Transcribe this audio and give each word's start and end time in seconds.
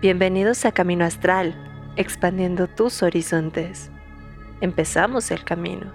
Bienvenidos 0.00 0.64
a 0.64 0.72
Camino 0.72 1.04
Astral, 1.04 1.54
expandiendo 1.96 2.68
tus 2.68 3.02
horizontes. 3.02 3.90
Empezamos 4.60 5.30
el 5.30 5.44
camino. 5.44 5.92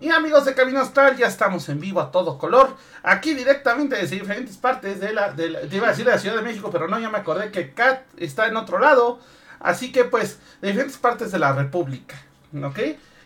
Y 0.00 0.10
amigos 0.10 0.44
de 0.44 0.54
Camino 0.54 0.80
Astral, 0.80 1.16
ya 1.16 1.26
estamos 1.26 1.68
en 1.68 1.80
vivo 1.80 2.00
a 2.00 2.10
todo 2.12 2.38
color. 2.38 2.76
Aquí 3.02 3.34
directamente 3.34 3.96
desde 3.96 4.16
diferentes 4.16 4.56
partes 4.56 5.00
de 5.00 5.12
la, 5.12 5.32
de 5.32 5.50
la- 5.50 5.60
te 5.62 5.76
iba 5.76 5.86
a 5.86 5.90
decir 5.90 6.04
de 6.04 6.12
la 6.12 6.18
Ciudad 6.18 6.36
de 6.36 6.42
México, 6.42 6.70
pero 6.70 6.86
no, 6.86 6.98
ya 7.00 7.08
me 7.10 7.18
acordé 7.18 7.50
que 7.50 7.72
Kat 7.72 8.02
está 8.16 8.46
en 8.46 8.56
otro 8.56 8.78
lado. 8.78 9.18
Así 9.58 9.90
que 9.90 10.04
pues, 10.04 10.38
de 10.60 10.68
diferentes 10.68 10.98
partes 10.98 11.32
de 11.32 11.38
la 11.38 11.52
República, 11.52 12.14
¿ok? 12.62 12.78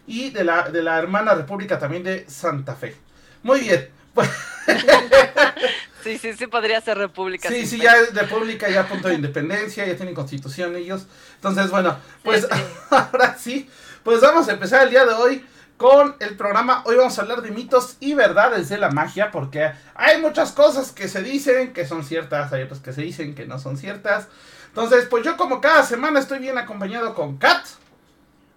Y 0.07 0.31
de 0.31 0.45
la, 0.45 0.71
de 0.71 0.83
la 0.83 0.99
hermana 0.99 1.35
República 1.35 1.79
también 1.79 2.05
de 2.05 2.25
Santa 2.29 2.75
Fe. 2.77 2.97
Muy 3.43 3.61
bien. 3.61 3.89
Pues, 4.15 4.31
Sí, 6.03 6.19
sí, 6.19 6.33
sí 6.35 6.47
podría 6.47 6.81
ser 6.81 6.99
república. 6.99 7.49
sí, 7.49 7.67
sí, 7.67 7.79
ya 7.79 7.97
es 7.97 8.15
República, 8.15 8.69
ya 8.71 8.83
a 8.83 8.89
punto 8.89 9.09
de 9.09 9.15
independencia, 9.15 9.87
ya 9.87 9.97
tienen 9.97 10.15
constitución 10.15 10.77
ellos. 10.77 11.07
Entonces, 11.37 11.71
bueno, 11.71 11.99
pues 12.23 12.43
Sí, 12.43 12.49
sí. 12.51 12.75
ahora 12.91 13.37
sí, 13.39 13.69
pues 14.03 14.21
vamos 14.21 14.49
a 14.49 14.53
empezar 14.53 14.85
el 14.85 14.91
día 14.91 15.05
de 15.05 15.13
hoy 15.15 15.45
con 15.77 16.17
el 16.21 16.37
programa. 16.37 16.83
Hoy 16.87 16.97
vamos 16.97 17.19
a 17.19 17.23
hablar 17.23 17.43
de 17.43 17.51
mitos 17.51 17.97
y 18.01 18.15
verdades 18.15 18.69
de 18.69 18.79
la 18.79 18.91
magia, 18.91 19.31
porque 19.31 19.73
hay 19.95 20.21
muchas 20.21 20.53
cosas 20.53 20.93
que 20.93 21.09
se 21.09 21.23
dicen 21.23 21.73
que 21.73 21.87
son 21.87 22.05
ciertas, 22.05 22.53
hay 22.53 22.63
otras 22.63 22.81
que 22.81 22.93
se 22.93 23.03
dicen 23.03 23.35
que 23.35 23.47
no 23.47 23.59
son 23.59 23.77
ciertas. 23.77 24.29
Entonces, 24.69 25.07
pues 25.11 25.25
yo 25.25 25.37
como 25.37 25.61
cada 25.61 25.83
semana 25.83 26.21
estoy 26.21 26.39
bien 26.39 26.57
acompañado 26.59 27.15
con 27.15 27.39
Kat 27.39 27.67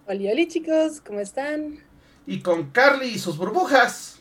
Hola, 0.06 0.30
hola 0.32 0.46
chicos, 0.48 1.00
¿cómo 1.00 1.20
están? 1.20 1.80
y 2.26 2.40
con 2.40 2.70
Carly 2.70 3.08
y 3.08 3.18
sus 3.18 3.36
burbujas. 3.36 4.13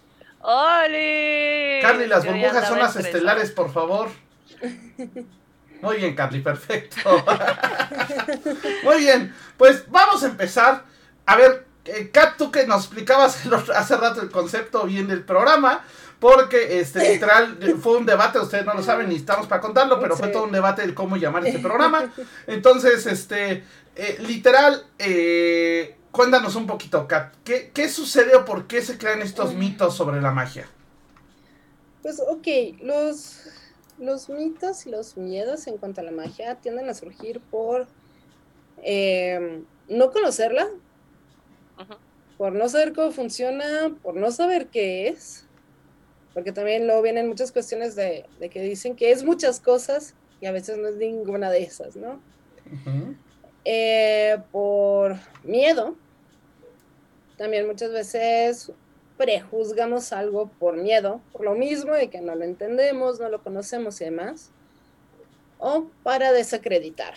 ¡Oli! 0.45 1.79
Carly, 1.81 2.05
las 2.07 2.23
Yo 2.25 2.31
burbujas 2.31 2.67
son 2.67 2.79
las 2.79 2.89
estresada. 2.89 3.17
estelares, 3.17 3.51
por 3.51 3.71
favor. 3.71 4.09
Muy 5.81 5.97
bien, 5.97 6.15
Carly, 6.15 6.41
perfecto. 6.41 6.97
Muy 8.83 8.97
bien, 8.99 9.33
pues 9.57 9.89
vamos 9.89 10.21
a 10.23 10.27
empezar. 10.27 10.83
A 11.25 11.37
ver, 11.37 11.65
eh, 11.85 12.09
Kat, 12.11 12.37
tú 12.37 12.51
que 12.51 12.67
nos 12.67 12.85
explicabas 12.85 13.45
hace 13.73 13.95
rato 13.97 14.21
el 14.21 14.31
concepto 14.31 14.83
bien 14.83 15.07
del 15.07 15.23
programa, 15.23 15.83
porque 16.19 16.79
este 16.79 17.13
literal 17.13 17.57
fue 17.81 17.97
un 17.97 18.05
debate, 18.05 18.39
ustedes 18.39 18.65
no 18.65 18.73
lo 18.73 18.83
saben 18.83 19.07
ni 19.09 19.15
estamos 19.15 19.47
para 19.47 19.61
contarlo, 19.61 19.99
pero 19.99 20.17
fue 20.17 20.27
todo 20.27 20.43
un 20.43 20.51
debate 20.51 20.85
de 20.85 20.93
cómo 20.93 21.15
llamar 21.15 21.45
este 21.45 21.59
programa. 21.59 22.11
Entonces, 22.47 23.05
este, 23.05 23.63
eh, 23.95 24.17
literal, 24.19 24.85
eh, 24.99 25.97
cuéntanos 26.13 26.55
un 26.55 26.67
poquito, 26.67 27.07
Kat, 27.07 27.33
¿qué, 27.43 27.71
¿qué 27.73 27.89
sucede 27.89 28.35
o 28.35 28.45
por 28.45 28.67
qué 28.67 28.81
se 28.81 28.97
crean 28.97 29.21
estos 29.21 29.55
mitos 29.55 29.95
sobre 29.97 30.21
la 30.21 30.31
magia? 30.31 30.69
Pues 32.03 32.21
ok, 32.21 32.47
los, 32.81 33.41
los 33.97 34.29
mitos 34.29 34.85
y 34.85 34.91
los 34.91 35.17
miedos 35.17 35.65
en 35.67 35.77
cuanto 35.77 36.01
a 36.01 36.03
la 36.03 36.11
magia 36.11 36.55
tienden 36.55 36.87
a 36.87 36.93
surgir 36.93 37.41
por 37.41 37.87
eh, 38.83 39.63
no 39.89 40.11
conocerla, 40.11 40.67
por 42.37 42.53
no 42.53 42.69
saber 42.69 42.93
cómo 42.93 43.11
funciona, 43.11 43.95
por 44.03 44.15
no 44.15 44.29
saber 44.31 44.67
qué 44.67 45.07
es, 45.07 45.47
porque 46.35 46.51
también 46.51 46.85
luego 46.85 47.01
vienen 47.01 47.27
muchas 47.27 47.51
cuestiones 47.51 47.95
de, 47.95 48.27
de 48.39 48.49
que 48.49 48.61
dicen 48.61 48.95
que 48.95 49.11
es 49.11 49.23
muchas 49.23 49.59
cosas 49.59 50.13
y 50.41 50.45
a 50.45 50.51
veces 50.51 50.77
no 50.77 50.89
es 50.89 50.95
ninguna 50.95 51.49
de 51.49 51.63
esas, 51.63 51.95
¿no? 51.95 52.19
Eh, 53.65 54.37
por 54.51 55.15
miedo. 55.43 55.95
También 57.37 57.67
muchas 57.67 57.91
veces 57.91 58.71
prejuzgamos 59.17 60.13
algo 60.13 60.47
por 60.59 60.75
miedo, 60.77 61.21
por 61.31 61.45
lo 61.45 61.55
mismo 61.55 61.93
de 61.93 62.09
que 62.09 62.21
no 62.21 62.35
lo 62.35 62.43
entendemos, 62.43 63.19
no 63.19 63.29
lo 63.29 63.41
conocemos 63.41 63.99
y 64.01 64.05
demás. 64.05 64.51
O 65.59 65.87
para 66.03 66.31
desacreditar. 66.31 67.13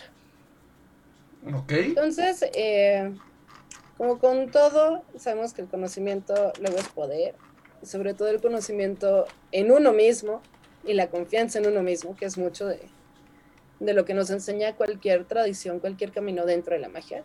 Ok. 1.53 1.71
Entonces, 1.71 2.43
eh, 2.53 3.13
como 3.97 4.19
con 4.19 4.51
todo, 4.51 5.03
sabemos 5.17 5.53
que 5.53 5.61
el 5.61 5.67
conocimiento 5.67 6.53
luego 6.61 6.77
es 6.77 6.87
poder, 6.89 7.35
sobre 7.83 8.13
todo 8.13 8.29
el 8.29 8.41
conocimiento 8.41 9.25
en 9.51 9.71
uno 9.71 9.91
mismo 9.91 10.41
y 10.85 10.93
la 10.93 11.09
confianza 11.09 11.59
en 11.59 11.67
uno 11.67 11.83
mismo, 11.83 12.15
que 12.15 12.25
es 12.25 12.37
mucho 12.37 12.67
de, 12.67 12.79
de 13.79 13.93
lo 13.93 14.05
que 14.05 14.13
nos 14.13 14.29
enseña 14.29 14.75
cualquier 14.75 15.25
tradición, 15.25 15.79
cualquier 15.79 16.11
camino 16.11 16.45
dentro 16.45 16.73
de 16.73 16.79
la 16.79 16.89
magia. 16.89 17.23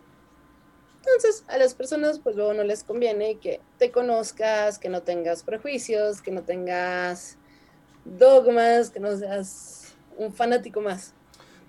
Entonces, 1.05 1.45
a 1.49 1.59
las 1.59 1.75
personas, 1.75 2.21
pues 2.21 2.37
luego 2.37 2.55
no 2.55 2.63
les 2.63 2.85
conviene 2.85 3.39
que 3.39 3.61
te 3.79 3.91
conozcas, 3.91 4.79
que 4.79 4.89
no 4.89 5.03
tengas 5.03 5.43
prejuicios, 5.43 6.23
que 6.23 6.31
no 6.31 6.43
tengas 6.43 7.39
dogmas, 8.05 8.91
que 8.91 9.01
no 9.01 9.17
seas 9.17 9.95
un 10.17 10.33
fanático 10.33 10.81
más. 10.81 11.13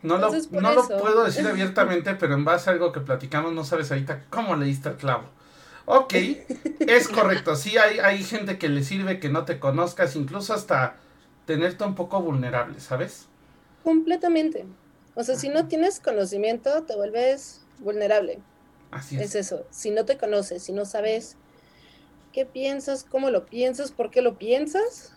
No, 0.03 0.17
lo, 0.17 0.27
Entonces, 0.27 0.51
no 0.51 0.73
lo 0.73 0.87
puedo 0.87 1.23
decir 1.25 1.47
abiertamente, 1.47 2.13
pero 2.15 2.35
en 2.35 2.45
base 2.45 2.69
a 2.69 2.73
algo 2.73 2.91
que 2.91 2.99
platicamos, 2.99 3.53
no 3.53 3.63
sabes 3.63 3.91
ahorita 3.91 4.25
cómo 4.29 4.55
le 4.55 4.65
diste 4.65 4.89
el 4.89 4.97
clavo. 4.97 5.23
Ok, 5.85 6.13
es 6.79 7.07
correcto. 7.09 7.55
Sí, 7.55 7.77
hay, 7.77 7.99
hay 7.99 8.23
gente 8.23 8.59
que 8.59 8.69
le 8.69 8.83
sirve 8.83 9.19
que 9.19 9.29
no 9.29 9.45
te 9.45 9.59
conozcas, 9.59 10.15
incluso 10.15 10.53
hasta 10.53 10.97
tenerte 11.45 11.83
un 11.83 11.95
poco 11.95 12.21
vulnerable, 12.21 12.79
¿sabes? 12.79 13.27
Completamente. 13.83 14.65
O 15.15 15.23
sea, 15.23 15.35
si 15.35 15.49
no 15.49 15.67
tienes 15.67 15.99
conocimiento, 15.99 16.83
te 16.83 16.95
vuelves 16.95 17.65
vulnerable. 17.79 18.39
Así 18.93 19.17
Es 19.17 19.35
es. 19.35 19.35
eso. 19.35 19.65
Si 19.71 19.91
no 19.91 20.05
te 20.05 20.17
conoces, 20.17 20.63
si 20.63 20.73
no 20.73 20.85
sabes 20.85 21.37
qué 22.33 22.45
piensas, 22.45 23.03
cómo 23.03 23.29
lo 23.31 23.45
piensas, 23.45 23.91
por 23.91 24.11
qué 24.11 24.21
lo 24.21 24.37
piensas, 24.37 25.13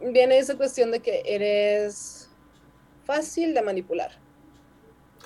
viene 0.00 0.38
esa 0.38 0.56
cuestión 0.56 0.90
de 0.90 1.00
que 1.02 1.22
eres 1.26 2.30
fácil 3.04 3.54
de 3.54 3.62
manipular. 3.62 4.12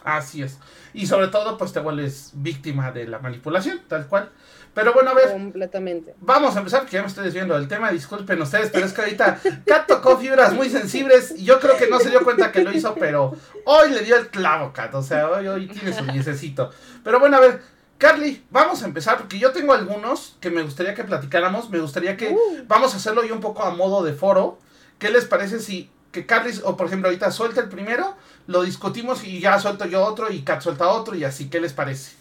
Así 0.05 0.43
es. 0.43 0.59
Y 0.95 1.07
sobre 1.07 1.29
todo, 1.29 1.59
pues 1.59 1.73
te 1.73 1.81
vuelves 1.81 2.31
víctima 2.35 2.91
de 2.91 3.07
la 3.07 3.19
manipulación, 3.19 3.83
tal 3.87 4.09
cual. 4.09 4.33
Pero 4.73 4.93
bueno, 4.93 5.11
a 5.11 5.15
ver, 5.15 5.33
Completamente. 5.33 6.15
Vamos 6.21 6.55
a 6.55 6.61
empezar 6.61 6.81
porque 6.81 6.97
ya 6.97 7.03
me 7.03 7.09
estoy 7.09 7.25
desviando 7.25 7.55
del 7.55 7.67
tema, 7.67 7.91
disculpen 7.91 8.41
ustedes, 8.41 8.71
pero 8.73 8.87
es 8.87 8.93
que 8.93 9.01
ahorita 9.03 9.41
Kat 9.67 9.87
tocó 9.87 10.17
fibras 10.17 10.53
muy 10.53 10.71
sensibles 10.71 11.35
y 11.37 11.45
yo 11.45 11.59
creo 11.59 11.77
que 11.77 11.89
no 11.89 11.99
se 11.99 12.11
dio 12.11 12.23
cuenta 12.23 12.53
que 12.53 12.63
lo 12.63 12.73
hizo, 12.73 12.95
pero 12.95 13.35
hoy 13.65 13.91
le 13.91 14.03
dio 14.03 14.17
el 14.17 14.29
clavo, 14.29 14.73
Kat, 14.73 14.95
o 14.95 15.03
sea, 15.03 15.29
hoy, 15.29 15.49
hoy 15.49 15.67
tiene 15.67 15.93
su 15.93 16.05
diececito. 16.05 16.71
Pero 17.03 17.19
bueno, 17.19 17.37
a 17.37 17.41
ver, 17.41 17.61
Carly, 17.99 18.45
vamos 18.51 18.83
a 18.83 18.87
empezar 18.87 19.19
porque 19.19 19.39
yo 19.39 19.51
tengo 19.53 19.75
algunos 19.75 20.37
que 20.41 20.51
me 20.51 20.63
gustaría 20.63 20.95
que 20.95 21.03
platicáramos, 21.05 21.69
me 21.69 21.81
gustaría 21.81 22.17
que, 22.17 22.31
Uh. 22.31 22.65
vamos 22.67 22.95
a 22.95 22.99
hacerlo 22.99 23.25
yo 23.25 23.35
un 23.35 23.41
poco 23.41 23.65
a 23.65 23.75
modo 23.75 24.05
de 24.05 24.13
foro. 24.13 24.59
¿Qué 24.99 25.11
les 25.11 25.25
parece 25.25 25.59
si 25.61 25.91
que 26.13 26.27
Carly, 26.27 26.53
o 26.65 26.77
por 26.77 26.87
ejemplo 26.87 27.09
ahorita 27.09 27.31
suelta 27.31 27.61
el 27.61 27.69
primero, 27.69 28.17
lo 28.47 28.63
discutimos 28.63 29.25
y 29.25 29.41
ya 29.41 29.59
suelto 29.59 29.85
yo 29.87 30.05
otro 30.05 30.31
y 30.31 30.43
Kat 30.43 30.61
suelta 30.63 30.89
otro 30.89 31.15
y 31.15 31.25
así, 31.25 31.51
¿qué 31.51 31.61
les 31.61 31.73
parece? 31.73 32.13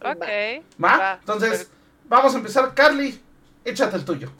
Ok. 0.00 0.24
¿Va? 0.82 0.98
Va, 0.98 1.12
Entonces, 1.20 1.68
vamos 2.08 2.34
a 2.34 2.38
empezar, 2.38 2.74
Carly, 2.74 3.20
échate 3.64 3.96
el 3.96 4.04
tuyo. 4.04 4.30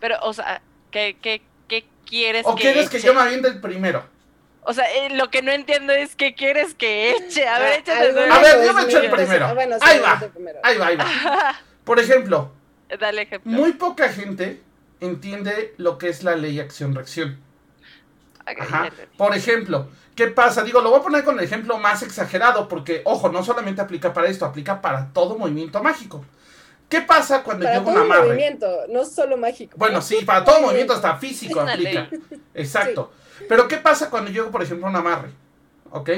Pero, 0.00 0.16
o 0.22 0.32
sea, 0.32 0.60
¿qué, 0.90 1.16
qué, 1.20 1.42
qué 1.68 1.84
quieres 2.06 2.44
¿O 2.46 2.54
que 2.54 2.62
quieres 2.62 2.90
que 2.90 3.00
yo 3.00 3.14
me 3.14 3.20
aviente 3.20 3.48
el 3.48 3.60
primero? 3.60 4.04
O 4.64 4.72
sea, 4.72 4.84
eh, 4.94 5.10
lo 5.16 5.28
que 5.30 5.42
no 5.42 5.50
entiendo 5.50 5.92
es 5.92 6.14
qué 6.14 6.34
quieres 6.34 6.74
que 6.74 7.12
eche. 7.16 7.48
A 7.48 7.58
ver, 7.58 7.68
Ah, 7.68 7.74
échate 7.76 7.98
algo 8.00 8.20
tú. 8.26 8.32
A 8.32 8.38
ver, 8.38 8.64
yo 8.66 8.72
me 8.74 8.82
echo 8.82 8.98
el 9.00 9.10
primero. 9.10 9.46
Ah, 9.46 9.54
bueno, 9.54 9.76
sí, 9.76 9.80
Ahí 9.84 9.98
va. 10.00 10.18
el 10.22 10.30
primero. 10.30 10.58
Ahí 10.62 10.78
va, 10.78 10.86
ahí 10.86 10.96
va. 10.96 11.06
Por 11.84 11.98
ejemplo, 11.98 12.52
Dale 13.00 13.22
ejemplo. 13.22 13.50
muy 13.50 13.72
poca 13.72 14.08
gente 14.10 14.60
entiende 15.00 15.74
lo 15.78 15.98
que 15.98 16.08
es 16.08 16.22
la 16.22 16.36
ley 16.36 16.60
acción-reacción. 16.60 17.38
Ajá. 18.44 18.88
Por 19.16 19.34
ejemplo, 19.36 19.88
¿qué 20.14 20.28
pasa? 20.28 20.62
Digo, 20.62 20.80
lo 20.80 20.90
voy 20.90 21.00
a 21.00 21.02
poner 21.02 21.24
con 21.24 21.38
el 21.38 21.44
ejemplo 21.44 21.78
más 21.78 22.02
exagerado 22.02 22.68
porque, 22.68 23.02
ojo, 23.04 23.28
no 23.30 23.42
solamente 23.44 23.80
aplica 23.80 24.12
para 24.12 24.28
esto, 24.28 24.44
aplica 24.44 24.80
para 24.80 25.08
todo 25.12 25.36
movimiento 25.38 25.82
mágico. 25.82 26.24
¿Qué 26.92 27.00
pasa 27.00 27.42
cuando 27.42 27.64
Para 27.64 27.78
un 27.78 27.86
todo 27.86 27.96
el 27.96 28.02
amarre? 28.02 28.28
movimiento, 28.28 28.80
no 28.90 29.02
solo 29.06 29.38
mágico. 29.38 29.78
Bueno, 29.78 30.02
sí, 30.02 30.26
para 30.26 30.44
todo 30.44 30.60
movimiento, 30.60 30.92
hasta 30.92 31.16
físico 31.16 31.60
Es 31.60 31.62
una 31.62 31.72
aplica. 31.72 32.10
Exacto. 32.52 33.10
Pero 33.48 33.66
¿qué 33.66 33.78
pasa 33.78 34.10
cuando 34.10 34.30
llego, 34.30 34.50
por 34.50 34.62
ejemplo, 34.62 34.86
a 34.86 34.90
un 34.90 34.96
amarre? 34.96 35.30
¿Ok? 35.90 36.10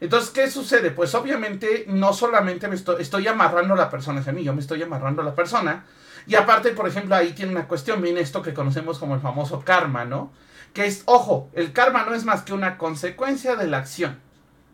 Entonces, 0.00 0.30
¿qué 0.30 0.48
sucede? 0.48 0.92
Pues 0.92 1.12
obviamente 1.16 1.86
no 1.88 2.12
solamente 2.12 2.68
me 2.68 2.76
estoy, 2.76 3.02
estoy 3.02 3.26
amarrando 3.26 3.74
a 3.74 3.76
la 3.76 3.90
persona 3.90 4.20
hacia 4.20 4.32
mí, 4.32 4.44
yo 4.44 4.54
me 4.54 4.60
estoy 4.60 4.80
amarrando 4.80 5.22
a 5.22 5.24
la 5.24 5.34
persona. 5.34 5.86
Y 6.28 6.36
aparte, 6.36 6.70
por 6.70 6.86
ejemplo, 6.86 7.16
ahí 7.16 7.32
tiene 7.32 7.50
una 7.50 7.66
cuestión, 7.66 8.00
viene 8.00 8.20
esto 8.20 8.42
que 8.42 8.54
conocemos 8.54 9.00
como 9.00 9.16
el 9.16 9.20
famoso 9.20 9.64
karma, 9.64 10.04
¿no? 10.04 10.32
Que 10.72 10.86
es, 10.86 11.02
ojo, 11.06 11.50
el 11.52 11.72
karma 11.72 12.04
no 12.04 12.14
es 12.14 12.24
más 12.24 12.42
que 12.42 12.52
una 12.52 12.78
consecuencia 12.78 13.56
de 13.56 13.66
la 13.66 13.78
acción. 13.78 14.20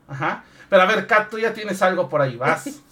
Ajá. 0.09 0.45
Pero 0.69 0.83
a 0.83 0.87
ver, 0.87 1.07
Kat, 1.07 1.31
tú 1.31 1.39
ya 1.39 1.55
tienes 1.55 1.81
algo 1.81 2.11
por 2.11 2.21
ahí, 2.21 2.37
vas. 2.37 2.69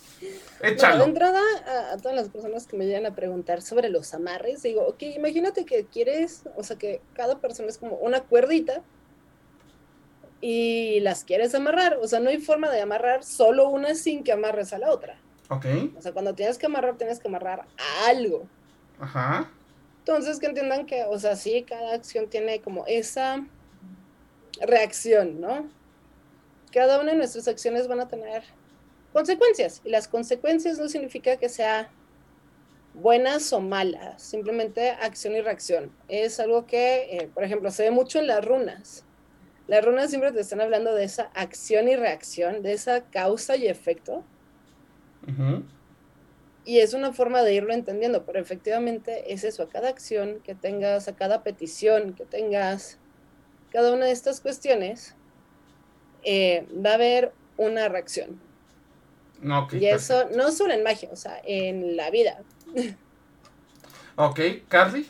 Bueno, 0.60 0.74
Échalo. 0.74 0.98
de 0.98 1.04
entrada, 1.04 1.40
a, 1.66 1.92
a 1.92 1.96
todas 1.96 2.14
las 2.14 2.28
personas 2.28 2.66
que 2.66 2.76
me 2.76 2.86
llegan 2.86 3.06
a 3.06 3.14
preguntar 3.14 3.62
sobre 3.62 3.88
los 3.88 4.12
amarres, 4.14 4.62
digo, 4.62 4.86
ok, 4.86 5.02
imagínate 5.02 5.64
que 5.64 5.86
quieres, 5.86 6.42
o 6.56 6.62
sea, 6.62 6.76
que 6.76 7.00
cada 7.14 7.38
persona 7.38 7.68
es 7.68 7.78
como 7.78 7.96
una 7.96 8.20
cuerdita 8.20 8.82
y 10.40 11.00
las 11.00 11.24
quieres 11.24 11.54
amarrar, 11.54 11.98
o 12.00 12.06
sea, 12.06 12.20
no 12.20 12.30
hay 12.30 12.38
forma 12.38 12.70
de 12.70 12.80
amarrar 12.80 13.24
solo 13.24 13.68
una 13.68 13.94
sin 13.94 14.24
que 14.24 14.32
amarres 14.32 14.72
a 14.72 14.78
la 14.78 14.90
otra. 14.90 15.18
Ok. 15.48 15.66
O 15.96 16.00
sea, 16.00 16.12
cuando 16.12 16.34
tienes 16.34 16.58
que 16.58 16.66
amarrar, 16.66 16.96
tienes 16.96 17.18
que 17.18 17.28
amarrar 17.28 17.60
a 17.60 18.08
algo. 18.08 18.46
Ajá. 19.00 19.50
Entonces, 19.98 20.38
que 20.38 20.46
entiendan 20.46 20.86
que, 20.86 21.04
o 21.04 21.18
sea, 21.18 21.36
sí, 21.36 21.64
cada 21.68 21.94
acción 21.94 22.28
tiene 22.28 22.60
como 22.60 22.84
esa 22.86 23.44
reacción, 24.60 25.40
¿no? 25.40 25.68
Cada 26.72 27.00
una 27.00 27.12
de 27.12 27.18
nuestras 27.18 27.48
acciones 27.48 27.88
van 27.88 28.00
a 28.00 28.08
tener 28.08 28.44
consecuencias 29.12 29.80
y 29.84 29.90
las 29.90 30.08
consecuencias 30.08 30.78
no 30.78 30.88
significa 30.88 31.36
que 31.36 31.48
sea 31.48 31.90
buenas 32.94 33.52
o 33.52 33.60
malas, 33.60 34.22
simplemente 34.22 34.90
acción 34.90 35.34
y 35.34 35.40
reacción. 35.40 35.92
Es 36.08 36.40
algo 36.40 36.66
que, 36.66 37.16
eh, 37.16 37.30
por 37.32 37.44
ejemplo, 37.44 37.70
se 37.70 37.84
ve 37.84 37.90
mucho 37.90 38.18
en 38.18 38.26
las 38.26 38.44
runas. 38.44 39.04
Las 39.66 39.84
runas 39.84 40.10
siempre 40.10 40.32
te 40.32 40.40
están 40.40 40.60
hablando 40.60 40.94
de 40.94 41.04
esa 41.04 41.30
acción 41.34 41.88
y 41.88 41.96
reacción, 41.96 42.62
de 42.62 42.72
esa 42.72 43.04
causa 43.04 43.56
y 43.56 43.68
efecto. 43.68 44.24
Y 46.64 46.78
es 46.78 46.92
una 46.92 47.12
forma 47.12 47.42
de 47.42 47.54
irlo 47.54 47.72
entendiendo, 47.72 48.24
pero 48.24 48.40
efectivamente 48.40 49.32
es 49.32 49.44
eso, 49.44 49.62
a 49.62 49.68
cada 49.68 49.88
acción 49.88 50.40
que 50.40 50.54
tengas, 50.54 51.08
a 51.08 51.14
cada 51.14 51.42
petición 51.42 52.14
que 52.14 52.24
tengas, 52.24 52.98
cada 53.70 53.92
una 53.92 54.06
de 54.06 54.12
estas 54.12 54.40
cuestiones, 54.40 55.14
eh, 56.24 56.66
va 56.84 56.90
a 56.90 56.94
haber 56.94 57.32
una 57.56 57.88
reacción. 57.88 58.40
Y 59.72 59.86
eso 59.86 60.28
no 60.36 60.50
solo 60.52 60.74
en 60.74 60.82
magia, 60.82 61.08
o 61.12 61.16
sea, 61.16 61.40
en 61.44 61.96
la 61.96 62.10
vida. 62.10 62.42
ok, 64.16 64.40
Carly. 64.68 65.08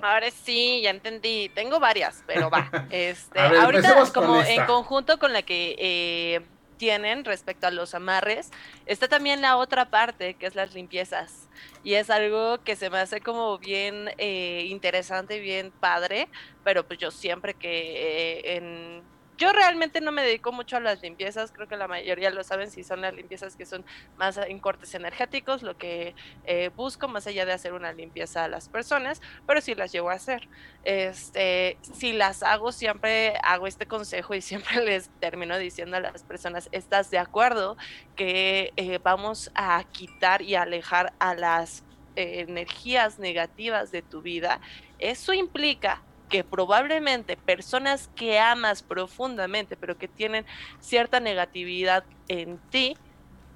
Ahora 0.00 0.30
sí, 0.30 0.80
ya 0.82 0.90
entendí. 0.90 1.50
Tengo 1.54 1.78
varias, 1.78 2.22
pero 2.26 2.50
va. 2.50 2.70
Este, 2.90 3.38
ahorita, 3.38 4.10
como 4.12 4.40
en 4.42 4.64
conjunto 4.66 5.18
con 5.18 5.32
la 5.32 5.42
que 5.42 5.76
eh, 5.78 6.40
tienen 6.76 7.24
respecto 7.24 7.66
a 7.66 7.70
los 7.70 7.94
amarres, 7.94 8.50
está 8.86 9.08
también 9.08 9.40
la 9.40 9.56
otra 9.56 9.90
parte, 9.90 10.34
que 10.34 10.46
es 10.46 10.54
las 10.54 10.74
limpiezas. 10.74 11.48
Y 11.84 11.94
es 11.94 12.10
algo 12.10 12.62
que 12.64 12.76
se 12.76 12.90
me 12.90 12.98
hace 12.98 13.20
como 13.20 13.58
bien 13.58 14.10
eh, 14.18 14.66
interesante, 14.68 15.38
bien 15.38 15.70
padre, 15.70 16.28
pero 16.64 16.86
pues 16.86 16.98
yo 16.98 17.10
siempre 17.10 17.54
que 17.54 17.70
eh, 17.70 18.56
en 18.56 19.02
yo 19.42 19.52
realmente 19.52 20.00
no 20.00 20.12
me 20.12 20.22
dedico 20.22 20.52
mucho 20.52 20.76
a 20.76 20.80
las 20.80 21.02
limpiezas, 21.02 21.50
creo 21.50 21.66
que 21.66 21.76
la 21.76 21.88
mayoría 21.88 22.30
lo 22.30 22.44
saben 22.44 22.70
si 22.70 22.84
son 22.84 23.00
las 23.00 23.12
limpiezas 23.12 23.56
que 23.56 23.66
son 23.66 23.84
más 24.16 24.36
en 24.36 24.60
cortes 24.60 24.94
energéticos, 24.94 25.64
lo 25.64 25.76
que 25.76 26.14
eh, 26.44 26.70
busco 26.76 27.08
más 27.08 27.26
allá 27.26 27.44
de 27.44 27.52
hacer 27.52 27.72
una 27.72 27.92
limpieza 27.92 28.44
a 28.44 28.48
las 28.48 28.68
personas, 28.68 29.20
pero 29.44 29.60
sí 29.60 29.74
las 29.74 29.90
llevo 29.90 30.10
a 30.10 30.12
hacer. 30.12 30.48
Este, 30.84 31.76
si 31.92 32.12
las 32.12 32.44
hago, 32.44 32.70
siempre 32.70 33.34
hago 33.42 33.66
este 33.66 33.86
consejo 33.86 34.32
y 34.36 34.40
siempre 34.42 34.76
les 34.84 35.10
termino 35.18 35.58
diciendo 35.58 35.96
a 35.96 36.00
las 36.00 36.22
personas, 36.22 36.68
¿estás 36.70 37.10
de 37.10 37.18
acuerdo 37.18 37.76
que 38.14 38.72
eh, 38.76 39.00
vamos 39.02 39.50
a 39.56 39.82
quitar 39.90 40.42
y 40.42 40.54
alejar 40.54 41.14
a 41.18 41.34
las 41.34 41.82
eh, 42.14 42.44
energías 42.48 43.18
negativas 43.18 43.90
de 43.90 44.02
tu 44.02 44.22
vida? 44.22 44.60
Eso 45.00 45.32
implica 45.32 46.00
que 46.32 46.42
probablemente 46.44 47.36
personas 47.36 48.08
que 48.16 48.40
amas 48.40 48.82
profundamente, 48.82 49.76
pero 49.76 49.98
que 49.98 50.08
tienen 50.08 50.46
cierta 50.80 51.20
negatividad 51.20 52.04
en 52.26 52.56
ti, 52.70 52.96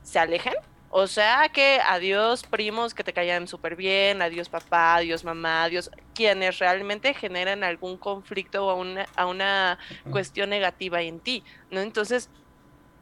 se 0.02 0.18
alejen. 0.18 0.52
O 0.90 1.06
sea 1.06 1.48
que 1.48 1.80
adiós 1.80 2.42
primos 2.42 2.92
que 2.92 3.02
te 3.02 3.14
caían 3.14 3.48
súper 3.48 3.76
bien, 3.76 4.20
adiós 4.20 4.50
papá, 4.50 4.96
adiós 4.96 5.24
mamá, 5.24 5.64
adiós 5.64 5.90
quienes 6.14 6.58
realmente 6.58 7.14
generan 7.14 7.64
algún 7.64 7.96
conflicto 7.96 8.66
o 8.66 8.74
una, 8.76 9.06
a 9.16 9.24
una 9.24 9.78
cuestión 10.10 10.50
negativa 10.50 11.00
en 11.00 11.18
ti, 11.18 11.42
¿no? 11.70 11.80
Entonces, 11.80 12.28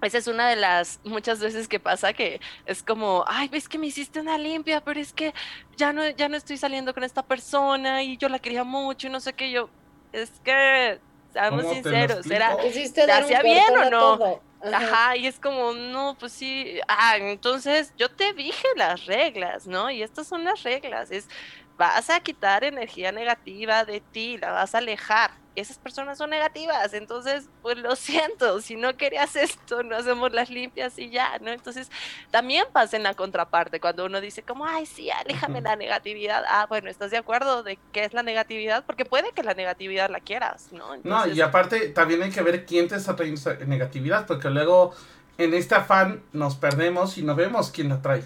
esa 0.04 0.18
es 0.18 0.26
una 0.26 0.48
de 0.48 0.56
las 0.56 1.00
muchas 1.04 1.40
veces 1.40 1.68
que 1.68 1.80
pasa 1.80 2.12
que 2.12 2.40
es 2.66 2.82
como, 2.82 3.24
ay, 3.26 3.48
ves 3.48 3.68
que 3.68 3.78
me 3.78 3.86
hiciste 3.86 4.20
una 4.20 4.38
limpia, 4.38 4.82
pero 4.82 5.00
es 5.00 5.12
que 5.12 5.34
ya 5.76 5.92
no, 5.92 6.08
ya 6.10 6.28
no 6.28 6.36
estoy 6.36 6.56
saliendo 6.56 6.94
con 6.94 7.04
esta 7.04 7.22
persona 7.22 8.02
y 8.02 8.16
yo 8.16 8.28
la 8.28 8.38
quería 8.38 8.64
mucho 8.64 9.06
y 9.06 9.10
no 9.10 9.20
sé 9.20 9.32
qué, 9.32 9.50
yo, 9.50 9.68
es 10.12 10.30
que, 10.42 11.00
seamos 11.32 11.66
sinceros, 11.68 12.30
era, 12.30 12.56
¿te 12.56 13.12
hacía 13.12 13.42
bien 13.42 13.76
o 13.76 13.90
no? 13.90 14.40
Ajá. 14.72 15.16
y 15.16 15.26
es 15.26 15.38
como, 15.38 15.72
no, 15.72 16.16
pues 16.18 16.32
sí, 16.32 16.78
ah, 16.88 17.16
entonces 17.18 17.92
yo 17.98 18.10
te 18.10 18.32
dije 18.32 18.66
las 18.76 19.04
reglas, 19.04 19.66
¿no? 19.66 19.90
Y 19.90 20.02
estas 20.02 20.26
son 20.26 20.44
las 20.44 20.62
reglas, 20.62 21.10
es, 21.10 21.28
vas 21.76 22.08
a 22.08 22.20
quitar 22.20 22.64
energía 22.64 23.12
negativa 23.12 23.84
de 23.84 24.00
ti, 24.00 24.38
la 24.38 24.52
vas 24.52 24.74
a 24.74 24.78
alejar, 24.78 25.32
esas 25.56 25.78
personas 25.78 26.18
son 26.18 26.30
negativas, 26.30 26.94
entonces, 26.94 27.48
pues 27.62 27.78
lo 27.78 27.96
siento, 27.96 28.60
si 28.60 28.76
no 28.76 28.96
querías 28.96 29.36
esto, 29.36 29.82
no 29.82 29.96
hacemos 29.96 30.32
las 30.32 30.50
limpias 30.50 30.98
y 30.98 31.10
ya, 31.10 31.38
¿no? 31.40 31.50
Entonces, 31.50 31.90
también 32.30 32.64
pasa 32.72 32.96
en 32.96 33.02
la 33.02 33.14
contraparte, 33.14 33.80
cuando 33.80 34.04
uno 34.04 34.20
dice 34.20 34.42
como, 34.42 34.66
ay, 34.66 34.86
sí, 34.86 35.10
aléjame 35.10 35.60
la 35.60 35.76
negatividad, 35.76 36.44
ah, 36.48 36.66
bueno, 36.68 36.90
¿estás 36.90 37.10
de 37.10 37.16
acuerdo 37.16 37.62
de 37.62 37.78
qué 37.92 38.04
es 38.04 38.14
la 38.14 38.22
negatividad? 38.22 38.84
Porque 38.84 39.04
puede 39.04 39.32
que 39.32 39.42
la 39.42 39.54
negatividad 39.54 40.10
la 40.10 40.20
quieras, 40.20 40.68
¿no? 40.72 40.96
No, 41.02 41.26
y 41.26 41.40
aparte, 41.40 41.88
también 41.88 42.22
hay 42.22 42.30
que 42.30 42.42
ver 42.42 42.66
quién 42.66 42.88
te 42.88 42.96
está 42.96 43.16
trayendo 43.16 43.40
negatividad, 43.66 44.26
porque 44.26 44.50
luego 44.50 44.94
en 45.38 45.54
este 45.54 45.74
afán 45.74 46.22
nos 46.32 46.56
perdemos 46.56 47.18
y 47.18 47.22
no 47.22 47.34
vemos 47.34 47.70
quién 47.70 47.88
la 47.88 48.02
trae. 48.02 48.22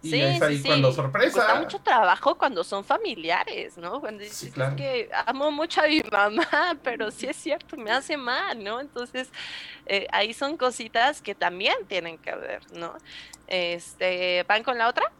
Y 0.00 0.10
sí, 0.10 0.20
es 0.20 0.40
ahí 0.40 0.62
cuando 0.62 0.92
sorpresa. 0.92 1.32
Cuesta 1.32 1.54
mucho 1.56 1.78
trabajo 1.80 2.36
cuando 2.36 2.62
son 2.62 2.84
familiares, 2.84 3.76
¿no? 3.76 4.00
Cuando 4.00 4.22
dices 4.22 4.52
que 4.76 5.10
amo 5.26 5.50
mucho 5.50 5.80
a 5.80 5.88
mi 5.88 6.00
mamá, 6.02 6.46
pero 6.84 7.10
sí 7.10 7.26
es 7.26 7.36
cierto, 7.36 7.76
me 7.76 7.90
hace 7.90 8.16
mal, 8.16 8.62
¿no? 8.62 8.80
Entonces, 8.80 9.28
eh, 9.86 10.06
ahí 10.12 10.32
son 10.34 10.56
cositas 10.56 11.20
que 11.20 11.34
también 11.34 11.74
tienen 11.88 12.16
que 12.18 12.34
ver, 12.34 12.62
¿no? 12.72 12.96
Este, 13.48 14.44
¿van 14.46 14.62
con 14.62 14.78
la 14.78 14.88
otra? 14.88 15.10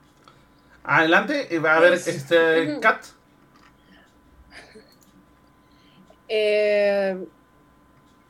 Adelante, 0.84 1.58
va 1.58 1.76
a 1.76 1.80
ver, 1.80 1.94
este, 1.94 2.78
Kat. 2.80 3.04
Eh, 6.28 7.26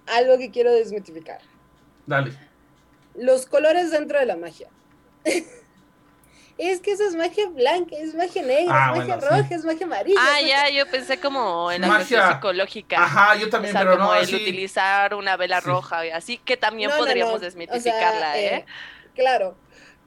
algo 0.06 0.38
que 0.38 0.50
quiero 0.50 0.72
desmitificar. 0.72 1.40
Dale. 2.06 2.32
Los 3.14 3.44
colores 3.44 3.90
dentro 3.90 4.18
de 4.18 4.24
la 4.24 4.36
magia. 4.36 4.70
es 6.58 6.80
que 6.80 6.90
esa 6.90 7.04
es 7.04 7.14
magia 7.14 7.48
blanca, 7.48 7.94
es 7.96 8.14
magia 8.14 8.42
negra, 8.42 8.74
ah, 8.74 8.92
es 8.92 8.98
magia 8.98 9.16
roja, 9.16 9.54
es 9.54 9.64
magia 9.64 9.86
amarilla. 9.86 10.18
Ah, 10.20 10.40
ya, 10.40 10.68
yo 10.70 10.90
pensé 10.90 11.20
como 11.20 11.70
en 11.70 11.82
la 11.82 11.88
magia 11.88 12.32
psicológica. 12.32 13.00
Ajá, 13.00 13.36
yo 13.36 13.48
también, 13.48 13.76
o 13.76 13.78
sea, 13.78 13.88
pero 13.88 13.98
como 13.98 14.14
el 14.14 14.34
utilizar 14.34 15.14
una 15.14 15.36
vela 15.36 15.60
roja 15.60 16.04
y 16.04 16.10
así, 16.10 16.38
que 16.38 16.56
también 16.56 16.90
podríamos 16.96 17.40
desmitificarla, 17.40 18.38
¿eh? 18.38 18.54
¿eh? 18.56 18.64
Claro, 19.14 19.56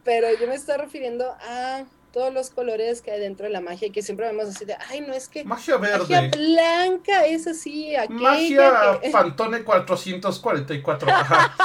pero 0.04 0.28
yo 0.40 0.48
me 0.48 0.56
estoy 0.56 0.76
refiriendo 0.76 1.36
a 1.42 1.86
todos 2.12 2.34
los 2.34 2.50
colores 2.50 3.02
que 3.02 3.12
hay 3.12 3.22
dentro 3.22 3.46
de 3.46 3.54
la 3.54 3.62
magia 3.62 3.88
y 3.88 3.92
que 3.92 4.02
siempre 4.02 4.26
vemos 4.26 4.50
así 4.50 4.66
de, 4.66 4.76
ay, 4.90 5.00
no 5.00 5.14
es 5.14 5.30
que... 5.30 5.46
Magia 5.46 5.78
verde. 5.78 6.00
Magia 6.00 6.30
blanca 6.30 7.26
es 7.26 7.48
así, 7.48 7.96
aquella 7.96 8.20
Magia 8.20 9.00
que... 9.02 9.10
Pantone 9.12 9.64
444, 9.64 11.10
ajá. 11.10 11.56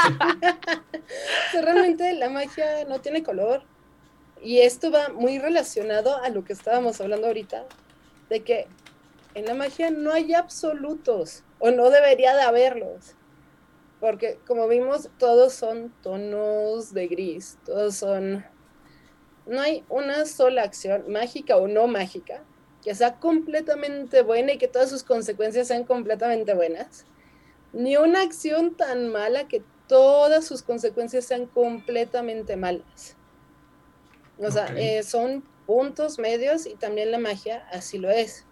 realmente 1.60 2.12
la 2.12 2.30
magia 2.30 2.84
no 2.84 3.00
tiene 3.00 3.24
color 3.24 3.64
y 4.42 4.60
esto 4.60 4.90
va 4.90 5.08
muy 5.08 5.38
relacionado 5.38 6.16
a 6.22 6.28
lo 6.28 6.44
que 6.44 6.52
estábamos 6.52 7.00
hablando 7.00 7.26
ahorita, 7.26 7.64
de 8.28 8.40
que 8.40 8.66
en 9.34 9.46
la 9.46 9.54
magia 9.54 9.90
no 9.90 10.12
hay 10.12 10.34
absolutos, 10.34 11.42
o 11.58 11.70
no 11.70 11.90
debería 11.90 12.34
de 12.34 12.42
haberlos. 12.42 13.14
Porque 14.00 14.38
como 14.46 14.68
vimos, 14.68 15.08
todos 15.18 15.54
son 15.54 15.92
tonos 16.02 16.92
de 16.92 17.08
gris, 17.08 17.58
todos 17.64 17.96
son... 17.96 18.44
No 19.46 19.60
hay 19.60 19.84
una 19.88 20.26
sola 20.26 20.62
acción, 20.62 21.04
mágica 21.10 21.56
o 21.56 21.68
no 21.68 21.86
mágica, 21.86 22.42
que 22.82 22.94
sea 22.94 23.18
completamente 23.18 24.22
buena 24.22 24.52
y 24.52 24.58
que 24.58 24.68
todas 24.68 24.90
sus 24.90 25.02
consecuencias 25.02 25.68
sean 25.68 25.84
completamente 25.84 26.52
buenas. 26.54 27.06
Ni 27.72 27.96
una 27.96 28.22
acción 28.22 28.76
tan 28.76 29.08
mala 29.08 29.48
que 29.48 29.62
todas 29.86 30.44
sus 30.44 30.62
consecuencias 30.62 31.24
sean 31.24 31.46
completamente 31.46 32.56
malas. 32.56 33.15
O 34.38 34.50
sea, 34.50 34.66
eh, 34.76 35.02
son 35.02 35.44
puntos 35.66 36.18
medios 36.18 36.66
y 36.66 36.74
también 36.74 37.10
la 37.10 37.18
magia 37.18 37.66
así 37.72 37.98
lo 37.98 38.10
es. 38.10 38.44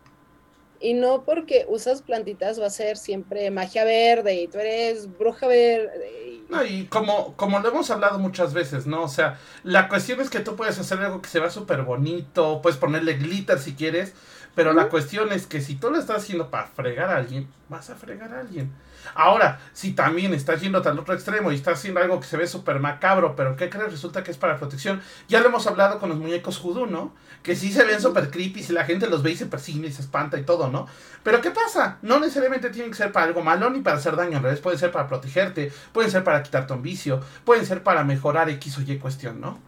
Y 0.81 0.95
no 0.95 1.25
porque 1.25 1.67
usas 1.69 2.03
plantitas 2.03 2.61
va 2.61 2.67
a 2.67 2.71
ser 2.71 2.97
siempre 2.97 3.50
magia 3.50 3.85
verde 3.85 4.35
y 4.35 4.49
tú 4.49 4.59
eres 4.59 5.17
bruja 5.19 5.47
verde. 5.47 6.43
No, 6.49 6.64
y 6.64 6.87
como, 6.87 7.35
como 7.37 7.59
lo 7.61 7.69
hemos 7.69 7.91
hablado 7.91 8.19
muchas 8.19 8.53
veces, 8.53 8.87
¿no? 8.87 9.03
O 9.03 9.09
sea, 9.09 9.38
la 9.62 9.88
cuestión 9.88 10.21
es 10.21 10.29
que 10.29 10.41
tú 10.41 10.57
puedes 10.57 10.79
hacer 10.79 10.99
algo 10.99 11.23
que 11.23 11.29
se 11.29 11.41
vea 11.41 11.50
súper 11.50 11.83
bonito, 11.83 12.61
puedes 12.61 12.79
ponerle 12.79 13.14
glitter 13.14 13.59
si 13.59 13.75
quieres, 13.75 14.12
pero 14.54 14.73
la 14.73 14.88
cuestión 14.88 15.32
es 15.32 15.46
que 15.46 15.61
si 15.61 15.75
tú 15.75 15.90
lo 15.90 15.99
estás 15.99 16.18
haciendo 16.18 16.50
para 16.50 16.66
fregar 16.66 17.11
a 17.11 17.16
alguien, 17.16 17.49
vas 17.68 17.90
a 17.90 17.96
fregar 17.96 18.32
a 18.32 18.40
alguien. 18.40 18.73
Ahora, 19.14 19.61
si 19.73 19.92
también 19.92 20.32
estás 20.32 20.61
yendo 20.61 20.82
al 20.82 20.99
otro 20.99 21.14
extremo 21.14 21.52
y 21.52 21.56
estás 21.56 21.78
haciendo 21.78 22.00
algo 22.00 22.20
que 22.20 22.26
se 22.26 22.37
ve 22.37 22.46
súper 22.46 22.80
macabro, 22.80 23.37
pero 23.37 23.56
¿qué 23.56 23.68
crees? 23.68 23.92
Resulta 23.92 24.23
que 24.23 24.30
es 24.30 24.38
para 24.38 24.56
protección. 24.56 25.02
Ya 25.28 25.40
lo 25.40 25.49
hemos 25.49 25.66
hablado 25.66 25.99
con 25.99 26.08
los 26.08 26.18
muñecos 26.18 26.58
judú, 26.58 26.87
¿no? 26.87 27.12
Que 27.42 27.54
sí 27.56 27.73
se 27.73 27.84
ven 27.84 28.00
súper 28.00 28.30
creepy, 28.30 28.62
si 28.62 28.73
la 28.73 28.84
gente 28.84 29.08
los 29.08 29.23
ve 29.23 29.32
y 29.32 29.37
se 29.37 29.46
persigue 29.46 29.88
y 29.88 29.92
se 29.92 30.02
espanta 30.02 30.38
y 30.38 30.44
todo, 30.44 30.70
¿no? 30.70 30.87
Pero 31.23 31.40
¿qué 31.40 31.50
pasa? 31.50 31.99
No 32.02 32.18
necesariamente 32.18 32.70
tienen 32.70 32.90
que 32.90 32.96
ser 32.96 33.12
para 33.12 33.26
algo 33.26 33.42
malo 33.42 33.68
ni 33.70 33.80
para 33.80 33.99
hacer 33.99 34.16
daño. 34.16 34.38
En 34.38 34.42
realidad 34.42 34.62
pueden 34.62 34.78
ser 34.78 34.92
para 34.92 35.06
protegerte, 35.06 35.73
pueden 35.92 36.11
ser 36.11 36.25
para 36.25 36.42
quitarte 36.42 36.73
un 36.73 36.82
vicio, 36.82 37.20
pueden 37.44 37.66
ser 37.66 37.82
para 37.82 38.04
mejorar 38.04 38.49
X 38.50 38.78
o 38.78 38.82
Y 38.82 38.99
cuestión, 38.99 39.40
¿no? 39.40 39.58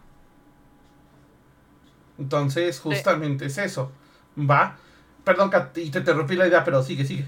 Entonces, 2.17 2.79
justamente 2.79 3.45
es 3.45 3.57
eso. 3.59 3.91
Va. 4.37 4.77
Perdón, 5.23 5.51
y 5.75 5.89
te 5.89 5.99
interrumpí 5.99 6.35
la 6.35 6.47
idea, 6.47 6.63
pero 6.63 6.81
sigue, 6.83 7.05
sigue. 7.05 7.25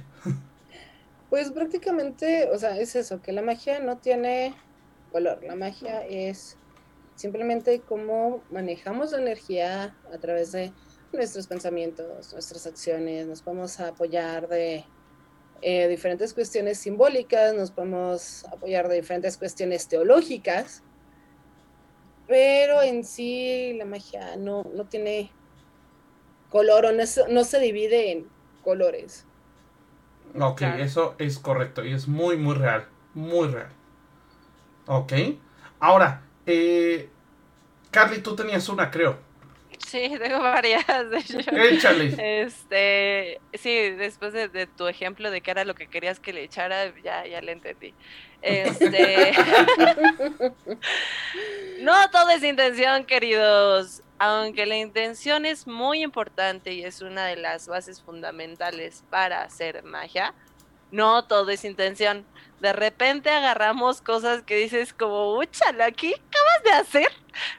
Pues 1.29 1.51
prácticamente, 1.51 2.49
o 2.51 2.57
sea, 2.57 2.77
es 2.79 2.95
eso, 2.95 3.21
que 3.21 3.31
la 3.31 3.43
magia 3.43 3.79
no 3.79 3.97
tiene 3.97 4.55
color, 5.11 5.43
la 5.43 5.55
magia 5.55 6.03
es 6.05 6.57
simplemente 7.15 7.81
cómo 7.81 8.41
manejamos 8.49 9.11
la 9.11 9.19
energía 9.19 9.95
a 10.11 10.17
través 10.17 10.51
de 10.53 10.73
nuestros 11.13 11.45
pensamientos, 11.45 12.33
nuestras 12.33 12.65
acciones, 12.65 13.27
nos 13.27 13.41
podemos 13.41 13.79
apoyar 13.79 14.47
de 14.47 14.85
eh, 15.61 15.87
diferentes 15.87 16.33
cuestiones 16.33 16.79
simbólicas, 16.79 17.53
nos 17.53 17.69
podemos 17.71 18.45
apoyar 18.45 18.87
de 18.87 18.95
diferentes 18.95 19.37
cuestiones 19.37 19.87
teológicas, 19.87 20.81
pero 22.27 22.81
en 22.81 23.03
sí 23.03 23.75
la 23.77 23.85
magia 23.85 24.35
no, 24.35 24.63
no 24.73 24.85
tiene 24.85 25.31
color 26.49 26.85
o 26.85 26.91
no, 26.91 27.43
se 27.43 27.59
divide 27.59 28.11
en 28.11 28.27
colores. 28.63 29.25
Ok, 30.39 30.61
eso 30.79 31.15
es 31.17 31.39
correcto 31.39 31.83
y 31.83 31.93
es 31.93 32.07
muy, 32.07 32.37
muy 32.37 32.55
real, 32.55 32.87
muy 33.13 33.47
real. 33.47 33.71
Ok, 34.85 35.13
ahora, 35.79 36.23
eh, 36.45 37.09
Carly, 37.91 38.19
tú 38.19 38.35
tenías 38.35 38.69
una, 38.69 38.91
creo. 38.91 39.17
Sí, 39.85 40.11
tengo 40.21 40.39
varias, 40.43 40.85
de 41.09 41.17
hecho. 41.17 41.39
Échale. 41.39 42.43
Este, 42.43 43.41
sí, 43.53 43.89
después 43.91 44.33
de, 44.33 44.67
tu 44.67 44.87
ejemplo 44.87 45.31
de 45.31 45.41
qué 45.41 45.51
era 45.51 45.65
lo 45.65 45.75
que 45.75 45.87
querías 45.87 46.19
que 46.19 46.33
le 46.33 46.43
echara, 46.43 46.93
ya, 47.03 47.25
ya 47.25 47.41
le 47.41 47.53
entendí. 47.53 47.93
Este. 48.41 49.31
no 51.81 52.09
todo 52.11 52.29
es 52.29 52.43
intención, 52.43 53.05
queridos. 53.05 54.03
Aunque 54.19 54.65
la 54.65 54.77
intención 54.77 55.45
es 55.45 55.65
muy 55.65 56.03
importante 56.03 56.73
y 56.73 56.83
es 56.83 57.01
una 57.01 57.25
de 57.25 57.37
las 57.37 57.67
bases 57.67 58.01
fundamentales 58.01 59.03
para 59.09 59.43
hacer 59.43 59.83
magia, 59.83 60.33
no 60.91 61.25
todo 61.25 61.49
es 61.51 61.63
intención 61.63 62.25
de 62.59 62.73
repente 62.73 63.29
agarramos 63.29 64.01
cosas 64.01 64.43
que 64.43 64.57
dices 64.57 64.93
como, 64.93 65.37
úchala, 65.37 65.91
¿qué 65.91 66.15
acabas 66.15 66.63
de 66.63 66.71
hacer? 66.71 67.07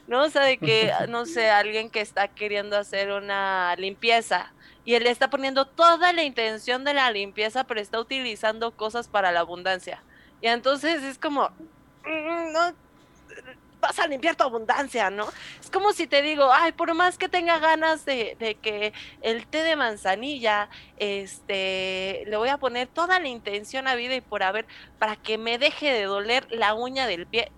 ¿No? 0.07 0.25
O 0.25 0.31
sea, 0.31 0.43
de 0.43 0.59
que, 0.59 0.93
no 1.09 1.27
sé, 1.27 1.51
alguien 1.51 1.91
que 1.91 2.01
está 2.01 2.29
queriendo 2.29 2.77
hacer 2.77 3.11
una 3.11 3.75
limpieza 3.77 4.53
y 4.85 4.95
él 4.95 5.07
está 5.07 5.31
poniendo 5.31 5.67
toda 5.67 6.13
la 6.13 6.23
intención 6.23 6.85
de 6.85 6.95
la 6.95 7.11
limpieza, 7.11 7.65
pero 7.65 7.81
está 7.81 8.01
utilizando 8.01 8.73
cosas 8.73 9.09
para 9.09 9.33
la 9.33 9.41
abundancia. 9.41 10.03
Y 10.41 10.49
entonces 10.49 11.03
es 11.03 11.19
como, 11.19 11.51
mm, 12.05 12.53
no, 12.53 12.75
vas 13.81 13.99
a 13.99 14.07
limpiar 14.07 14.37
tu 14.37 14.45
abundancia, 14.45 15.11
¿no? 15.11 15.29
Es 15.61 15.71
como 15.71 15.93
si 15.93 16.07
te 16.07 16.23
digo, 16.23 16.53
ay, 16.53 16.73
por 16.73 16.93
más 16.95 17.19
que 17.19 17.29
tenga 17.29 17.59
ganas 17.59 18.05
de, 18.05 18.37
de, 18.39 18.55
que 18.55 18.93
el 19.23 19.47
té 19.47 19.63
de 19.63 19.77
manzanilla, 19.77 20.69
este, 20.99 22.25
le 22.27 22.37
voy 22.37 22.49
a 22.49 22.59
poner 22.59 22.89
toda 22.89 23.19
la 23.19 23.29
intención 23.29 23.89
a 23.89 23.95
vida 23.95 24.15
y 24.15 24.21
por 24.21 24.43
haber, 24.43 24.67
para 24.99 25.17
que 25.17 25.39
me 25.39 25.59
deje 25.59 25.93
de 25.93 26.05
doler 26.05 26.47
la 26.51 26.75
uña 26.75 27.07
del 27.07 27.27
pie. 27.27 27.51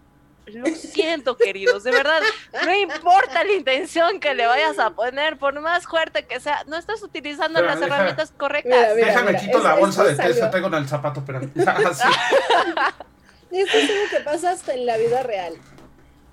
Lo 0.47 0.67
siento, 0.67 1.37
queridos, 1.37 1.85
de 1.85 1.93
verdad, 1.93 2.21
no 2.65 2.75
importa 2.75 3.45
la 3.45 3.53
intención 3.53 4.19
que 4.19 4.35
le 4.35 4.47
vayas 4.47 4.77
a 4.81 4.91
poner, 4.91 5.39
por 5.39 5.61
más 5.61 5.87
fuerte 5.87 6.27
que 6.27 6.41
sea, 6.41 6.65
no 6.67 6.77
estás 6.77 7.01
utilizando 7.03 7.63
las 7.63 7.81
herramientas 7.81 8.33
correctas. 8.37 8.97
Déjame 8.97 9.37
quito 9.37 9.61
la 9.61 9.75
bolsa 9.75 10.03
de 10.03 10.17
té, 10.17 10.35
se 10.35 10.47
traigo 10.49 10.67
en 10.67 10.75
el 10.75 10.89
zapato, 10.89 11.23
pero 11.25 11.39
así. 11.89 12.09
Esto 13.53 13.77
es 13.77 13.91
algo 13.91 14.03
que 14.11 14.21
pasa 14.25 14.51
hasta 14.51 14.75
en 14.75 14.87
la 14.87 14.97
vida 14.97 15.23
real. 15.23 15.55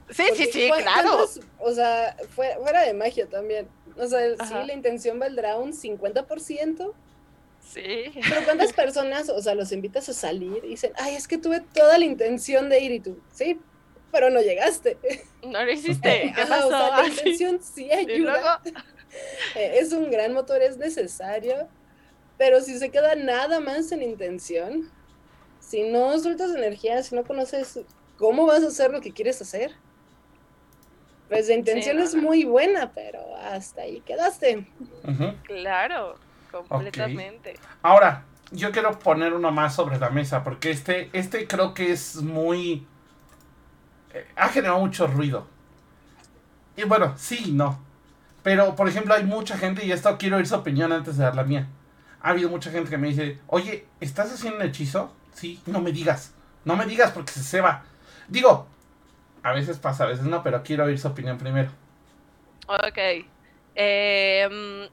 Sí, 0.10 0.24
sí, 0.36 0.50
sí, 0.52 0.72
claro. 0.78 1.28
O 1.60 1.72
sea, 1.72 2.16
fuera 2.30 2.82
de 2.84 2.94
magia 2.94 3.28
también. 3.28 3.68
O 3.98 4.08
sea, 4.08 4.20
sí, 4.46 4.54
la 4.54 4.74
intención 4.74 5.20
valdrá 5.20 5.58
un 5.58 5.74
50%. 5.74 6.94
Sí. 7.62 8.12
Pero 8.28 8.44
¿cuántas 8.46 8.74
personas, 8.74 9.30
o 9.30 9.42
sea, 9.42 9.54
los 9.54 9.72
invitas 9.72 10.10
a 10.10 10.14
salir 10.14 10.64
y 10.64 10.70
dicen, 10.70 10.92
ay, 10.96 11.16
es 11.16 11.28
que 11.28 11.38
tuve 11.38 11.60
toda 11.60 11.98
la 11.98 12.06
intención 12.06 12.70
de 12.70 12.80
ir 12.80 12.92
y 12.92 13.00
tú, 13.00 13.20
sí, 13.32 13.60
pero 14.12 14.30
no 14.30 14.42
llegaste. 14.42 14.98
No 15.44 15.64
lo 15.64 15.72
hiciste. 15.72 16.34
¿Qué 16.36 16.46
pasó? 16.48 16.68
O 16.68 16.70
sea, 16.70 17.02
la 17.02 17.08
intención 17.08 17.60
sí 17.62 17.92
ayuda. 17.92 18.62
Eh, 19.56 19.80
es 19.80 19.92
un 19.92 20.12
gran 20.12 20.34
motor, 20.34 20.62
es 20.62 20.78
necesario. 20.78 21.68
Pero 22.38 22.62
si 22.62 22.78
se 22.78 22.92
queda 22.92 23.16
nada 23.16 23.60
más 23.60 23.92
en 23.92 24.04
intención, 24.04 24.92
si 25.60 25.82
no 25.82 26.20
sueltas 26.20 26.52
energía, 26.52 27.02
si 27.02 27.16
no 27.16 27.24
conoces 27.24 27.80
cómo 28.18 28.46
vas 28.46 28.64
a 28.64 28.68
hacer 28.68 28.92
lo 28.92 29.02
que 29.02 29.12
quieres 29.12 29.42
hacer, 29.42 29.72
pues 31.30 31.48
la 31.48 31.54
intención 31.54 32.00
es 32.00 32.16
muy 32.16 32.44
buena, 32.44 32.92
pero 32.94 33.20
hasta 33.38 33.84
ahí 33.84 34.02
quedaste. 34.02 34.68
Claro, 35.44 36.16
completamente. 36.52 37.56
Ahora, 37.82 38.26
yo 38.52 38.72
quiero 38.72 38.98
poner 38.98 39.34
uno 39.34 39.52
más 39.52 39.76
sobre 39.76 40.00
la 40.00 40.10
mesa, 40.10 40.44
porque 40.44 40.72
este, 40.72 41.10
este 41.14 41.48
creo 41.48 41.74
que 41.74 41.92
es 41.92 42.18
muy... 42.18 42.88
Eh, 44.14 44.26
ha 44.36 44.50
generado 44.50 44.80
mucho 44.80 45.06
ruido. 45.08 45.48
Y 46.76 46.84
bueno, 46.84 47.14
sí, 47.18 47.52
no. 47.52 47.80
Pero, 48.42 48.76
por 48.76 48.90
ejemplo, 48.90 49.14
hay 49.14 49.24
mucha 49.24 49.58
gente, 49.58 49.86
y 49.86 49.92
esto 49.92 50.18
quiero 50.18 50.38
oír 50.38 50.48
su 50.48 50.56
opinión 50.56 50.92
antes 50.92 51.18
de 51.18 51.26
dar 51.26 51.36
la 51.36 51.44
mía. 51.44 51.68
Ha 52.22 52.30
habido 52.30 52.50
mucha 52.50 52.72
gente 52.72 52.90
que 52.90 52.98
me 52.98 53.10
dice, 53.10 53.40
oye, 53.48 53.86
¿estás 54.00 54.34
haciendo 54.34 54.58
un 54.58 54.66
hechizo? 54.66 55.14
Sí, 55.34 55.62
no 55.66 55.80
me 55.80 55.92
digas. 55.92 56.34
No 56.66 56.76
me 56.76 56.86
digas 56.86 57.12
porque 57.12 57.32
se 57.32 57.44
ceba. 57.44 57.84
Digo, 58.28 58.68
a 59.44 59.54
veces 59.54 59.80
pasa, 59.80 60.04
a 60.04 60.08
veces 60.08 60.26
no, 60.26 60.44
pero 60.44 60.64
quiero 60.64 60.86
oír 60.86 61.00
su 61.00 61.08
opinión 61.08 61.38
primero. 61.38 61.72
Ok. 62.68 63.26
Em, 63.76 64.90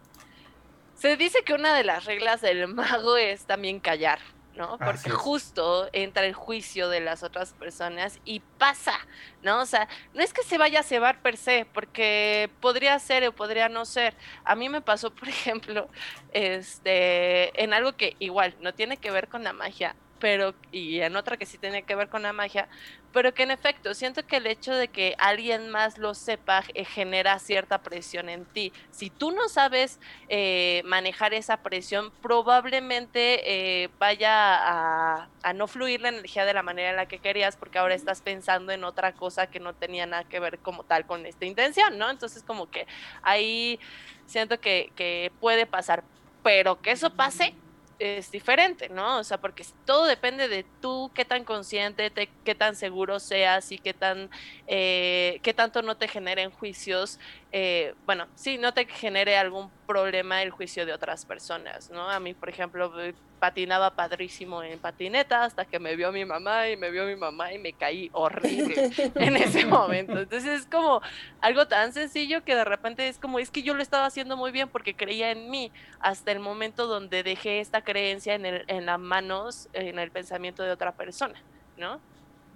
se 0.95 1.17
dice 1.17 1.43
que 1.45 1.55
una 1.55 1.75
de 1.75 1.85
las 1.85 2.05
reglas 2.05 2.41
del 2.41 2.69
mago 2.69 3.17
es 3.17 3.45
también 3.45 3.81
callar, 3.81 4.21
¿no? 4.55 4.79
Porque 4.79 5.11
justo 5.11 5.89
entra 5.93 6.25
el 6.25 6.35
juicio 6.35 6.89
de 6.89 7.01
las 7.01 7.23
otras 7.23 7.53
personas 7.53 8.21
y 8.25 8.41
pasa, 8.59 8.99
¿no? 9.43 9.61
O 9.61 9.67
sea, 9.67 9.89
no 10.15 10.23
es 10.23 10.33
que 10.33 10.43
se 10.43 10.57
vaya 10.57 10.81
a 10.81 10.83
cebar 10.83 11.21
per 11.21 11.37
se, 11.37 11.67
porque 11.73 12.49
podría 12.61 12.99
ser 12.99 13.27
o 13.29 13.33
podría 13.33 13.69
no 13.69 13.85
ser. 13.85 14.15
A 14.45 14.55
mí 14.55 14.69
me 14.69 14.81
pasó, 14.81 15.11
por 15.15 15.29
ejemplo, 15.29 15.89
este, 16.33 17.63
en 17.63 17.75
algo 17.75 17.93
que 17.97 18.17
igual 18.19 18.55
no 18.61 18.73
tiene 18.73 18.97
que 18.97 19.11
ver 19.11 19.29
con 19.29 19.45
la 19.45 19.53
magia, 19.53 19.95
pero 20.19 20.55
y 20.73 21.01
en 21.01 21.17
otra 21.17 21.37
que 21.37 21.47
sí 21.47 21.59
tiene 21.59 21.83
que 21.83 21.95
ver 21.95 22.09
con 22.09 22.23
la 22.23 22.33
magia, 22.33 22.69
pero 23.13 23.33
que 23.33 23.45
en 23.45 23.51
efecto 23.51 23.95
siento 23.95 24.27
que 24.27 24.37
el 24.37 24.47
hecho 24.47 24.75
de 24.75 24.89
que 24.89 25.15
alguien 25.19 25.71
más 25.71 25.97
lo 25.97 26.15
sepa 26.15 26.63
eh, 26.75 26.85
genera 26.85 27.39
cierta 27.39 27.79
presión 27.79 28.29
en 28.29 28.45
ti. 28.45 28.73
Si 28.91 29.09
tú 29.09 29.31
no 29.31 29.49
sabes 29.49 29.99
eh, 30.29 30.83
manejar 30.85 31.33
esa 31.33 31.59
presión, 31.59 32.11
probablemente 32.21 33.85
eh, 33.85 33.89
vaya 33.99 34.55
a, 34.55 35.29
a, 35.43 35.53
no 35.55 35.67
fluir 35.67 36.03
la 36.03 36.11
energía 36.11 36.45
de 36.45 36.53
la 36.53 36.63
manera 36.63 36.91
en 36.91 36.97
la 36.97 37.07
que 37.07 37.19
querías, 37.19 37.57
porque 37.57 37.79
ahora 37.79 37.95
estás 37.95 38.21
pensando 38.21 38.73
en 38.73 38.85
otra 38.85 39.13
cosa 39.15 39.47
que 39.47 39.61
no 39.61 39.75
tenía 39.75 40.05
nada 40.05 40.25
que 40.25 40.39
ver 40.39 40.59
como 40.59 40.85
tal 40.85 41.07
con 41.07 41.25
esta 41.25 41.47
intención, 41.47 41.97
¿no? 41.97 42.11
Entonces 42.11 42.43
como 42.43 42.71
que 42.71 42.87
ahí 43.23 43.81
siento 44.27 44.61
que, 44.61 44.93
que 44.95 45.33
puede 45.41 45.67
pasar, 45.67 46.05
pero 46.43 46.83
que 46.83 46.91
eso 46.91 47.11
pase 47.11 47.55
es 47.99 48.31
diferente, 48.31 48.89
¿no? 48.89 49.19
O 49.19 49.25
sea, 49.25 49.39
porque 49.41 49.65
todo 49.85 50.05
depende 50.05 50.49
de 50.49 50.65
tú, 50.81 51.11
qué 51.15 51.25
tan 51.25 51.45
consciente, 51.45 52.13
qué 52.45 52.55
tan 52.55 52.77
seguro 52.77 53.21
seas 53.21 53.73
y 53.73 53.79
qué 53.79 53.95
tan, 53.95 54.31
eh, 54.67 55.41
qué 55.43 55.55
tanto 55.55 55.83
no 55.83 55.97
te 55.97 56.09
generen 56.09 56.51
juicios, 56.51 57.19
eh, 57.53 57.95
bueno, 58.05 58.27
sí, 58.35 58.59
no 58.59 58.75
te 58.75 58.87
genere 58.87 59.39
algún 59.39 59.71
problema 59.87 60.43
el 60.43 60.51
juicio 60.51 60.85
de 60.85 60.93
otras 60.93 61.25
personas, 61.25 61.91
¿no? 61.91 62.11
A 62.11 62.19
mí, 62.19 62.35
por 62.35 62.49
ejemplo, 62.49 62.93
patinaba 63.39 63.95
padrísimo 63.95 64.63
en 64.63 64.79
patineta 64.79 65.45
hasta 65.45 65.65
que 65.65 65.79
me 65.79 65.95
vio 65.95 66.11
mi 66.11 66.25
mamá 66.25 66.69
y 66.69 66.77
me 66.77 66.91
vio 66.91 67.07
mi 67.07 67.17
mamá 67.17 67.53
y 67.53 67.59
me 67.59 67.73
caí 67.73 68.11
horrible 68.13 68.91
en 69.15 69.37
ese 69.37 69.65
momento. 69.65 70.19
Entonces 70.19 70.63
es 70.63 70.67
como 70.67 71.01
algo 71.41 71.69
tan 71.69 71.93
sencillo 71.93 72.43
que 72.45 72.55
de 72.57 72.65
repente 72.65 73.09
es 73.09 73.19
como, 73.19 73.39
es 73.39 73.51
que 73.51 73.63
yo 73.63 73.75
lo 73.75 73.83
estaba 73.83 74.07
haciendo 74.07 74.37
muy 74.37 74.51
bien 74.51 74.69
porque 74.69 74.95
creía 74.95 75.31
en 75.31 75.51
mí 75.51 75.71
hasta 76.01 76.33
el 76.33 76.41
momento 76.41 76.87
donde 76.87 77.23
dejé 77.23 77.61
esta 77.61 77.83
creencia 77.83 78.35
en, 78.35 78.47
el, 78.47 78.65
en 78.67 78.87
las 78.87 78.99
manos, 78.99 79.69
en 79.73 79.99
el 79.99 80.11
pensamiento 80.11 80.63
de 80.63 80.73
otra 80.73 80.93
persona, 80.93 81.41
¿no? 81.77 82.01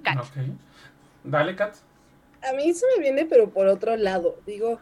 Kat. 0.02 0.24
Dale, 1.22 1.54
Kat. 1.54 1.76
A 2.42 2.52
mí 2.52 2.72
se 2.72 2.86
me 2.94 3.02
viene, 3.02 3.26
pero 3.26 3.50
por 3.50 3.66
otro 3.66 3.96
lado. 3.96 4.38
Digo, 4.46 4.80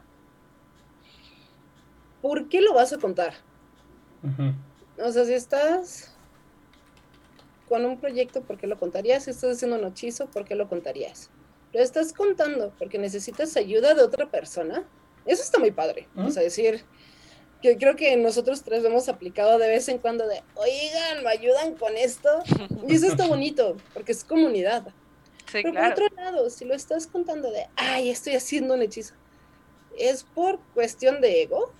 ¿por 2.22 2.48
qué 2.48 2.60
lo 2.60 2.74
vas 2.74 2.92
a 2.92 2.98
contar? 2.98 3.34
O 4.98 5.12
sea, 5.12 5.24
si 5.24 5.32
estás 5.32 6.14
con 7.68 7.84
un 7.84 8.00
proyecto, 8.00 8.42
¿por 8.42 8.58
qué 8.58 8.66
lo 8.66 8.78
contarías? 8.78 9.24
Si 9.24 9.30
estás 9.30 9.56
haciendo 9.56 9.78
un 9.78 9.84
hechizo, 9.84 10.26
¿por 10.26 10.44
qué 10.44 10.54
lo 10.54 10.68
contarías? 10.68 11.30
Lo 11.72 11.80
estás 11.80 12.12
contando 12.12 12.72
porque 12.78 12.98
necesitas 12.98 13.56
ayuda 13.56 13.94
de 13.94 14.02
otra 14.02 14.30
persona. 14.30 14.84
Eso 15.26 15.42
está 15.42 15.58
muy 15.58 15.70
padre. 15.70 16.08
O 16.16 16.30
sea, 16.30 16.42
decir, 16.42 16.84
que 17.60 17.76
creo 17.76 17.96
que 17.96 18.16
nosotros 18.16 18.62
tres 18.62 18.82
lo 18.82 18.88
hemos 18.88 19.08
aplicado 19.08 19.58
de 19.58 19.68
vez 19.68 19.88
en 19.88 19.98
cuando 19.98 20.26
de, 20.26 20.42
oigan, 20.54 21.22
me 21.22 21.30
ayudan 21.30 21.74
con 21.74 21.96
esto. 21.96 22.28
Y 22.88 22.94
eso 22.94 23.08
está 23.08 23.26
bonito, 23.26 23.76
porque 23.92 24.12
es 24.12 24.24
comunidad. 24.24 24.94
Pero 25.52 25.72
por 25.72 25.92
otro 25.92 26.06
lado, 26.16 26.50
si 26.50 26.64
lo 26.64 26.74
estás 26.74 27.06
contando 27.06 27.50
de, 27.50 27.68
ay, 27.76 28.10
estoy 28.10 28.34
haciendo 28.34 28.74
un 28.74 28.82
hechizo, 28.82 29.14
¿es 29.96 30.22
por 30.22 30.58
cuestión 30.74 31.20
de 31.20 31.42
ego? 31.42 31.72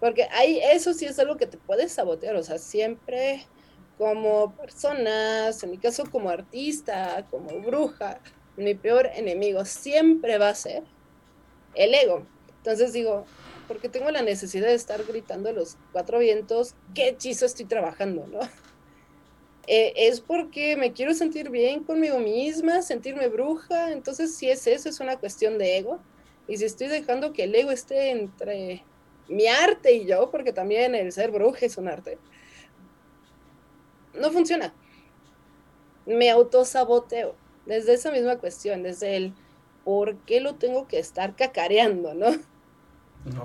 Porque 0.00 0.24
ahí 0.32 0.60
eso 0.62 0.92
sí 0.92 1.06
es 1.06 1.18
algo 1.18 1.36
que 1.36 1.46
te 1.46 1.56
puede 1.58 1.88
sabotear, 1.88 2.36
o 2.36 2.42
sea, 2.42 2.58
siempre 2.58 3.46
como 3.98 4.54
personas, 4.56 5.62
en 5.62 5.70
mi 5.70 5.78
caso 5.78 6.04
como 6.10 6.28
artista, 6.28 7.26
como 7.30 7.60
bruja, 7.60 8.20
mi 8.56 8.74
peor 8.74 9.10
enemigo 9.14 9.64
siempre 9.64 10.38
va 10.38 10.50
a 10.50 10.54
ser 10.54 10.82
el 11.74 11.94
ego. 11.94 12.26
Entonces 12.58 12.92
digo, 12.92 13.24
porque 13.68 13.88
tengo 13.88 14.10
la 14.10 14.22
necesidad 14.22 14.66
de 14.68 14.74
estar 14.74 15.02
gritando 15.04 15.48
a 15.48 15.52
los 15.52 15.76
cuatro 15.92 16.18
vientos, 16.18 16.74
qué 16.94 17.08
hechizo 17.08 17.46
estoy 17.46 17.66
trabajando, 17.66 18.26
¿no? 18.26 18.40
Eh, 19.66 19.92
es 19.96 20.20
porque 20.20 20.76
me 20.76 20.92
quiero 20.92 21.12
sentir 21.12 21.50
bien 21.50 21.82
conmigo 21.82 22.18
misma, 22.18 22.82
sentirme 22.82 23.28
bruja, 23.28 23.90
entonces 23.92 24.36
si 24.36 24.48
es 24.48 24.66
eso, 24.66 24.88
es 24.88 25.00
una 25.00 25.16
cuestión 25.16 25.58
de 25.58 25.78
ego. 25.78 26.00
Y 26.46 26.56
si 26.58 26.64
estoy 26.64 26.86
dejando 26.86 27.32
que 27.32 27.44
el 27.44 27.54
ego 27.54 27.72
esté 27.72 28.10
entre 28.10 28.84
mi 29.28 29.48
arte 29.48 29.92
y 29.92 30.06
yo, 30.06 30.30
porque 30.30 30.52
también 30.52 30.94
el 30.94 31.10
ser 31.10 31.32
bruja 31.32 31.66
es 31.66 31.76
un 31.76 31.88
arte, 31.88 32.18
no 34.14 34.30
funciona. 34.30 34.72
Me 36.06 36.30
autosaboteo 36.30 37.34
desde 37.66 37.94
esa 37.94 38.12
misma 38.12 38.38
cuestión, 38.38 38.84
desde 38.84 39.16
el 39.16 39.34
por 39.84 40.16
qué 40.18 40.40
lo 40.40 40.54
tengo 40.54 40.86
que 40.86 41.00
estar 41.00 41.34
cacareando, 41.34 42.14
¿no? 42.14 42.28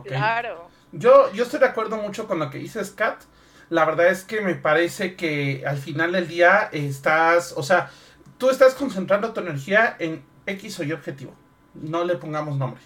Claro. 0.03 0.69
Yo, 0.91 1.31
yo 1.33 1.43
estoy 1.43 1.59
de 1.59 1.65
acuerdo 1.65 1.97
mucho 1.97 2.27
con 2.27 2.37
lo 2.37 2.49
que 2.51 2.59
dices, 2.59 2.91
Kat. 2.91 3.23
La 3.71 3.85
verdad 3.85 4.07
es 4.07 4.25
que 4.25 4.41
me 4.41 4.55
parece 4.55 5.15
que 5.15 5.63
al 5.65 5.77
final 5.77 6.11
del 6.11 6.27
día 6.27 6.67
estás, 6.73 7.53
o 7.55 7.63
sea, 7.63 7.89
tú 8.37 8.49
estás 8.49 8.73
concentrando 8.73 9.31
tu 9.31 9.39
energía 9.39 9.95
en 9.97 10.25
X 10.45 10.81
o 10.81 10.83
Y 10.83 10.91
objetivo. 10.91 11.33
No 11.73 12.03
le 12.03 12.17
pongamos 12.17 12.57
nombre. 12.57 12.81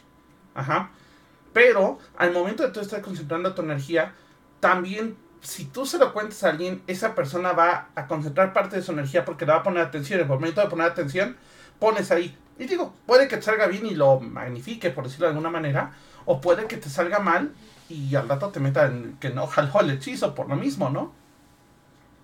Ajá. 0.53 0.91
Pero 1.53 1.97
al 2.17 2.31
momento 2.33 2.61
de 2.61 2.69
tú 2.69 2.81
estar 2.81 3.01
concentrando 3.01 3.55
tu 3.55 3.63
energía, 3.63 4.13
también 4.59 5.17
si 5.41 5.65
tú 5.65 5.87
se 5.87 5.97
lo 5.97 6.13
cuentas 6.13 6.43
a 6.43 6.51
alguien, 6.51 6.83
esa 6.85 7.15
persona 7.15 7.53
va 7.53 7.89
a 7.95 8.05
concentrar 8.05 8.53
parte 8.53 8.75
de 8.75 8.83
su 8.83 8.91
energía 8.91 9.25
porque 9.25 9.47
le 9.47 9.53
va 9.53 9.57
a 9.57 9.63
poner 9.63 9.81
atención. 9.81 10.19
En 10.19 10.25
el 10.25 10.29
momento 10.29 10.61
de 10.61 10.67
poner 10.67 10.85
atención, 10.85 11.35
pones 11.79 12.11
ahí. 12.11 12.37
Y 12.59 12.65
digo, 12.65 12.93
puede 13.07 13.27
que 13.27 13.37
te 13.37 13.41
salga 13.41 13.65
bien 13.65 13.87
y 13.87 13.95
lo 13.95 14.19
magnifique, 14.19 14.91
por 14.91 15.05
decirlo 15.05 15.25
de 15.25 15.31
alguna 15.31 15.49
manera, 15.49 15.93
o 16.25 16.41
puede 16.41 16.67
que 16.67 16.77
te 16.77 16.89
salga 16.89 17.17
mal 17.17 17.55
y 17.89 18.15
al 18.15 18.27
rato 18.27 18.49
te 18.49 18.59
meta 18.59 18.85
en 18.85 19.17
que 19.19 19.29
no 19.29 19.47
jaló 19.47 19.81
el 19.81 19.91
hechizo 19.91 20.33
por 20.33 20.49
lo 20.49 20.55
mismo, 20.55 20.89
¿no? 20.89 21.11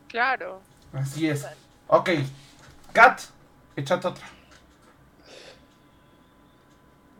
Claro. 0.08 0.62
Así 0.94 1.27
es. 1.27 1.46
Ok. 1.88 2.10
Kat, 2.94 3.22
échate 3.75 4.08
otra. 4.08 4.25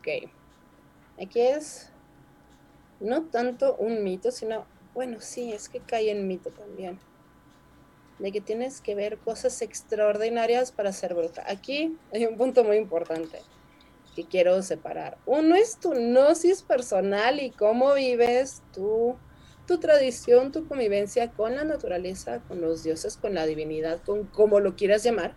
Ok. 0.00 0.30
Aquí 1.20 1.40
es 1.40 1.90
no 3.00 3.22
tanto 3.22 3.76
un 3.76 4.04
mito, 4.04 4.30
sino, 4.30 4.66
bueno, 4.94 5.20
sí, 5.20 5.52
es 5.52 5.68
que 5.68 5.80
cae 5.80 6.10
en 6.10 6.28
mito 6.28 6.50
también. 6.50 6.98
De 8.18 8.30
que 8.30 8.40
tienes 8.40 8.80
que 8.80 8.94
ver 8.94 9.18
cosas 9.18 9.62
extraordinarias 9.62 10.70
para 10.70 10.92
ser 10.92 11.14
bruja. 11.14 11.42
Aquí 11.48 11.96
hay 12.12 12.26
un 12.26 12.36
punto 12.36 12.62
muy 12.62 12.76
importante 12.76 13.40
que 14.14 14.24
quiero 14.24 14.62
separar. 14.62 15.18
Uno 15.26 15.54
es 15.54 15.78
tu 15.78 15.92
gnosis 15.92 16.62
personal 16.62 17.40
y 17.40 17.50
cómo 17.50 17.94
vives 17.94 18.62
tu, 18.72 19.16
tu 19.66 19.78
tradición, 19.78 20.52
tu 20.52 20.66
convivencia 20.68 21.30
con 21.30 21.54
la 21.54 21.64
naturaleza, 21.64 22.40
con 22.48 22.60
los 22.60 22.82
dioses, 22.82 23.16
con 23.16 23.34
la 23.34 23.46
divinidad, 23.46 24.02
con 24.04 24.24
como 24.24 24.60
lo 24.60 24.76
quieras 24.76 25.02
llamar. 25.02 25.34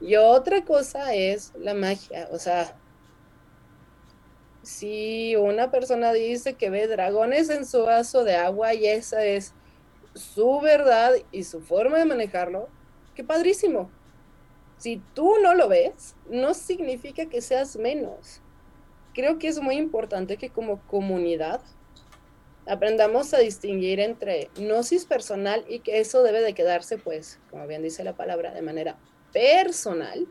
Y 0.00 0.16
otra 0.16 0.64
cosa 0.64 1.14
es 1.14 1.52
la 1.56 1.74
magia, 1.74 2.28
o 2.30 2.38
sea, 2.38 2.76
si 4.66 5.36
una 5.36 5.70
persona 5.70 6.12
dice 6.12 6.54
que 6.54 6.70
ve 6.70 6.88
dragones 6.88 7.50
en 7.50 7.64
su 7.64 7.84
vaso 7.84 8.24
de 8.24 8.34
agua 8.34 8.74
y 8.74 8.86
esa 8.86 9.24
es 9.24 9.54
su 10.14 10.60
verdad 10.60 11.12
y 11.30 11.44
su 11.44 11.60
forma 11.60 11.98
de 11.98 12.04
manejarlo, 12.04 12.68
qué 13.14 13.22
padrísimo. 13.22 13.90
Si 14.78 15.00
tú 15.14 15.34
no 15.42 15.54
lo 15.54 15.68
ves, 15.68 16.14
no 16.28 16.54
significa 16.54 17.26
que 17.26 17.40
seas 17.40 17.76
menos. 17.76 18.40
Creo 19.14 19.38
que 19.38 19.48
es 19.48 19.60
muy 19.60 19.76
importante 19.76 20.36
que 20.36 20.50
como 20.50 20.80
comunidad 20.86 21.62
aprendamos 22.66 23.32
a 23.32 23.38
distinguir 23.38 24.00
entre 24.00 24.50
gnosis 24.56 25.06
personal 25.06 25.64
y 25.68 25.78
que 25.78 26.00
eso 26.00 26.22
debe 26.22 26.42
de 26.42 26.52
quedarse, 26.52 26.98
pues, 26.98 27.38
como 27.50 27.66
bien 27.66 27.82
dice 27.82 28.04
la 28.04 28.14
palabra, 28.14 28.52
de 28.52 28.62
manera 28.62 28.98
personal. 29.32 30.26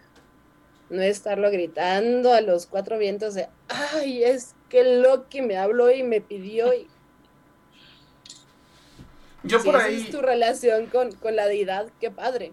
No 0.89 1.01
estarlo 1.01 1.49
gritando 1.49 2.31
a 2.31 2.41
los 2.41 2.67
cuatro 2.67 2.99
vientos 2.99 3.33
de, 3.33 3.47
ay, 3.67 4.23
es 4.23 4.53
que 4.69 4.99
Loki 4.99 5.41
me 5.41 5.57
habló 5.57 5.89
y 5.89 6.03
me 6.03 6.21
pidió 6.21 6.73
y... 6.73 6.87
Yo 9.43 9.63
por 9.63 9.77
ahí... 9.77 10.03
es 10.03 10.11
tu 10.11 10.21
relación 10.21 10.87
con, 10.87 11.11
con 11.13 11.35
la 11.35 11.47
deidad, 11.47 11.87
qué 11.99 12.11
padre. 12.11 12.51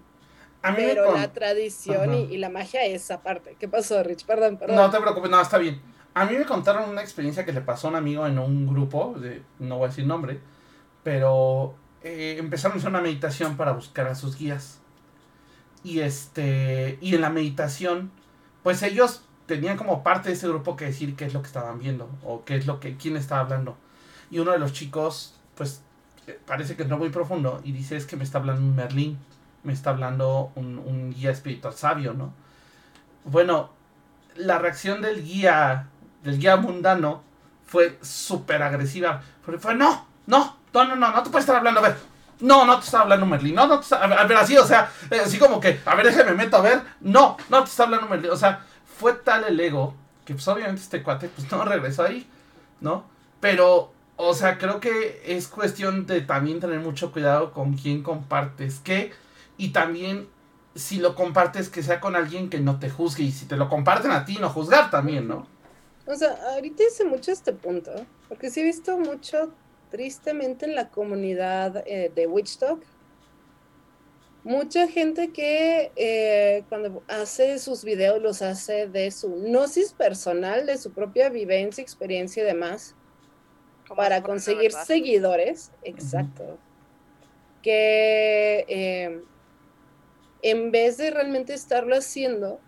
Pero 0.62 1.14
la 1.14 1.32
tradición 1.32 2.14
y, 2.14 2.38
la 2.38 2.48
magia 2.48 2.84
es 2.84 3.10
aparte. 3.10 3.56
¿Qué 3.58 3.68
pasó, 3.68 4.02
Rich? 4.02 4.24
Perdón, 4.24 4.56
perdón. 4.56 4.76
No 4.76 4.90
te 4.90 5.00
preocupes, 5.00 5.30
no, 5.30 5.40
está 5.40 5.58
bien. 5.58 5.80
A 6.14 6.24
mí 6.24 6.36
me 6.36 6.44
contaron 6.44 6.88
una 6.88 7.00
experiencia 7.00 7.44
que 7.44 7.52
le 7.52 7.62
pasó 7.62 7.88
a 7.88 7.90
un 7.90 7.96
amigo 7.96 8.26
en 8.26 8.38
un 8.38 8.66
grupo, 8.66 9.14
de, 9.18 9.42
no 9.58 9.78
voy 9.78 9.86
a 9.86 9.88
decir 9.88 10.06
nombre, 10.06 10.40
pero 11.02 11.74
eh, 12.02 12.36
empezaron 12.38 12.76
a 12.76 12.78
hacer 12.78 12.90
una 12.90 13.00
meditación 13.00 13.56
para 13.56 13.72
buscar 13.72 14.06
a 14.06 14.14
sus 14.14 14.38
guías. 14.38 14.80
Y 15.82 16.00
este, 16.00 16.98
y 17.00 17.14
en 17.14 17.22
la 17.22 17.30
meditación, 17.30 18.12
pues 18.62 18.82
ellos 18.82 19.24
tenían 19.46 19.76
como 19.76 20.04
parte 20.04 20.28
de 20.28 20.36
ese 20.36 20.46
grupo 20.46 20.76
que 20.76 20.84
decir 20.84 21.16
qué 21.16 21.24
es 21.24 21.34
lo 21.34 21.42
que 21.42 21.48
estaban 21.48 21.78
viendo 21.80 22.08
o 22.24 22.44
qué 22.44 22.56
es 22.56 22.66
lo 22.66 22.78
que, 22.78 22.96
quién 22.96 23.16
estaba 23.16 23.40
hablando. 23.40 23.76
Y 24.30 24.38
uno 24.38 24.52
de 24.52 24.58
los 24.58 24.72
chicos, 24.72 25.34
pues 25.56 25.82
eh, 26.26 26.38
parece 26.46 26.76
que 26.76 26.84
no 26.84 26.98
muy 26.98 27.08
profundo 27.08 27.60
y 27.64 27.72
dice 27.72 27.96
es 27.96 28.06
que 28.06 28.16
me 28.16 28.22
está 28.22 28.38
hablando 28.38 28.62
un 28.62 28.76
Merlín 28.76 29.18
me 29.64 29.72
está 29.72 29.90
hablando 29.90 30.52
un, 30.54 31.14
guía 31.14 31.30
espiritual 31.30 31.74
sabio, 31.74 32.14
¿no? 32.14 32.32
Bueno, 33.24 33.70
la 34.36 34.58
reacción 34.58 35.02
del 35.02 35.22
guía, 35.22 35.88
del 36.22 36.38
guía 36.38 36.56
mundano, 36.56 37.22
fue 37.66 37.98
súper 38.02 38.62
agresiva. 38.62 39.22
Fue, 39.44 39.58
fue, 39.58 39.74
no, 39.74 40.06
no, 40.26 40.56
no, 40.72 40.84
no, 40.84 40.96
no, 40.96 41.12
no 41.12 41.22
te 41.22 41.30
puedes 41.30 41.44
estar 41.44 41.56
hablando, 41.56 41.80
a 41.80 41.84
ver. 41.84 41.96
No, 42.40 42.64
no 42.64 42.78
te 42.78 42.86
está 42.86 43.02
hablando 43.02 43.24
Merlin, 43.24 43.54
no, 43.54 43.68
no 43.68 43.76
te 43.76 43.84
está, 43.84 44.02
a 44.02 44.26
ver, 44.26 44.36
así, 44.36 44.56
o 44.56 44.64
sea, 44.64 44.90
eh, 45.12 45.20
así 45.24 45.38
como 45.38 45.60
que, 45.60 45.80
a 45.84 45.94
ver, 45.94 46.06
déjame 46.06 46.32
meto 46.32 46.56
a 46.56 46.60
ver, 46.60 46.82
no, 47.00 47.36
no 47.48 47.62
te 47.62 47.70
está 47.70 47.84
hablando 47.84 48.08
Merlin, 48.08 48.32
o 48.32 48.36
sea, 48.36 48.64
fue 48.98 49.12
tal 49.12 49.44
el 49.44 49.60
ego 49.60 49.94
que 50.24 50.34
pues 50.34 50.46
obviamente 50.48 50.82
este 50.82 51.02
cuate 51.02 51.28
pues 51.28 51.50
no 51.50 51.64
regresó 51.64 52.04
ahí, 52.04 52.26
¿no? 52.80 53.04
Pero, 53.40 53.92
o 54.16 54.34
sea, 54.34 54.58
creo 54.58 54.80
que 54.80 55.22
es 55.26 55.48
cuestión 55.48 56.06
de 56.06 56.20
también 56.20 56.60
tener 56.60 56.80
mucho 56.80 57.12
cuidado 57.12 57.52
con 57.52 57.74
quién 57.74 58.02
compartes 58.02 58.80
qué 58.84 59.12
y 59.62 59.68
también 59.68 60.28
si 60.74 60.96
lo 60.98 61.14
compartes 61.14 61.68
que 61.68 61.84
sea 61.84 62.00
con 62.00 62.16
alguien 62.16 62.50
que 62.50 62.58
no 62.58 62.80
te 62.80 62.90
juzgue 62.90 63.22
y 63.22 63.30
si 63.30 63.46
te 63.46 63.56
lo 63.56 63.68
comparten 63.68 64.10
a 64.10 64.24
ti 64.24 64.38
no 64.40 64.50
juzgar 64.50 64.90
también, 64.90 65.28
¿no? 65.28 65.46
O 66.04 66.16
sea, 66.16 66.36
ahorita 66.54 66.82
hice 66.82 67.04
mucho 67.04 67.30
este 67.30 67.52
punto, 67.52 67.92
porque 68.28 68.50
sí 68.50 68.60
he 68.60 68.64
visto 68.64 68.98
mucho 68.98 69.54
tristemente 69.88 70.66
en 70.66 70.74
la 70.74 70.88
comunidad 70.88 71.84
eh, 71.86 72.10
de 72.12 72.26
Witch 72.26 72.58
Talk, 72.58 72.82
mucha 74.42 74.88
gente 74.88 75.30
que 75.30 75.92
eh, 75.94 76.64
cuando 76.68 77.04
hace 77.06 77.60
sus 77.60 77.84
videos 77.84 78.20
los 78.20 78.42
hace 78.42 78.88
de 78.88 79.12
su 79.12 79.28
gnosis 79.28 79.92
personal, 79.92 80.66
de 80.66 80.76
su 80.76 80.90
propia 80.90 81.28
vivencia, 81.28 81.82
experiencia 81.82 82.42
y 82.42 82.46
demás, 82.46 82.96
para 83.94 84.24
conseguir 84.24 84.72
seguidores, 84.72 85.70
exacto, 85.84 86.58
que 87.62 88.64
eh, 88.66 89.22
en 90.42 90.72
vez 90.72 90.96
de 90.96 91.10
realmente 91.10 91.54
estarlo 91.54 91.96
haciendo, 91.96 92.60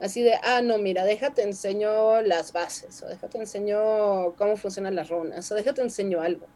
así 0.00 0.22
de, 0.22 0.34
ah, 0.42 0.60
no, 0.60 0.78
mira, 0.78 1.04
déjate 1.04 1.42
enseño 1.42 2.20
las 2.22 2.52
bases, 2.52 3.02
o 3.02 3.08
déjate 3.08 3.38
enseño 3.38 4.34
cómo 4.36 4.56
funcionan 4.56 4.96
las 4.96 5.08
runas, 5.08 5.50
o 5.50 5.54
déjate 5.54 5.82
enseño 5.82 6.20
algo. 6.20 6.46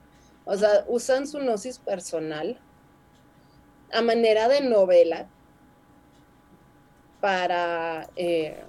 O 0.45 0.57
sea, 0.57 0.85
usan 0.89 1.27
su 1.27 1.39
gnosis 1.39 1.79
personal 1.79 2.61
a 3.93 4.03
manera 4.03 4.49
de 4.49 4.61
novela 4.61 5.29
para 7.21 8.09
eh, 8.17 8.63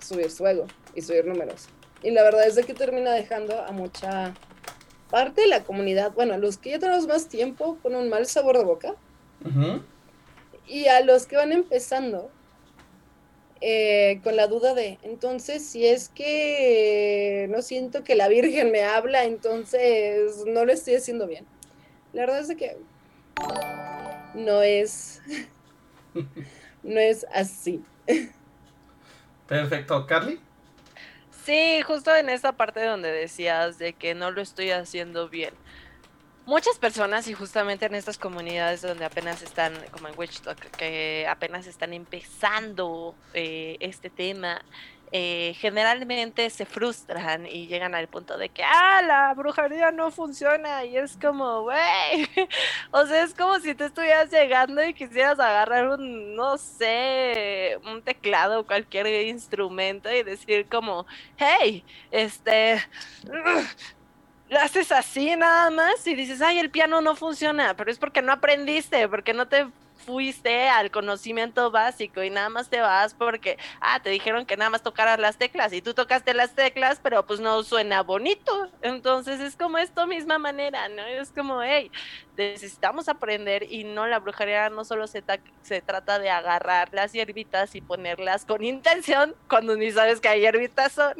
subir 0.00 0.30
su 0.30 0.46
ego 0.46 0.66
y 0.94 1.02
subir 1.02 1.26
números. 1.26 1.68
Y 2.02 2.12
la 2.12 2.22
verdad 2.22 2.46
es 2.46 2.54
de 2.54 2.62
que 2.62 2.74
termina 2.74 3.12
dejando 3.12 3.60
a 3.60 3.72
mucha 3.72 4.34
parte 5.10 5.42
de 5.42 5.48
la 5.48 5.64
comunidad, 5.64 6.12
bueno, 6.12 6.38
los 6.38 6.58
que 6.58 6.70
ya 6.70 6.78
tenemos 6.78 7.06
más 7.06 7.28
tiempo, 7.28 7.78
con 7.82 7.94
un 7.94 8.08
mal 8.08 8.26
sabor 8.26 8.56
de 8.56 8.64
boca. 8.64 8.94
Y 10.66 10.86
a 10.86 11.00
los 11.00 11.26
que 11.26 11.36
van 11.36 11.52
empezando, 11.52 12.30
eh, 13.60 14.20
con 14.22 14.36
la 14.36 14.46
duda 14.48 14.74
de, 14.74 14.98
entonces, 15.02 15.66
si 15.66 15.86
es 15.86 16.08
que 16.08 17.46
no 17.50 17.62
siento 17.62 18.04
que 18.04 18.14
la 18.14 18.28
Virgen 18.28 18.70
me 18.70 18.84
habla, 18.84 19.24
entonces 19.24 20.44
no 20.46 20.64
lo 20.64 20.72
estoy 20.72 20.96
haciendo 20.96 21.26
bien. 21.26 21.46
La 22.12 22.22
verdad 22.22 22.50
es 22.50 22.56
que 22.56 22.76
no 24.34 24.62
es, 24.62 25.22
no 26.82 27.00
es 27.00 27.26
así. 27.32 27.82
Perfecto, 29.48 30.06
Carly. 30.06 30.40
Sí, 31.44 31.80
justo 31.82 32.14
en 32.14 32.28
esa 32.28 32.52
parte 32.52 32.84
donde 32.84 33.12
decías 33.12 33.78
de 33.78 33.92
que 33.92 34.14
no 34.14 34.32
lo 34.32 34.40
estoy 34.40 34.72
haciendo 34.72 35.28
bien. 35.28 35.54
Muchas 36.46 36.78
personas 36.78 37.28
y 37.28 37.34
justamente 37.34 37.86
en 37.86 37.94
estas 37.94 38.16
comunidades 38.16 38.80
donde 38.80 39.04
apenas 39.04 39.42
están, 39.42 39.74
como 39.90 40.08
en 40.08 40.14
Witchtalk, 40.16 40.58
que 40.76 41.26
apenas 41.28 41.66
están 41.66 41.92
empezando 41.92 43.14
eh, 43.34 43.76
este 43.80 44.08
tema, 44.08 44.62
eh, 45.12 45.54
generalmente 45.58 46.50
se 46.50 46.66
frustran 46.66 47.46
y 47.46 47.68
llegan 47.68 47.94
al 47.94 48.08
punto 48.08 48.36
de 48.38 48.48
que, 48.48 48.62
ah, 48.64 49.02
la 49.02 49.34
brujería 49.34 49.92
no 49.92 50.10
funciona 50.10 50.84
y 50.84 50.96
es 50.96 51.16
como, 51.20 51.62
güey, 51.62 51.78
o 52.90 53.06
sea, 53.06 53.22
es 53.22 53.32
como 53.34 53.58
si 53.60 53.74
tú 53.74 53.84
estuvieras 53.84 54.30
llegando 54.30 54.84
y 54.84 54.94
quisieras 54.94 55.38
agarrar 55.38 55.88
un, 55.90 56.34
no 56.34 56.58
sé, 56.58 57.78
un 57.84 58.02
teclado 58.02 58.60
o 58.60 58.66
cualquier 58.66 59.06
instrumento 59.28 60.12
y 60.12 60.22
decir 60.24 60.66
como, 60.68 61.06
hey, 61.36 61.84
este, 62.10 62.84
lo 64.48 64.58
haces 64.60 64.92
así 64.92 65.34
nada 65.36 65.70
más 65.70 66.06
y 66.06 66.14
dices, 66.14 66.40
ay, 66.40 66.58
el 66.58 66.70
piano 66.70 67.00
no 67.00 67.16
funciona, 67.16 67.74
pero 67.76 67.90
es 67.90 67.98
porque 67.98 68.22
no 68.22 68.32
aprendiste, 68.32 69.08
porque 69.08 69.34
no 69.34 69.48
te 69.48 69.66
fuiste 70.06 70.68
al 70.68 70.90
conocimiento 70.90 71.70
básico 71.70 72.22
y 72.22 72.30
nada 72.30 72.48
más 72.48 72.68
te 72.68 72.80
vas 72.80 73.14
porque, 73.14 73.58
ah, 73.80 74.00
te 74.00 74.10
dijeron 74.10 74.46
que 74.46 74.56
nada 74.56 74.70
más 74.70 74.82
tocaras 74.82 75.18
las 75.18 75.36
teclas 75.36 75.72
y 75.72 75.82
tú 75.82 75.94
tocaste 75.94 76.32
las 76.32 76.54
teclas, 76.54 77.00
pero 77.02 77.26
pues 77.26 77.40
no 77.40 77.62
suena 77.64 78.02
bonito. 78.02 78.70
Entonces 78.82 79.40
es 79.40 79.56
como 79.56 79.78
esto 79.78 80.06
misma 80.06 80.38
manera, 80.38 80.88
¿no? 80.88 81.02
Es 81.02 81.30
como, 81.30 81.62
hey, 81.62 81.90
necesitamos 82.36 83.08
aprender 83.08 83.64
y 83.70 83.82
no 83.84 84.06
la 84.06 84.20
brujería 84.20 84.70
no 84.70 84.84
solo 84.84 85.06
se, 85.08 85.24
se 85.62 85.80
trata 85.80 86.18
de 86.18 86.30
agarrar 86.30 86.90
las 86.92 87.12
hierbitas 87.12 87.74
y 87.74 87.80
ponerlas 87.80 88.44
con 88.44 88.62
intención 88.62 89.34
cuando 89.48 89.76
ni 89.76 89.90
sabes 89.90 90.20
que 90.20 90.28
hay 90.28 90.40
hierbitas 90.40 90.92
son 90.92 91.14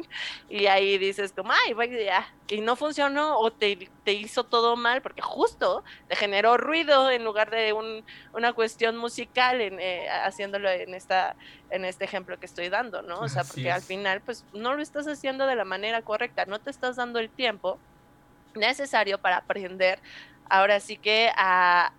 y 0.49 0.67
ahí 0.67 0.97
dices 0.97 1.33
como, 1.33 1.51
ay, 1.51 2.05
ya, 2.05 2.25
y 2.49 2.61
no 2.61 2.75
funcionó 2.75 3.39
o 3.39 3.51
te, 3.51 3.89
te, 4.03 4.13
hizo 4.13 4.45
todo 4.45 4.75
mal 4.75 5.01
porque 5.01 5.21
justo 5.21 5.83
te 6.07 6.15
generó 6.15 6.57
ruido 6.57 7.11
en 7.11 7.23
lugar 7.23 7.49
de 7.49 7.73
un, 7.73 8.05
una 8.33 8.53
cuestión 8.53 8.95
musical 8.95 9.59
en, 9.59 9.79
eh, 9.79 10.07
haciéndolo 10.09 10.69
en 10.69 10.93
esta 10.93 11.35
en 11.69 11.83
este 11.83 12.05
ejemplo 12.05 12.39
que 12.39 12.45
estoy 12.45 12.69
dando, 12.69 13.01
¿no? 13.01 13.19
O 13.19 13.27
sea, 13.27 13.43
porque 13.43 13.69
al 13.69 13.81
final 13.81 14.21
pues 14.21 14.45
no 14.53 14.73
lo 14.75 14.81
estás 14.81 15.07
haciendo 15.07 15.45
de 15.45 15.55
la 15.55 15.65
manera 15.65 16.01
correcta, 16.01 16.45
no 16.45 16.59
te 16.59 16.69
estás 16.69 16.95
dando 16.95 17.19
el 17.19 17.29
tiempo 17.29 17.77
necesario 18.55 19.17
para 19.17 19.37
aprender 19.37 19.99
ahora 20.49 20.79
sí 20.79 20.97
que 20.97 21.31
a, 21.35 21.91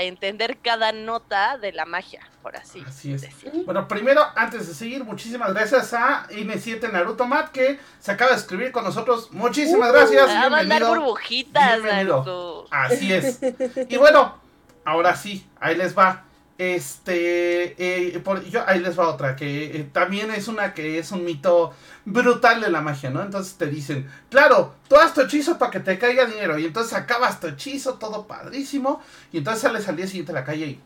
entender 0.00 0.58
cada 0.58 0.92
nota 0.92 1.56
de 1.58 1.72
la 1.72 1.84
magia, 1.86 2.20
por 2.42 2.56
así, 2.56 2.82
así 2.86 3.12
es. 3.12 3.26
Bueno, 3.64 3.88
primero, 3.88 4.22
antes 4.36 4.66
de 4.66 4.74
seguir, 4.74 5.04
muchísimas 5.04 5.54
gracias 5.54 5.94
a 5.94 6.26
Ine7 6.28 6.90
Naruto 6.90 7.26
Mat 7.26 7.50
que 7.50 7.78
se 8.00 8.12
acaba 8.12 8.32
de 8.32 8.36
escribir 8.36 8.72
con 8.72 8.84
nosotros. 8.84 9.30
Muchísimas 9.32 9.90
uh, 9.90 9.92
gracias. 9.92 10.28
Va 10.28 10.44
a 10.44 10.50
mandar 10.50 10.84
burbujitas, 10.84 11.82
Naruto. 11.82 12.66
Así 12.70 13.12
es. 13.12 13.40
Y 13.88 13.96
bueno, 13.96 14.38
ahora 14.84 15.16
sí, 15.16 15.46
ahí 15.60 15.76
les 15.76 15.96
va. 15.96 16.24
Este, 16.56 17.74
eh, 17.78 18.18
por, 18.20 18.44
yo, 18.44 18.62
ahí 18.66 18.78
les 18.78 18.96
va 18.96 19.08
otra, 19.08 19.34
que 19.34 19.76
eh, 19.76 19.90
también 19.92 20.30
es 20.30 20.46
una 20.46 20.72
que 20.72 21.00
es 21.00 21.10
un 21.10 21.24
mito 21.24 21.72
brutal 22.04 22.60
de 22.60 22.70
la 22.70 22.80
magia, 22.80 23.10
¿no? 23.10 23.22
Entonces 23.22 23.54
te 23.54 23.66
dicen, 23.66 24.08
claro, 24.30 24.74
tú 24.88 24.94
haz 24.94 25.14
tu 25.14 25.22
hechizo 25.22 25.58
para 25.58 25.72
que 25.72 25.80
te 25.80 25.98
caiga 25.98 26.26
dinero, 26.26 26.56
y 26.58 26.66
entonces 26.66 26.92
acabas 26.94 27.40
tu 27.40 27.48
hechizo, 27.48 27.94
todo 27.94 28.28
padrísimo, 28.28 29.02
y 29.32 29.38
entonces 29.38 29.62
sales 29.62 29.88
al 29.88 29.96
día 29.96 30.06
siguiente 30.06 30.32
a 30.32 30.36
la 30.36 30.44
calle 30.44 30.66
y... 30.66 30.80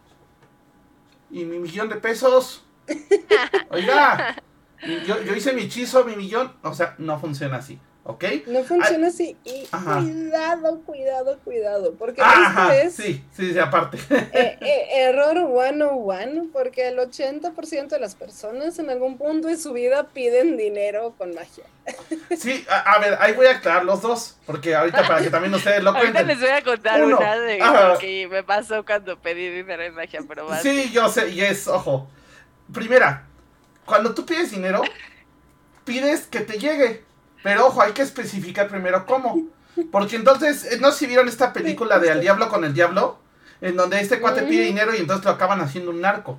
Y 1.30 1.44
mi 1.44 1.58
millón 1.58 1.90
de 1.90 1.96
pesos... 1.96 2.64
Oiga, 3.70 4.42
yo, 5.06 5.22
yo 5.22 5.34
hice 5.34 5.52
mi 5.52 5.62
hechizo, 5.62 6.06
mi 6.06 6.16
millón, 6.16 6.54
o 6.62 6.72
sea, 6.72 6.94
no 6.96 7.20
funciona 7.20 7.58
así. 7.58 7.78
¿Ok? 8.08 8.24
No 8.46 8.64
funciona 8.64 9.08
así. 9.08 9.36
Y 9.44 9.66
cuidado, 9.66 10.80
cuidado, 10.86 11.38
cuidado. 11.44 11.94
Porque 11.98 12.22
esto 12.22 12.70
es. 12.72 12.94
Sí, 12.94 13.22
sí, 13.36 13.52
sí, 13.52 13.58
aparte. 13.58 13.98
Eh, 14.38 14.58
eh, 14.60 14.88
error 15.08 15.36
one 15.38 15.84
one, 15.84 16.48
porque 16.52 16.88
el 16.88 16.98
80% 16.98 17.88
de 17.88 17.98
las 17.98 18.14
personas 18.14 18.78
en 18.78 18.90
algún 18.90 19.18
punto 19.18 19.48
de 19.48 19.56
su 19.56 19.72
vida 19.72 20.08
piden 20.08 20.56
dinero 20.56 21.14
con 21.16 21.34
magia. 21.34 21.64
Sí, 22.36 22.64
a, 22.68 22.98
ver, 22.98 23.16
ahí 23.20 23.32
voy 23.32 23.46
a 23.46 23.52
aclarar 23.52 23.84
los 23.84 24.00
dos, 24.02 24.36
porque 24.46 24.74
ahorita 24.74 25.06
para 25.06 25.22
que 25.22 25.30
también 25.30 25.52
ustedes 25.54 25.82
lo 25.82 25.92
cuenten. 25.94 26.16
Ahorita 26.16 26.34
les 26.34 26.40
voy 26.40 26.50
a 26.50 26.62
contar 26.62 27.04
una 27.04 27.36
de 27.38 27.58
que 27.98 28.28
me 28.28 28.42
pasó 28.42 28.84
cuando 28.84 29.18
pedí 29.18 29.48
dinero 29.48 29.82
en 29.82 29.94
magia, 29.94 30.20
pero 30.26 30.48
más. 30.48 30.62
Sí, 30.62 30.90
yo 30.92 31.08
sé, 31.08 31.30
y 31.30 31.40
es, 31.40 31.66
ojo. 31.66 32.08
Primera, 32.72 33.26
cuando 33.84 34.14
tú 34.14 34.24
pides 34.24 34.50
dinero, 34.50 34.82
pides 35.84 36.26
que 36.26 36.40
te 36.40 36.58
llegue. 36.58 37.07
Pero 37.42 37.66
ojo, 37.66 37.82
hay 37.82 37.92
que 37.92 38.02
especificar 38.02 38.68
primero 38.68 39.06
cómo. 39.06 39.46
Porque 39.90 40.16
entonces, 40.16 40.64
eh, 40.64 40.78
no 40.80 40.90
sé 40.90 40.98
si 41.00 41.06
vieron 41.06 41.28
esta 41.28 41.52
película 41.52 41.98
de 41.98 42.10
Al 42.10 42.20
Diablo 42.20 42.48
con 42.48 42.64
el 42.64 42.74
Diablo, 42.74 43.18
en 43.60 43.76
donde 43.76 44.00
este 44.00 44.20
cuate 44.20 44.42
pide 44.42 44.64
dinero 44.64 44.94
y 44.94 44.98
entonces 44.98 45.24
lo 45.24 45.32
acaban 45.32 45.60
haciendo 45.60 45.90
un 45.90 46.00
narco. 46.00 46.38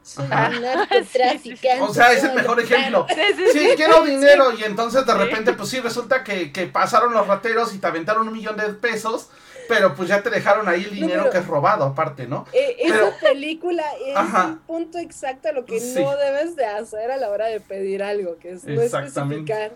O 1.80 1.94
sea, 1.94 2.12
es 2.12 2.24
el 2.24 2.34
mejor 2.34 2.58
ejemplo. 2.60 3.06
Sí, 3.52 3.70
quiero 3.76 4.02
dinero 4.02 4.52
y 4.58 4.64
entonces 4.64 5.04
de 5.06 5.14
repente, 5.14 5.52
pues 5.52 5.68
sí, 5.68 5.80
resulta 5.80 6.24
que, 6.24 6.52
que, 6.52 6.66
pasaron 6.66 7.12
los 7.12 7.26
rateros 7.26 7.74
y 7.74 7.78
te 7.78 7.86
aventaron 7.86 8.26
un 8.28 8.34
millón 8.34 8.56
de 8.56 8.64
pesos, 8.70 9.28
pero 9.68 9.94
pues 9.94 10.08
ya 10.08 10.22
te 10.22 10.30
dejaron 10.30 10.68
ahí 10.68 10.84
el 10.84 10.94
dinero 10.94 11.30
que 11.30 11.38
es 11.38 11.46
robado 11.46 11.84
aparte, 11.84 12.26
¿no? 12.26 12.46
Eh, 12.52 12.76
esa 12.80 13.14
película 13.20 13.84
es 14.04 14.16
un 14.16 14.58
punto 14.60 14.98
exacto 14.98 15.48
a 15.48 15.52
lo 15.52 15.64
que 15.64 15.80
no 15.80 16.16
debes 16.16 16.56
de 16.56 16.66
hacer 16.66 17.10
a 17.10 17.16
la 17.16 17.28
hora 17.30 17.46
de 17.46 17.60
pedir 17.60 18.02
algo, 18.02 18.38
que 18.38 18.52
es 18.52 18.64
no 18.64 18.80
especificar. 18.80 19.72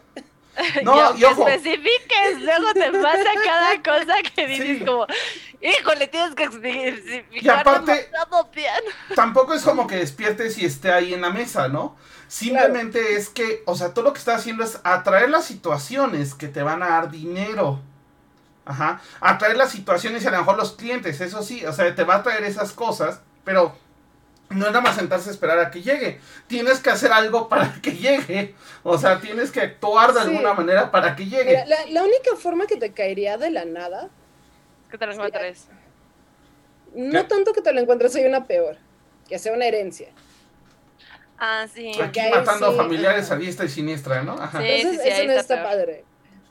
No, 0.82 1.16
y, 1.16 1.24
ojo. 1.24 1.48
especifiques, 1.48 2.40
luego 2.40 2.72
te 2.74 2.90
pasa 2.92 3.30
cada 3.44 3.82
cosa 3.82 4.14
que 4.34 4.46
dices 4.46 4.82
como, 4.86 5.06
híjole, 5.60 6.08
tienes 6.08 6.34
que 6.34 6.44
especificar. 6.44 7.42
Y 7.42 7.48
aparte, 7.48 8.10
tampoco 9.14 9.54
es 9.54 9.62
como 9.62 9.86
que 9.86 9.96
despiertes 9.96 10.58
y 10.58 10.64
esté 10.64 10.92
ahí 10.92 11.14
en 11.14 11.22
la 11.22 11.30
mesa, 11.30 11.68
¿no? 11.68 11.96
Simplemente 12.28 13.16
es 13.16 13.28
que, 13.28 13.62
o 13.66 13.74
sea, 13.74 13.94
todo 13.94 14.04
lo 14.04 14.12
que 14.12 14.18
estás 14.18 14.40
haciendo 14.40 14.64
es 14.64 14.80
atraer 14.84 15.30
las 15.30 15.44
situaciones 15.44 16.34
que 16.34 16.48
te 16.48 16.62
van 16.62 16.82
a 16.82 16.88
dar 16.88 17.10
dinero. 17.10 17.80
Ajá. 18.64 19.00
Atraer 19.20 19.56
las 19.56 19.70
situaciones 19.70 20.24
y 20.24 20.26
a 20.28 20.30
lo 20.30 20.38
mejor 20.38 20.56
los 20.56 20.72
clientes, 20.72 21.20
eso 21.20 21.42
sí, 21.42 21.64
o 21.66 21.72
sea, 21.72 21.94
te 21.94 22.04
va 22.04 22.16
a 22.16 22.22
traer 22.22 22.44
esas 22.44 22.72
cosas, 22.72 23.20
pero 23.44 23.76
no 24.54 24.66
es 24.66 24.72
nada 24.72 24.80
más 24.80 24.96
sentarse 24.96 25.30
a 25.30 25.32
esperar 25.32 25.58
a 25.58 25.70
que 25.70 25.82
llegue. 25.82 26.20
Tienes 26.46 26.80
que 26.80 26.90
hacer 26.90 27.12
algo 27.12 27.48
para 27.48 27.74
que 27.82 27.92
llegue. 27.92 28.54
O 28.82 28.98
sea, 28.98 29.20
tienes 29.20 29.50
que 29.50 29.60
actuar 29.60 30.12
de 30.12 30.20
alguna 30.20 30.54
manera 30.54 30.90
para 30.90 31.16
que 31.16 31.26
llegue. 31.26 31.64
la, 31.66 32.02
única 32.02 32.36
forma 32.36 32.66
que 32.66 32.76
te 32.76 32.92
caería 32.92 33.36
de 33.38 33.50
la 33.50 33.64
nada. 33.64 34.10
Es 34.84 34.90
que 34.90 34.98
te 34.98 35.06
lo 35.06 35.12
encuentres. 35.12 35.68
No 36.94 37.26
tanto 37.26 37.52
que 37.52 37.60
te 37.60 37.72
lo 37.72 37.80
encuentres, 37.80 38.14
hay 38.14 38.24
una 38.24 38.46
peor. 38.46 38.76
Que 39.28 39.38
sea 39.38 39.52
una 39.52 39.66
herencia. 39.66 40.08
Ah, 41.38 41.66
sí. 41.72 41.92
Aquí 42.00 42.20
matando 42.30 42.68
a 42.68 42.72
familiares 42.72 43.30
a 43.30 43.36
diestra 43.36 43.66
y 43.66 43.68
siniestra, 43.68 44.22
¿no? 44.22 44.34
Ajá. 44.34 44.60
Sí, 44.60 44.66
Entonces, 44.68 45.02
sí, 45.02 45.08
eso 45.08 45.24
no 45.24 45.32
está 45.32 45.62
padre. 45.62 46.04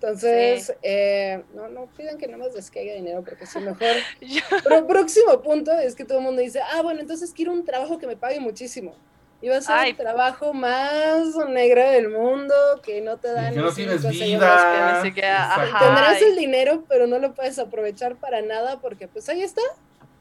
Entonces, 0.03 0.75
eh, 0.81 1.43
no, 1.53 1.69
no 1.69 1.85
pidan 1.95 2.17
que 2.17 2.27
no 2.27 2.37
más 2.37 2.53
les 2.53 2.69
caiga 2.69 2.93
dinero 2.93 3.23
porque 3.23 3.45
si 3.45 3.57
mejor. 3.59 3.95
Pero 4.63 4.75
el 4.75 4.85
próximo 4.85 5.41
punto 5.41 5.71
es 5.71 5.95
que 5.95 6.03
todo 6.03 6.17
el 6.17 6.25
mundo 6.25 6.41
dice, 6.41 6.59
ah, 6.73 6.81
bueno, 6.81 6.99
entonces 6.99 7.31
quiero 7.33 7.53
un 7.53 7.63
trabajo 7.63 7.97
que 7.97 8.05
me 8.05 8.17
pague 8.17 8.41
muchísimo. 8.41 8.97
Y 9.41 9.47
va 9.47 9.57
a 9.57 9.61
ser 9.61 9.87
el 9.87 9.95
trabajo 9.95 10.53
más 10.53 11.33
negro 11.47 11.89
del 11.89 12.09
mundo, 12.09 12.53
que 12.83 12.99
no 12.99 13.15
te 13.15 13.31
dan... 13.31 13.53
Que 13.53 13.61
no 13.61 13.71
tienes 13.71 14.05
vida. 14.09 15.01
Tendrás 15.03 16.21
el 16.21 16.35
dinero, 16.35 16.83
pero 16.89 17.07
no 17.07 17.19
lo 17.19 17.33
puedes 17.33 17.57
aprovechar 17.57 18.17
para 18.17 18.41
nada 18.41 18.81
porque 18.81 19.07
pues 19.07 19.29
ahí 19.29 19.41
está. 19.41 19.61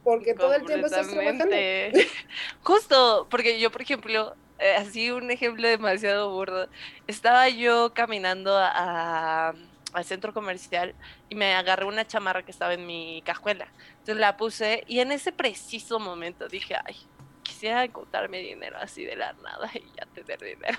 Porque 0.04 0.34
todo 0.34 0.54
el 0.54 0.64
tiempo 0.64 0.86
estás 0.86 1.08
trabajando. 1.08 1.56
Justo, 2.62 3.26
porque 3.28 3.58
yo, 3.58 3.72
por 3.72 3.82
ejemplo, 3.82 4.36
eh, 4.60 4.74
así 4.76 5.10
un 5.10 5.28
ejemplo 5.32 5.66
demasiado 5.66 6.30
burdo. 6.30 6.68
Estaba 7.08 7.48
yo 7.48 7.92
caminando 7.94 8.56
a 8.56 9.54
al 9.92 10.04
centro 10.04 10.32
comercial 10.32 10.94
y 11.28 11.34
me 11.34 11.54
agarré 11.54 11.84
una 11.84 12.06
chamarra 12.06 12.42
que 12.42 12.50
estaba 12.50 12.74
en 12.74 12.86
mi 12.86 13.22
cajuela. 13.24 13.68
Entonces 13.90 14.16
la 14.16 14.36
puse 14.36 14.84
y 14.86 15.00
en 15.00 15.12
ese 15.12 15.32
preciso 15.32 15.98
momento 15.98 16.48
dije, 16.48 16.76
ay, 16.84 16.96
quisiera 17.42 17.84
encontrarme 17.84 18.38
dinero 18.38 18.76
así 18.80 19.04
de 19.04 19.16
la 19.16 19.32
nada 19.34 19.70
y 19.74 19.84
ya 19.96 20.06
tener 20.06 20.40
dinero. 20.40 20.78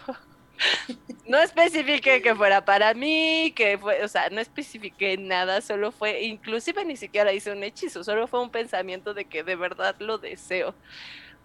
no 1.28 1.40
especifiqué 1.40 2.22
que 2.22 2.36
fuera 2.36 2.64
para 2.66 2.94
mí, 2.94 3.54
que 3.56 3.78
fue, 3.78 4.04
o 4.04 4.08
sea, 4.08 4.30
no 4.30 4.42
especifiqué 4.42 5.18
nada, 5.18 5.62
solo 5.62 5.92
fue, 5.92 6.24
inclusive 6.24 6.86
ni 6.86 6.96
siquiera 6.96 7.34
hice 7.34 7.52
un 7.52 7.64
hechizo, 7.64 8.04
solo 8.04 8.28
fue 8.28 8.42
un 8.42 8.50
pensamiento 8.50 9.14
de 9.14 9.26
que 9.26 9.44
de 9.44 9.56
verdad 9.56 9.96
lo 10.00 10.18
deseo. 10.18 10.76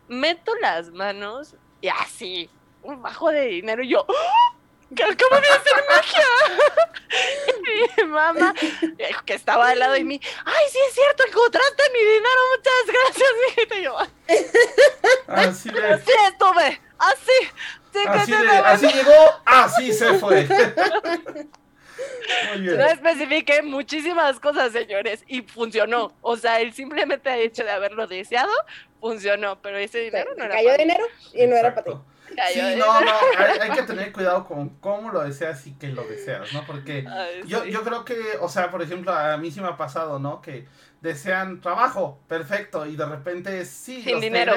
Meto 0.08 0.54
las 0.56 0.90
manos 0.90 1.54
y 1.80 1.88
así, 1.88 2.50
un 2.82 3.02
bajo 3.02 3.30
de 3.30 3.46
dinero 3.46 3.82
y 3.82 3.88
yo, 3.88 4.04
¡Oh! 4.08 4.57
Acabo 4.92 5.40
de 5.40 5.48
hacer 5.48 5.84
magia. 5.88 6.26
y 7.98 8.02
mi 8.02 8.08
mamá, 8.08 8.54
que 9.24 9.34
estaba 9.34 9.68
al 9.70 9.78
lado 9.78 9.94
de 9.94 10.04
mí, 10.04 10.20
ay, 10.44 10.64
sí 10.70 10.78
es 10.88 10.94
cierto, 10.94 11.24
encontraste 11.26 11.82
mi 11.92 12.00
dinero, 12.00 12.40
muchas 12.56 12.86
gracias, 12.86 13.30
mijita. 13.56 13.78
Y 13.78 13.82
yo, 13.82 13.98
así, 15.26 15.70
de... 15.70 15.92
así 15.92 16.12
estuve, 16.28 16.80
así. 16.98 17.48
Sí, 17.92 18.00
así, 18.06 18.32
de, 18.32 18.48
así 18.48 18.86
llegó, 18.88 19.40
así 19.44 19.92
se 19.92 20.14
fue. 20.14 20.46
No 22.58 22.84
especifiqué 22.86 23.62
muchísimas 23.62 24.38
cosas, 24.38 24.72
señores, 24.72 25.24
y 25.26 25.42
funcionó. 25.42 26.12
O 26.20 26.36
sea, 26.36 26.60
el 26.60 26.72
simplemente 26.72 27.42
hecho 27.42 27.64
de 27.64 27.70
haberlo 27.70 28.06
deseado 28.06 28.52
funcionó, 29.00 29.60
pero 29.60 29.78
ese 29.78 29.98
dinero 30.00 30.32
no 30.36 30.44
era 30.44 30.54
Cayó 30.54 30.76
dinero 30.76 31.04
y 31.32 31.46
no 31.46 31.56
era 31.56 31.74
para 31.74 31.84
ti. 31.84 31.92
Sí, 32.52 32.60
no, 32.76 33.00
no, 33.00 33.12
hay, 33.60 33.70
que 33.70 33.82
tener 33.82 34.12
cuidado 34.12 34.46
con 34.46 34.68
cómo 34.80 35.10
lo 35.10 35.22
deseas 35.22 35.66
y 35.66 35.72
que 35.72 35.88
lo 35.88 36.02
deseas, 36.04 36.52
¿no? 36.52 36.64
Porque 36.66 37.04
yo, 37.46 37.64
yo 37.64 37.82
creo 37.82 38.04
que, 38.04 38.16
o 38.40 38.48
sea, 38.48 38.70
por 38.70 38.82
ejemplo, 38.82 39.12
a 39.12 39.36
mí 39.36 39.50
sí 39.50 39.60
me 39.60 39.68
ha 39.68 39.76
pasado, 39.76 40.18
¿no? 40.18 40.40
Que 40.40 40.66
desean 41.00 41.60
trabajo, 41.60 42.20
perfecto, 42.28 42.86
y 42.86 42.96
de 42.96 43.06
repente 43.06 43.64
sí, 43.64 44.02
Sin 44.02 44.12
los 44.12 44.20
dinero. 44.20 44.52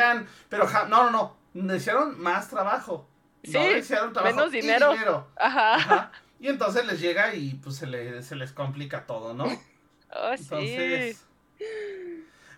pero 0.50 0.67
no, 0.88 1.10
no, 1.10 1.36
no, 1.54 1.67
desearon 1.74 2.20
más 2.20 2.50
trabajo. 2.50 3.08
Sí, 3.44 3.54
desearon 3.54 4.13
trabajo 4.13 4.36
menos 4.36 4.52
dinero. 4.52 4.94
Y 4.94 5.41
Ajá. 5.41 6.12
Y 6.39 6.48
entonces 6.48 6.86
les 6.86 7.00
llega 7.00 7.36
y 7.36 7.54
pues 7.54 7.76
se, 7.76 7.86
le, 7.86 8.24
se 8.24 8.36
les 8.36 8.52
complica 8.52 9.06
todo, 9.06 9.34
¿no? 9.34 9.46
Oh, 10.13 10.34
entonces, 10.34 11.24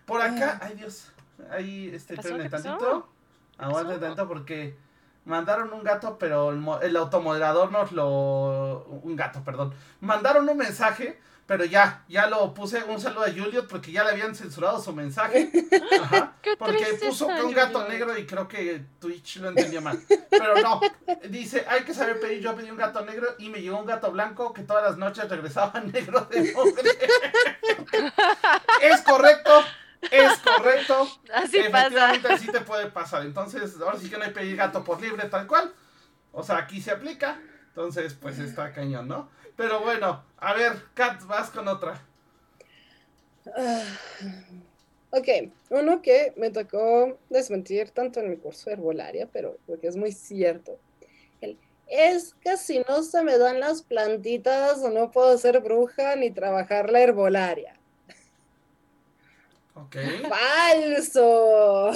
por 0.08 0.20
acá, 0.20 0.58
ay 0.60 0.74
Dios, 0.74 1.12
ahí, 1.52 1.92
este, 1.94 2.16
tantito, 2.16 3.08
aguante 3.60 4.00
tanto 4.00 4.28
porque 4.28 4.76
mandaron 5.26 5.74
un 5.74 5.84
gato, 5.84 6.18
pero 6.18 6.52
el, 6.52 6.64
el 6.82 6.96
automoderador 6.96 7.72
nos 7.72 7.92
lo, 7.92 8.86
un 9.04 9.16
gato, 9.16 9.44
perdón, 9.44 9.74
mandaron 10.00 10.48
un 10.48 10.58
mensaje 10.58 11.20
pero 11.46 11.66
ya, 11.66 12.04
ya 12.08 12.28
lo 12.28 12.54
puse. 12.54 12.84
Un 12.84 13.00
saludo 13.00 13.26
a 13.26 13.30
Juliet 13.30 13.68
porque 13.68 13.92
ya 13.92 14.04
le 14.04 14.12
habían 14.12 14.34
censurado 14.34 14.82
su 14.82 14.94
mensaje. 14.94 15.52
Ajá, 16.02 16.36
porque 16.58 16.98
puso 17.02 17.28
un 17.28 17.54
gato 17.54 17.88
negro 17.88 18.18
y 18.18 18.26
creo 18.26 18.48
que 18.48 18.86
Twitch 19.00 19.38
lo 19.38 19.50
entendió 19.50 19.82
mal. 19.82 20.00
Pero 20.30 20.56
no, 20.62 20.80
dice, 21.30 21.66
hay 21.68 21.84
que 21.84 21.94
saber 21.94 22.20
pedir. 22.20 22.42
Yo 22.42 22.56
pedí 22.56 22.72
un 22.72 22.78
gato 22.78 23.06
negro 23.06 23.28
y 23.40 23.50
me 23.50 23.62
llegó 23.62 23.78
un 23.78 23.86
gato 23.86 24.12
blanco 24.12 24.54
que 24.54 24.64
todas 24.64 24.84
las 24.84 24.98
noches 24.98 25.30
regresaba 25.30 25.80
negro 25.94 26.22
de 26.32 26.54
hombre. 26.56 26.92
es 28.82 29.02
correcto. 29.02 29.52
Es 30.12 30.38
correcto. 30.40 31.08
Así 31.34 31.60
pasa. 31.72 32.12
así 32.12 32.48
te 32.48 32.62
puede 32.62 32.90
pasar. 32.90 33.24
Entonces, 33.24 33.80
ahora 33.82 33.98
sí 33.98 34.10
que 34.10 34.18
no 34.18 34.24
hay 34.24 34.32
pedir 34.32 34.56
gato 34.58 34.84
por 34.84 35.02
libre, 35.02 35.28
tal 35.30 35.48
cual. 35.48 35.74
O 36.32 36.44
sea, 36.44 36.58
aquí 36.58 36.82
se 36.82 36.92
aplica. 36.92 37.40
Entonces, 37.70 38.14
pues 38.14 38.40
está 38.40 38.72
cañón, 38.72 39.08
¿no? 39.08 39.30
Pero 39.56 39.82
bueno, 39.82 40.24
a 40.38 40.54
ver, 40.54 40.74
Kat, 40.94 41.24
vas 41.24 41.50
con 41.50 41.68
otra. 41.68 42.02
Ah, 43.56 43.84
ok, 45.12 45.28
uno 45.70 46.02
que 46.02 46.34
me 46.38 46.50
tocó 46.50 47.18
desmentir 47.30 47.92
tanto 47.92 48.20
en 48.20 48.30
mi 48.30 48.38
curso 48.38 48.70
de 48.70 48.76
herbolaria, 48.76 49.28
pero 49.32 49.58
porque 49.66 49.88
es 49.88 49.96
muy 49.96 50.12
cierto. 50.12 50.80
es 51.88 52.34
que 52.36 52.58
si 52.58 52.80
no 52.88 53.04
se 53.04 53.24
me 53.24 53.38
dan 53.38 53.60
las 53.60 53.84
plantitas, 53.84 54.80
no 54.82 55.12
puedo 55.12 55.38
ser 55.38 55.60
bruja 55.60 56.16
ni 56.16 56.32
trabajar 56.32 56.90
la 56.90 57.02
herbolaria. 57.02 57.80
Ok. 59.76 59.96
Falso. 60.30 61.92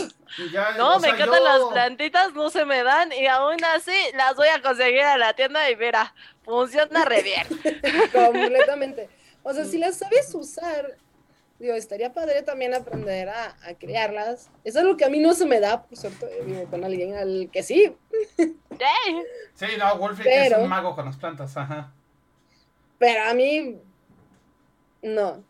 no, 0.77 0.99
me 0.99 1.09
encantan 1.09 1.43
las 1.43 1.63
plantitas, 1.71 2.33
no 2.33 2.49
se 2.49 2.65
me 2.65 2.83
dan 2.83 3.11
y 3.11 3.27
aún 3.27 3.63
así 3.63 3.95
las 4.15 4.35
voy 4.35 4.47
a 4.47 4.61
conseguir 4.61 5.01
a 5.01 5.17
la 5.17 5.33
tienda 5.33 5.69
y 5.69 5.75
mira, 5.75 6.13
funciona 6.43 7.05
re 7.05 7.21
bien. 7.21 7.47
Completamente. 8.11 9.09
O 9.43 9.53
sea, 9.53 9.63
si 9.65 9.77
las 9.77 9.97
sabes 9.97 10.33
usar, 10.33 10.97
digo, 11.59 11.75
estaría 11.75 12.11
padre 12.11 12.41
también 12.41 12.73
aprender 12.73 13.29
a, 13.29 13.55
a 13.63 13.75
criarlas. 13.75 14.49
Es 14.63 14.75
algo 14.75 14.97
que 14.97 15.05
a 15.05 15.09
mí 15.09 15.19
no 15.19 15.35
se 15.35 15.45
me 15.45 15.59
da, 15.59 15.83
por 15.83 15.97
suerte, 15.97 16.41
vivo 16.45 16.65
con 16.65 16.83
alguien 16.83 17.15
al 17.15 17.49
que 17.53 17.61
sí. 17.61 17.95
Sí, 19.53 19.65
no, 19.77 19.97
Wolfie 19.97 20.47
es 20.47 20.57
un 20.57 20.67
mago 20.67 20.95
con 20.95 21.05
las 21.05 21.17
plantas, 21.17 21.55
ajá. 21.55 21.91
Pero 22.97 23.29
a 23.29 23.33
mí, 23.35 23.79
no 25.03 25.43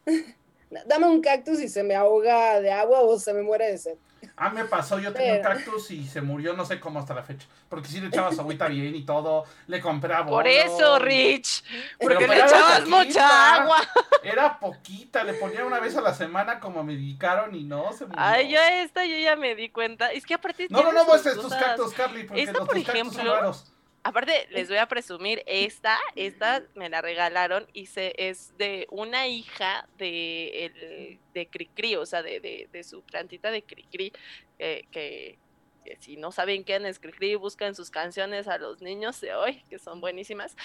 dame 0.86 1.08
un 1.08 1.22
cactus 1.22 1.60
y 1.60 1.70
se 1.70 1.84
me 1.84 1.96
ahoga 1.96 2.60
de 2.60 2.72
agua 2.72 3.02
o 3.02 3.20
se 3.20 3.34
me 3.34 3.42
muere 3.42 3.72
de 3.72 3.78
sed. 3.78 3.98
Ah, 4.36 4.50
me 4.50 4.66
pasó, 4.66 5.00
yo 5.00 5.14
tenía 5.14 5.36
un 5.36 5.42
cactus 5.42 5.90
y 5.92 6.06
se 6.08 6.22
murió 6.22 6.54
no 6.54 6.66
sé 6.66 6.80
cómo 6.80 7.00
hasta 7.00 7.14
la 7.14 7.24
fecha. 7.24 7.48
Porque 7.70 7.88
sí 7.88 8.00
le 8.00 8.08
echabas 8.08 8.38
agüita 8.38 8.68
bien 8.68 8.96
y 8.96 9.04
todo, 9.04 9.46
le 9.68 9.82
compraba 9.82 10.28
Por 10.28 10.48
eso, 10.48 11.00
Rich, 11.00 11.64
porque 12.00 12.28
le 12.28 12.36
echabas 12.36 12.88
mucha 12.88 13.56
agua. 13.56 13.78
Era 14.24 14.60
poquita, 14.60 15.24
le 15.24 15.34
ponía 15.34 15.66
una 15.66 15.80
vez 15.80 15.96
a 15.96 16.02
la 16.02 16.14
semana 16.14 16.60
como 16.60 16.84
me 16.84 16.94
dedicaron 16.94 17.56
y 17.56 17.64
no 17.64 17.92
se 17.94 18.06
murió. 18.06 18.22
Ay, 18.22 18.52
yo 18.52 18.60
esta 18.60 19.06
yo 19.06 19.18
ya 19.18 19.36
me 19.36 19.56
di 19.56 19.70
cuenta. 19.70 20.12
Es 20.12 20.26
que 20.26 20.36
aparte 20.36 20.68
No, 20.70 20.84
no, 20.84 20.92
no 20.92 21.06
muestres 21.06 21.36
tus 21.36 21.54
cactus, 21.54 21.94
Carly, 21.94 22.24
porque 22.24 22.44
esta, 22.44 22.60
los 22.60 22.68
por 22.68 22.78
ejemplo, 22.78 23.14
son 23.14 23.26
raros. 23.26 23.72
Aparte, 24.08 24.48
les 24.52 24.70
voy 24.70 24.78
a 24.78 24.88
presumir, 24.88 25.44
esta, 25.46 26.00
esta 26.16 26.64
me 26.76 26.88
la 26.88 27.02
regalaron 27.02 27.68
y 27.74 27.88
se, 27.88 28.14
es 28.18 28.58
de 28.58 28.88
una 28.90 29.28
hija 29.28 29.86
de, 29.98 30.66
el, 30.66 31.20
de 31.34 31.48
Cricri, 31.48 31.98
o 31.98 32.06
sea, 32.06 32.24
de, 32.24 32.40
de, 32.40 32.70
de, 32.72 32.84
su 32.86 33.02
plantita 33.02 33.52
de 33.52 33.64
Cricri, 33.64 34.14
eh, 34.60 34.86
que, 34.92 35.38
que, 35.84 35.98
si 36.00 36.16
no 36.16 36.32
saben 36.32 36.64
quién 36.64 36.86
es 36.86 37.00
Cricri, 37.00 37.36
buscan 37.36 37.76
sus 37.76 37.92
canciones 37.92 38.48
a 38.48 38.58
los 38.58 38.82
niños 38.82 39.20
de 39.20 39.36
hoy, 39.36 39.62
que 39.70 39.78
son 39.78 40.00
buenísimas. 40.00 40.56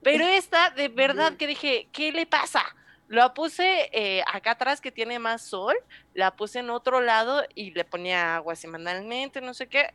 Pero 0.00 0.24
esta, 0.24 0.70
de 0.70 0.86
verdad 0.86 1.36
que 1.36 1.48
dije, 1.48 1.88
¿qué 1.90 2.12
le 2.12 2.24
pasa? 2.24 2.62
La 3.08 3.34
puse 3.34 3.90
eh, 3.92 4.22
acá 4.32 4.52
atrás 4.52 4.80
que 4.80 4.92
tiene 4.92 5.18
más 5.18 5.42
sol, 5.42 5.74
la 6.14 6.36
puse 6.36 6.60
en 6.60 6.70
otro 6.70 7.00
lado 7.00 7.42
y 7.56 7.72
le 7.72 7.84
ponía 7.84 8.36
agua 8.36 8.54
semanalmente, 8.54 9.40
no 9.40 9.54
sé 9.54 9.66
qué. 9.66 9.92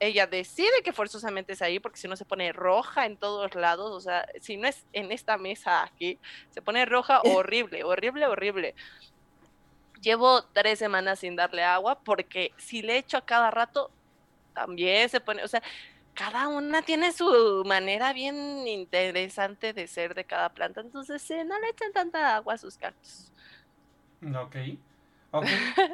Ella 0.00 0.26
decide 0.26 0.82
que 0.82 0.92
forzosamente 0.92 1.52
es 1.52 1.62
ahí 1.62 1.78
porque 1.78 1.98
si 1.98 2.08
no 2.08 2.16
se 2.16 2.24
pone 2.24 2.52
roja 2.52 3.06
en 3.06 3.16
todos 3.16 3.54
lados, 3.54 3.90
o 3.92 4.00
sea, 4.00 4.26
si 4.40 4.56
no 4.56 4.66
es 4.66 4.84
en 4.92 5.12
esta 5.12 5.38
mesa 5.38 5.84
aquí, 5.84 6.18
se 6.50 6.60
pone 6.60 6.84
roja 6.84 7.20
horrible, 7.24 7.84
horrible, 7.84 8.26
horrible. 8.26 8.74
Llevo 10.00 10.42
tres 10.52 10.78
semanas 10.78 11.20
sin 11.20 11.36
darle 11.36 11.62
agua 11.62 12.00
porque 12.00 12.52
si 12.56 12.82
le 12.82 12.98
echo 12.98 13.16
a 13.16 13.24
cada 13.24 13.50
rato, 13.50 13.90
también 14.54 15.08
se 15.08 15.20
pone, 15.20 15.44
o 15.44 15.48
sea, 15.48 15.62
cada 16.14 16.48
una 16.48 16.82
tiene 16.82 17.12
su 17.12 17.62
manera 17.64 18.12
bien 18.12 18.66
interesante 18.66 19.72
de 19.72 19.86
ser 19.86 20.14
de 20.14 20.24
cada 20.24 20.48
planta, 20.48 20.80
entonces 20.80 21.24
no 21.46 21.60
le 21.60 21.68
echen 21.68 21.92
tanta 21.92 22.34
agua 22.34 22.54
a 22.54 22.58
sus 22.58 22.76
cactus. 22.76 23.30
Ok. 24.34 24.56
Ok. 25.30 25.46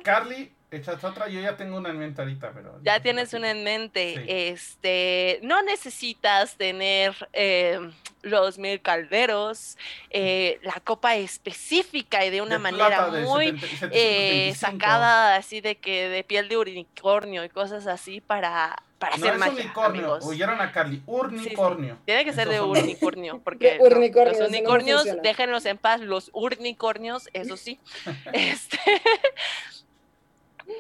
Carly, 0.05 0.53
Echas 0.75 1.05
otra, 1.05 1.29
yo 1.29 1.41
ya 1.41 1.57
tengo 1.57 1.77
una 1.77 1.91
en 1.91 1.99
mente 1.99 2.21
ahorita, 2.21 2.51
pero. 2.53 2.81
Ya 2.83 3.01
tienes 3.01 3.33
una 3.33 3.51
en 3.51 3.63
mente. 3.63 4.49
Este, 4.51 5.39
no 5.43 5.63
necesitas 5.63 6.57
tener 6.57 7.15
eh, 7.33 7.79
los 8.23 8.59
mil 8.59 8.81
calderos, 8.81 9.79
eh, 10.11 10.59
la 10.63 10.81
copa 10.83 11.15
específica 11.15 12.25
y 12.25 12.31
de 12.31 12.43
una 12.43 12.59
manera 12.59 13.07
muy 13.25 13.61
eh, 13.93 14.53
sacada 14.57 15.37
así 15.37 15.61
de 15.61 15.77
que 15.77 16.09
de 16.09 16.25
piel 16.25 16.49
de 16.49 16.57
unicornio 16.57 17.45
y 17.45 17.49
cosas 17.49 17.87
así 17.87 18.21
para 18.21 18.83
para 19.05 19.17
no 19.17 19.27
hacer 19.27 19.49
es 19.49 19.65
unicornio, 19.65 20.19
oyeron 20.23 20.61
a 20.61 20.73
Carly, 20.73 21.03
unicornio. 21.07 21.99
Tiene 22.05 22.25
que 22.25 22.33
ser 22.33 22.49
de 22.49 22.61
unicornio, 22.61 23.41
porque 23.45 23.79
los 23.79 24.41
unicornios, 24.41 25.05
déjenlos 25.23 25.67
en 25.67 25.79
paz, 25.79 26.01
los 26.01 26.31
unicornios, 26.33 27.29
eso 27.33 27.57
sí. 27.57 27.79
este, 28.33 28.79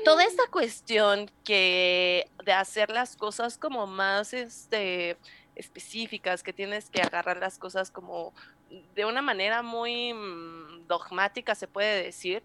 toda 0.04 0.24
esta 0.24 0.44
cuestión 0.50 1.30
que 1.44 2.28
de 2.44 2.52
hacer 2.52 2.90
las 2.90 3.16
cosas 3.16 3.58
como 3.58 3.86
más 3.86 4.32
este, 4.32 5.16
específicas, 5.54 6.42
que 6.42 6.52
tienes 6.52 6.90
que 6.90 7.02
agarrar 7.02 7.38
las 7.38 7.58
cosas 7.58 7.90
como 7.90 8.32
de 8.94 9.04
una 9.04 9.22
manera 9.22 9.62
muy 9.62 10.12
mm, 10.12 10.86
dogmática, 10.88 11.54
se 11.54 11.68
puede 11.68 12.02
decir, 12.02 12.42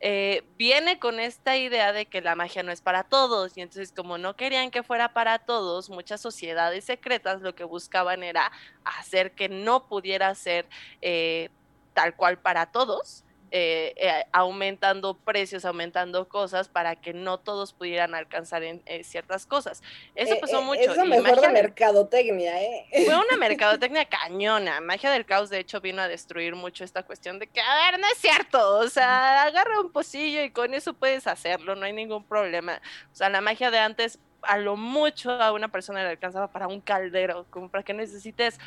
eh, 0.00 0.44
viene 0.56 0.98
con 0.98 1.18
esta 1.18 1.56
idea 1.56 1.92
de 1.92 2.06
que 2.06 2.20
la 2.20 2.36
magia 2.36 2.62
no 2.62 2.72
es 2.72 2.80
para 2.80 3.04
todos. 3.04 3.56
Y 3.56 3.62
entonces, 3.62 3.92
como 3.92 4.18
no 4.18 4.36
querían 4.36 4.70
que 4.70 4.82
fuera 4.82 5.12
para 5.12 5.38
todos, 5.38 5.90
muchas 5.90 6.20
sociedades 6.20 6.84
secretas 6.84 7.40
lo 7.40 7.54
que 7.54 7.64
buscaban 7.64 8.22
era 8.22 8.52
hacer 8.84 9.32
que 9.32 9.48
no 9.48 9.88
pudiera 9.88 10.34
ser 10.34 10.66
eh, 11.02 11.50
tal 11.94 12.14
cual 12.14 12.38
para 12.38 12.66
todos. 12.66 13.24
Eh, 13.50 13.94
eh, 13.96 14.26
aumentando 14.32 15.14
precios, 15.14 15.64
aumentando 15.64 16.28
cosas 16.28 16.68
para 16.68 16.96
que 16.96 17.14
no 17.14 17.38
todos 17.38 17.72
pudieran 17.72 18.14
alcanzar 18.14 18.62
en, 18.62 18.82
eh, 18.84 19.02
ciertas 19.04 19.46
cosas. 19.46 19.82
Eso 20.14 20.38
pasó 20.38 20.60
mucho. 20.60 20.82
Es 20.82 20.96
lo 20.96 21.06
mejor 21.06 21.40
de 21.40 21.48
mercadotecnia, 21.48 22.62
¿eh? 22.62 22.86
Fue 23.06 23.14
una 23.14 23.36
mercadotecnia 23.38 24.04
cañona. 24.04 24.80
Magia 24.82 25.10
del 25.10 25.24
caos, 25.24 25.48
de 25.48 25.60
hecho, 25.60 25.80
vino 25.80 26.02
a 26.02 26.08
destruir 26.08 26.56
mucho 26.56 26.84
esta 26.84 27.02
cuestión 27.04 27.38
de 27.38 27.46
que, 27.46 27.60
a 27.60 27.90
ver, 27.90 27.98
no 27.98 28.06
es 28.06 28.18
cierto. 28.18 28.76
O 28.78 28.88
sea, 28.88 29.44
agarra 29.44 29.80
un 29.80 29.92
pocillo 29.92 30.42
y 30.42 30.50
con 30.50 30.74
eso 30.74 30.92
puedes 30.92 31.26
hacerlo, 31.26 31.74
no 31.74 31.86
hay 31.86 31.94
ningún 31.94 32.24
problema. 32.24 32.82
O 33.12 33.16
sea, 33.16 33.30
la 33.30 33.40
magia 33.40 33.70
de 33.70 33.78
antes 33.78 34.18
a 34.42 34.58
lo 34.58 34.76
mucho 34.76 35.30
a 35.30 35.52
una 35.52 35.68
persona 35.68 36.02
le 36.02 36.10
alcanzaba 36.10 36.48
para 36.48 36.68
un 36.68 36.80
caldero, 36.80 37.46
como 37.50 37.68
para 37.70 37.82
que 37.82 37.94
necesites 37.94 38.58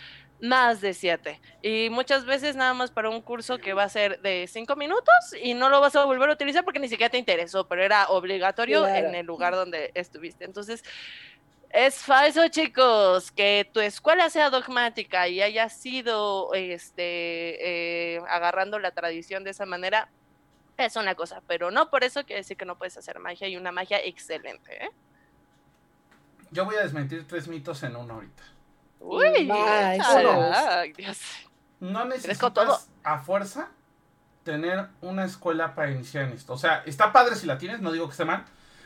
más 0.42 0.82
de 0.82 0.94
siete. 0.94 1.40
Y 1.62 1.90
muchas 1.92 2.26
veces 2.26 2.56
nada 2.56 2.74
más 2.74 2.92
para 2.92 3.10
un 3.10 3.22
curso 3.22 3.60
que 3.60 3.74
va 3.74 3.84
a 3.84 3.90
ser 3.90 4.20
de 4.22 4.48
cinco 4.48 4.76
minutos 4.76 5.36
y 5.42 5.54
no 5.54 5.70
lo 5.70 5.80
vas 5.80 5.96
a 5.96 6.06
volver 6.06 6.30
a 6.30 6.34
utilizar 6.34 6.64
porque 6.64 6.80
ni 6.80 6.90
siquiera 6.90 7.12
te 7.12 7.18
interesó, 7.18 7.68
pero 7.68 7.84
era 7.84 8.08
obligatorio 8.10 8.88
en 8.88 9.14
el 9.16 9.26
lugar 9.26 9.54
donde 9.54 9.92
estuviste. 9.94 10.46
Entonces, 10.46 10.84
Es 11.74 12.00
falso, 12.00 12.50
chicos, 12.50 13.32
que 13.32 13.70
tu 13.72 13.80
escuela 13.80 14.30
sea 14.30 14.50
dogmática 14.50 15.30
y 15.30 15.42
haya 15.42 15.70
sido 15.70 16.54
este, 16.54 18.16
eh, 18.16 18.22
agarrando 18.28 18.78
la 18.78 18.92
tradición 18.92 19.46
de 19.46 19.52
esa 19.52 19.66
manera, 19.66 20.10
es 20.78 20.98
una 20.98 21.16
cosa, 21.16 21.42
pero 21.48 21.72
no 21.72 21.90
por 21.90 22.04
eso 22.04 22.26
quiere 22.26 22.42
decir 22.42 22.58
que 22.58 22.66
no 22.66 22.78
puedes 22.78 22.98
hacer 22.98 23.20
magia 23.20 23.48
y 23.48 23.56
una 23.56 23.72
magia 23.72 24.04
excelente. 24.04 24.84
¿eh? 24.84 24.90
Yo 26.52 26.66
voy 26.66 26.76
a 26.76 26.82
desmentir 26.82 27.26
tres 27.26 27.48
mitos 27.48 27.84
en 27.84 27.96
uno 27.96 28.16
ahorita. 28.16 28.44
Uy, 29.02 29.52
Dios. 30.96 31.20
No 31.80 32.06
necesitas 32.06 32.90
a 33.04 33.20
fuerza 33.20 33.70
tener 34.44 34.88
una 35.02 35.26
escuela 35.26 35.76
para 35.76 35.92
iniciar 35.92 36.26
en 36.26 36.34
esto. 36.34 36.54
O 36.54 36.58
sea, 36.58 36.84
está 36.86 37.12
padre 37.12 37.36
si 37.36 37.48
la 37.48 37.58
tienes, 37.58 37.82
no 37.82 37.92
digo 37.92 38.06
que 38.06 38.12
esté 38.12 38.26
mal, 38.26 38.46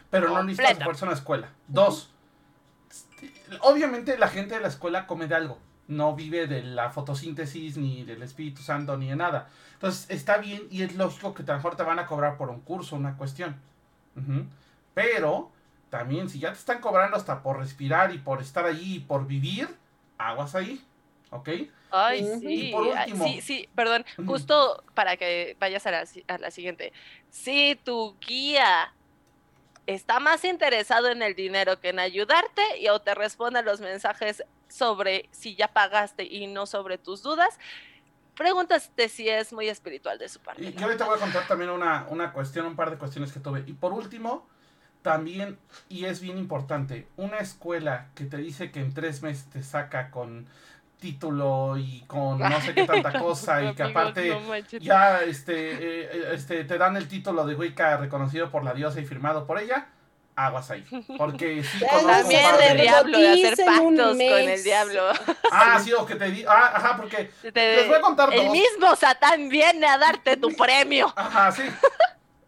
pero 0.10 0.30
no 0.30 0.44
necesitas 0.44 0.82
a 0.82 0.84
fuerza 0.86 1.06
una 1.06 1.16
escuela. 1.16 1.50
Dos, 1.68 2.12
obviamente 3.62 4.18
la 4.18 4.30
gente 4.30 4.56
de 4.56 4.62
la 4.62 4.70
escuela 4.70 5.08
come 5.08 5.28
de 5.28 5.36
algo. 5.36 5.60
No 5.88 6.16
vive 6.16 6.48
de 6.48 6.64
la 6.64 6.90
fotosíntesis, 6.90 7.78
ni 7.78 8.04
del 8.04 8.24
Espíritu 8.24 8.64
Santo, 8.64 8.98
ni 8.98 9.10
de 9.10 9.16
nada. 9.16 9.50
Entonces 9.74 10.10
está 10.10 10.38
bien 10.38 10.64
y 10.72 10.82
es 10.82 10.96
lógico 10.96 11.34
que 11.34 11.44
a 11.44 11.46
lo 11.46 11.56
mejor 11.56 11.76
te 11.76 11.84
van 11.84 12.00
a 12.00 12.08
cobrar 12.08 12.38
por 12.38 12.50
un 12.50 12.62
curso, 12.62 12.96
una 12.96 13.18
cuestión. 13.18 13.56
Pero 14.94 15.52
también 15.90 16.30
si 16.30 16.40
ya 16.40 16.54
te 16.54 16.58
están 16.58 16.80
cobrando 16.80 17.18
hasta 17.18 17.44
por 17.44 17.60
respirar 17.60 18.14
y 18.14 18.18
por 18.18 18.42
estar 18.42 18.66
allí 18.66 18.96
y 18.96 19.00
por 19.00 19.28
vivir, 19.28 19.78
aguas 20.18 20.56
ahí. 20.56 20.84
¿Ok? 21.32 21.50
Ay, 21.92 22.26
sí. 22.40 22.74
sí, 23.24 23.42
sí, 23.42 23.70
perdón. 23.76 24.06
Justo 24.26 24.84
para 24.94 25.18
que 25.18 25.56
vayas 25.60 25.86
a 25.88 25.92
la, 25.92 26.04
a 26.28 26.38
la 26.38 26.52
siguiente. 26.52 26.94
Si 27.30 27.80
tu 27.84 28.18
guía 28.20 28.94
está 29.88 30.20
más 30.20 30.44
interesado 30.46 31.10
en 31.10 31.22
el 31.22 31.36
dinero 31.36 31.80
que 31.80 31.90
en 31.90 32.00
ayudarte 32.00 32.80
y 32.80 32.90
o 32.90 33.00
te 33.00 33.16
responde 33.16 33.60
a 33.60 33.62
los 33.62 33.82
mensajes 33.82 34.44
sobre 34.68 35.30
si 35.32 35.56
ya 35.56 35.68
pagaste 35.68 36.24
y 36.24 36.48
no 36.48 36.66
sobre 36.66 36.98
tus 36.98 37.22
dudas, 37.22 37.60
pregúntate 38.36 39.10
si 39.10 39.30
es 39.30 39.54
muy 39.54 39.70
espiritual 39.70 40.18
de 40.18 40.30
su 40.30 40.40
parte. 40.40 40.64
Y 40.64 40.74
yo 40.74 40.86
ahorita 40.86 41.06
voy 41.06 41.18
a 41.18 41.20
contar 41.20 41.48
también 41.48 41.70
una, 41.70 42.08
una 42.10 42.34
cuestión, 42.34 42.66
un 42.66 42.76
par 42.76 42.92
de 42.92 42.98
cuestiones 42.98 43.32
que 43.32 43.40
tuve. 43.40 43.64
Y 43.66 43.74
por 43.74 43.94
último, 43.94 44.48
también, 45.06 45.60
y 45.88 46.06
es 46.06 46.20
bien 46.20 46.40
importante, 46.40 47.08
una 47.16 47.38
escuela 47.38 48.08
que 48.16 48.26
te 48.26 48.38
dice 48.38 48.72
que 48.72 48.80
en 48.80 48.92
tres 48.92 49.22
meses 49.22 49.46
te 49.52 49.62
saca 49.62 50.10
con 50.10 50.48
título 51.00 51.78
y 51.78 52.04
con 52.08 52.40
no 52.40 52.60
sé 52.62 52.74
qué 52.74 52.88
tanta 52.88 53.20
cosa 53.20 53.64
y 53.64 53.76
que 53.76 53.84
aparte 53.84 54.36
ya 54.80 55.22
este, 55.22 56.06
eh, 56.06 56.34
este 56.34 56.64
te 56.64 56.78
dan 56.80 56.98
el 56.98 57.08
título 57.08 57.46
de 57.46 57.54
Wicca 57.54 57.98
reconocido 57.98 58.50
por 58.50 58.64
la 58.64 58.74
diosa 58.74 59.00
y 59.00 59.06
firmado 59.06 59.46
por 59.46 59.60
ella 59.60 59.90
aguas 60.36 60.72
ahí 60.72 60.84
porque 61.20 61.64
sí 61.72 61.86
también 62.08 62.58
de 62.58 62.82
diablo 62.82 63.20
de 63.20 63.30
hacer 63.30 63.64
pactos 63.64 63.84
con 63.84 64.20
el 64.20 64.64
diablo. 64.64 65.12
Ah 65.52 65.80
sí 65.80 65.94
o 65.94 66.04
que 66.04 66.16
te 66.16 66.32
di 66.32 66.44
ah, 66.48 66.72
ajá 66.74 66.98
porque 66.98 67.30
les 67.44 67.88
voy 67.88 67.98
a 67.98 68.02
contar 68.02 68.34
el 68.34 68.50
mismo 68.50 68.96
Satán 68.96 69.50
viene 69.50 69.86
a 69.86 70.00
darte 70.00 70.36
tu 70.36 70.50
premio. 70.56 71.14
Ajá 71.16 71.52
sí 71.52 71.62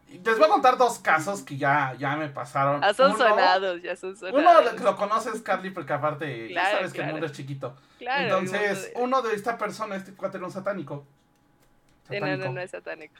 les 0.10 0.38
voy 0.38 0.48
a 0.48 0.50
contar 0.50 0.78
dos 0.78 1.00
casos 1.00 1.42
que 1.42 1.58
ya, 1.58 1.94
ya 2.00 2.16
me 2.16 2.30
pasaron. 2.30 2.82
Ya 2.82 2.94
son 2.94 3.18
sonados, 3.18 3.82
ya 3.82 3.96
son 3.96 4.16
sonados. 4.16 4.74
Uno 4.74 4.84
lo 4.84 4.96
conoces, 4.96 5.42
Carly, 5.42 5.70
porque 5.72 5.94
aparte 5.94 6.54
ya 6.54 6.72
sabes 6.72 6.94
que 6.94 7.02
el 7.02 7.12
mundo 7.12 7.26
es 7.26 7.34
chiquito. 7.34 7.76
Claro, 8.00 8.24
Entonces, 8.24 8.92
uno 8.96 9.22
de 9.22 9.36
esta 9.36 9.58
persona, 9.58 9.96
este 9.96 10.14
cuate 10.14 10.38
era 10.38 10.46
un 10.46 10.52
satánico. 10.52 11.06
satánico. 12.08 12.46
no, 12.46 12.54
no, 12.54 12.62
es 12.62 12.72
satánico. 12.72 13.16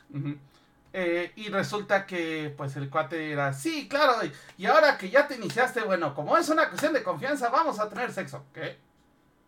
Eh, 0.94 1.34
y 1.36 1.50
resulta 1.50 2.06
que, 2.06 2.54
pues, 2.56 2.76
el 2.78 2.90
cuate 2.90 3.32
era, 3.32 3.52
sí, 3.52 3.88
claro, 3.90 4.14
y, 4.58 4.66
ahora 4.66 4.98
que 4.98 5.10
ya 5.10 5.28
te 5.28 5.36
iniciaste, 5.36 5.82
bueno, 5.82 6.16
como 6.16 6.38
es 6.38 6.48
una 6.50 6.70
cuestión 6.70 6.94
de 6.94 7.04
confianza, 7.04 7.50
vamos 7.50 7.80
a 7.80 7.90
tener 7.90 8.12
sexo. 8.14 8.46
¿Qué? 8.54 8.78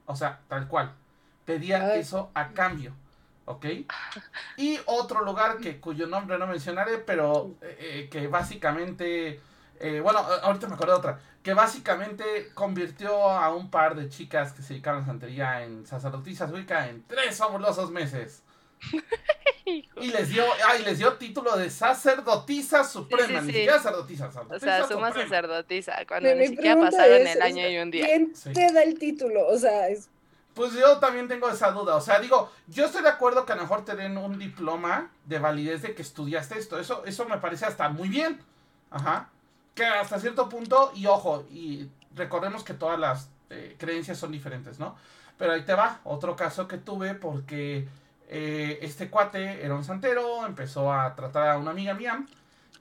O 0.06 0.16
sea, 0.16 0.40
tal 0.48 0.68
cual. 0.68 0.94
Pedía 1.46 1.96
eso 1.96 2.30
a 2.34 2.50
cambio. 2.50 2.94
¿Ok? 3.50 3.66
Y 4.58 4.80
otro 4.86 5.26
lugar 5.26 5.58
que, 5.58 5.80
cuyo 5.80 6.08
nombre 6.08 6.38
no 6.38 6.48
mencionaré, 6.48 7.00
pero 7.00 7.56
eh, 7.62 7.78
eh, 7.80 8.10
que 8.10 8.28
básicamente, 8.28 9.40
eh, 9.80 10.00
bueno, 10.02 10.20
ahorita 10.20 10.68
me 10.68 10.76
acuerdo 10.76 10.94
de 10.94 11.00
otra, 11.00 11.20
que 11.42 11.54
básicamente 11.54 12.52
convirtió 12.54 13.30
a 13.30 13.54
un 13.54 13.72
par 13.72 13.96
de 13.96 14.08
chicas 14.08 14.54
que 14.54 14.62
se 14.62 14.74
dedicaron 14.74 15.04
a 15.04 15.06
santería 15.08 15.64
en 15.64 15.86
sacerdotisas 15.86 16.52
Wicca 16.52 16.90
en 16.90 17.04
tres 17.08 17.38
fabulosos 17.38 17.90
meses. 17.90 18.44
y 19.66 20.08
les 20.12 20.30
dio, 20.30 20.44
ay, 20.68 20.84
les 20.84 21.00
dio 21.00 21.14
título 21.14 21.58
de 21.58 21.72
sacerdotisa 21.72 22.84
suprema, 22.84 23.42
ni 23.42 23.48
siquiera 23.48 23.78
sacerdotisa, 23.78 24.30
O 24.48 24.60
sea, 24.60 24.88
suma 24.88 25.12
sacerdotisa, 25.12 26.06
cuando 26.08 26.34
ni 26.36 26.48
siquiera 26.48 26.80
pasaron 26.80 27.26
el 27.26 27.42
año 27.42 27.68
y 27.68 27.78
un 27.80 27.90
día. 27.90 28.06
¿Quién 28.06 28.34
te 28.54 28.72
da 28.72 28.84
el 28.84 29.00
título? 29.00 29.48
O 29.48 29.58
sea, 29.58 29.90
es 29.90 30.10
pues 30.60 30.74
yo 30.74 30.98
también 30.98 31.30
tengo 31.30 31.50
esa 31.50 31.72
duda. 31.72 31.96
O 31.96 32.02
sea, 32.02 32.20
digo, 32.20 32.52
yo 32.68 32.84
estoy 32.84 33.02
de 33.02 33.08
acuerdo 33.08 33.46
que 33.46 33.54
a 33.54 33.56
lo 33.56 33.62
mejor 33.62 33.86
te 33.86 33.96
den 33.96 34.18
un 34.18 34.38
diploma 34.38 35.10
de 35.24 35.40
validez 35.40 35.84
de 35.84 35.96
que 35.96 36.02
estudiaste 36.02 36.60
esto. 36.60 36.78
Eso, 36.78 37.06
eso 37.06 37.24
me 37.30 37.38
parece 37.38 37.66
hasta 37.66 37.88
muy 37.88 38.10
bien. 38.10 38.42
Ajá. 38.92 39.30
Que 39.74 39.86
hasta 39.86 40.20
cierto 40.20 40.50
punto, 40.50 40.92
y 40.94 41.06
ojo, 41.06 41.46
y 41.50 41.90
recordemos 42.14 42.66
que 42.66 42.74
todas 42.74 43.00
las 43.00 43.30
eh, 43.50 43.78
creencias 43.80 44.18
son 44.18 44.34
diferentes, 44.34 44.80
¿no? 44.80 44.98
Pero 45.38 45.54
ahí 45.54 45.62
te 45.62 45.74
va, 45.76 46.02
otro 46.04 46.36
caso 46.36 46.68
que 46.68 46.78
tuve 46.78 47.14
porque 47.14 47.88
eh, 48.28 48.80
este 48.82 49.10
cuate 49.10 49.64
era 49.64 49.76
un 49.76 49.86
santero, 49.86 50.46
empezó 50.46 50.92
a 50.92 51.16
tratar 51.16 51.48
a 51.48 51.58
una 51.58 51.72
amiga 51.72 51.94
mía. 51.94 52.26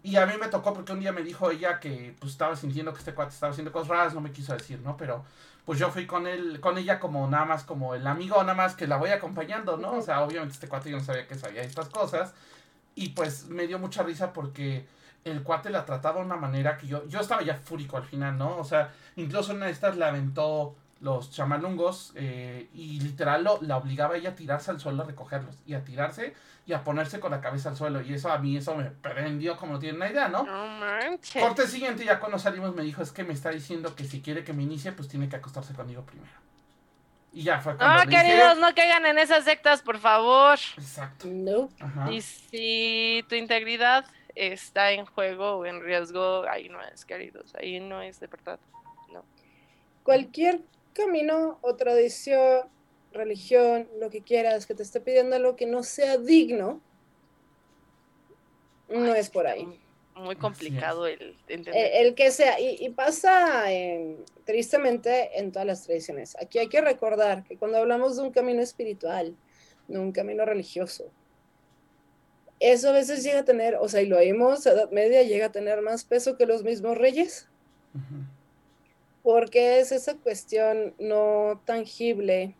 Y 0.03 0.17
a 0.17 0.27
mí 0.27 0.33
me 0.41 0.49
tocó 0.49 0.75
porque 0.75 0.93
un 0.93 0.99
día 0.99 1.13
me 1.13 1.23
dijo 1.23 1.49
ella 1.49 1.79
que 1.79 2.17
pues 2.19 2.33
estaba 2.33 2.57
sintiendo 2.57 2.93
que 2.93 2.99
este 2.99 3.15
cuate 3.15 3.35
estaba 3.35 3.53
haciendo 3.53 3.71
cosas 3.71 3.89
raras, 3.89 4.15
no 4.15 4.21
me 4.21 4.33
quiso 4.33 4.53
decir, 4.53 4.81
¿no? 4.81 4.97
Pero 4.97 5.25
pues 5.69 5.79
yo 5.79 5.91
fui 5.91 6.07
con 6.07 6.27
él, 6.27 6.61
con 6.61 6.79
ella 6.79 6.99
como 6.99 7.29
nada 7.29 7.45
más 7.45 7.63
como 7.63 7.95
el 7.95 8.07
amigo, 8.07 8.41
nada 8.41 8.55
más 8.55 8.75
que 8.75 8.87
la 8.87 8.97
voy 8.97 9.11
acompañando, 9.11 9.77
¿no? 9.77 9.99
O 9.99 10.01
sea, 10.01 10.23
obviamente 10.23 10.55
este 10.55 10.67
cuate 10.67 10.89
yo 10.89 10.97
no 10.97 11.05
sabía 11.05 11.29
que 11.29 11.35
sabía 11.35 11.61
estas 11.61 11.91
cosas. 11.91 12.33
Y 12.95 13.11
pues 13.11 13.49
me 13.49 13.67
dio 13.67 13.79
mucha 13.79 14.03
risa 14.03 14.33
porque 14.33 14.87
el 15.25 15.43
cuate 15.43 15.69
la 15.69 15.85
trataba 15.85 16.21
de 16.21 16.25
una 16.25 16.37
manera 16.37 16.79
que 16.79 16.87
yo, 16.87 17.07
yo 17.07 17.21
estaba 17.21 17.43
ya 17.43 17.55
fúrico 17.55 17.99
al 17.99 18.05
final, 18.05 18.39
¿no? 18.39 18.57
O 18.57 18.65
sea, 18.65 18.95
incluso 19.17 19.53
una 19.53 19.67
de 19.67 19.73
estas 19.73 19.99
le 19.99 20.07
aventó 20.07 20.75
los 21.01 21.31
chamalungos 21.31 22.13
eh, 22.17 22.69
y 22.73 23.01
literal 23.01 23.45
lo, 23.45 23.61
la 23.63 23.77
obligaba 23.77 24.17
ella 24.17 24.31
a 24.31 24.35
tirarse 24.35 24.71
al 24.71 24.81
suelo 24.81 25.03
a 25.03 25.07
recogerlos 25.07 25.57
y 25.67 25.75
a 25.75 25.85
tirarse 25.85 26.35
y 26.67 26.73
a 26.73 26.83
ponerse 26.85 27.21
con 27.21 27.31
la 27.31 27.41
cabeza 27.41 27.71
al 27.71 27.77
suelo 27.77 28.03
y 28.03 28.13
eso 28.13 28.31
a 28.31 28.39
mí 28.39 28.57
eso 28.57 28.75
me 28.75 28.85
prendió 28.87 29.57
como 29.57 29.75
no 29.75 29.79
tienen 29.79 29.97
una 29.97 30.11
idea, 30.11 30.29
¿no? 30.29 30.45
No 30.45 30.67
manches. 30.67 31.43
Corte 31.43 31.67
siguiente 31.67 32.05
ya 32.05 32.19
cuando 32.19 32.39
salimos 32.39 32.75
me 32.75 32.83
dijo 32.83 33.01
es 33.01 33.13
que 33.13 33.25
me 33.25 33.33
está 33.33 33.51
diciendo 33.51 33.95
que 33.95 34.05
si 34.05 34.21
quiere 34.21 34.45
que 34.45 34.53
me 34.53 34.65
inicie 34.65 34.93
pues 34.93 35.09
tiene 35.09 35.29
que 35.29 35.37
acostarse 35.37 35.73
conmigo 35.73 36.03
primero. 36.03 36.31
Y 37.33 37.45
ya 37.45 37.61
fue 37.61 37.77
cuando 37.77 38.01
Ah, 38.03 38.07
queridos, 38.07 38.59
no 38.59 38.75
caigan 38.75 39.07
en 39.07 39.19
esas 39.19 39.45
sectas, 39.45 39.83
por 39.83 39.99
favor. 39.99 40.59
Exacto. 40.77 41.29
No. 41.29 41.69
Y 42.11 42.23
si 42.23 43.25
tu 43.29 43.35
integridad 43.35 44.07
está 44.35 44.93
en 44.93 45.05
juego 45.05 45.57
o 45.59 45.67
en 45.67 45.83
riesgo, 45.83 46.45
ahí 46.49 46.69
no 46.69 46.83
es, 46.83 47.05
queridos, 47.05 47.55
ahí 47.55 47.81
no 47.81 48.03
es 48.03 48.19
de 48.19 48.27
verdad. 48.27 48.59
No. 49.13 49.25
Cualquier 50.03 50.61
camino 50.99 51.59
o 51.63 51.77
tradición, 51.77 52.69
religión, 53.13 53.89
lo 53.99 54.11
que 54.11 54.23
quieras, 54.23 54.67
que 54.67 54.75
te 54.75 54.83
esté 54.83 55.01
pidiendo 55.01 55.37
algo 55.37 55.57
que 55.57 55.67
no 55.67 55.83
sea 55.83 56.19
digno, 56.19 56.81
no 58.89 59.15
es 59.15 59.31
por 59.31 59.47
ahí. 59.47 59.81
Muy 60.17 60.35
complicado 60.35 61.07
el 61.07 61.37
entender. 61.47 61.75
El, 61.95 62.15
que 62.15 62.33
sea, 62.33 62.59
y, 62.59 62.89
pasa 62.91 63.67
tristemente 64.45 65.39
en 65.39 65.53
todas 65.53 65.67
las 65.67 65.85
tradiciones. 65.85 66.37
Aquí 66.43 66.59
hay 66.59 66.69
que 66.69 66.81
recordar 66.81 67.45
que 67.45 67.57
cuando 67.57 67.79
hablamos 67.79 68.17
de 68.17 68.23
un 68.23 68.33
camino 68.33 68.61
espiritual, 68.61 69.37
de 69.87 69.99
un 69.99 70.11
camino 70.11 70.45
religioso, 70.45 71.13
eso 72.59 72.89
a 72.89 72.93
veces 72.93 73.23
llega 73.23 73.41
a 73.41 73.45
tener, 73.45 73.77
o 73.77 73.89
sea, 73.89 74.03
y 74.03 74.07
lo 74.07 74.19
vimos, 74.19 74.67
Edad 74.67 74.91
Media 74.91 75.23
llega 75.23 75.47
a 75.47 75.53
tener 75.53 75.81
más 75.81 76.05
peso 76.05 76.37
que 76.37 76.47
los 76.47 76.65
mismos 76.65 76.99
reyes 76.99 77.49
porque 79.29 79.79
es 79.79 79.93
esa 79.93 80.15
cuestión 80.15 80.95
no 80.99 81.61
tangible 81.67 82.55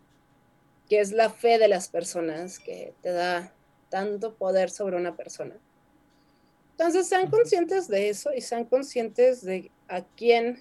que 0.87 0.99
es 0.99 1.11
la 1.11 1.31
fe 1.31 1.57
de 1.57 1.67
las 1.67 1.89
personas 1.89 2.59
que 2.59 2.93
te 3.01 3.11
da 3.11 3.51
tanto 3.89 4.35
poder 4.35 4.69
sobre 4.69 4.95
una 4.95 5.15
persona. 5.15 5.55
Entonces 6.73 7.09
sean 7.09 7.31
conscientes 7.31 7.87
de 7.87 8.09
eso 8.09 8.31
y 8.35 8.41
sean 8.41 8.65
conscientes 8.65 9.43
de 9.43 9.71
a 9.87 10.03
quién 10.15 10.59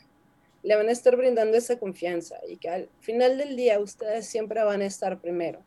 le 0.62 0.76
van 0.76 0.88
a 0.88 0.92
estar 0.92 1.14
brindando 1.14 1.58
esa 1.58 1.78
confianza 1.78 2.38
y 2.48 2.56
que 2.56 2.70
al 2.70 2.88
final 3.00 3.36
del 3.36 3.54
día 3.54 3.78
ustedes 3.78 4.24
siempre 4.26 4.64
van 4.64 4.80
a 4.80 4.86
estar 4.86 5.20
primero. 5.20 5.60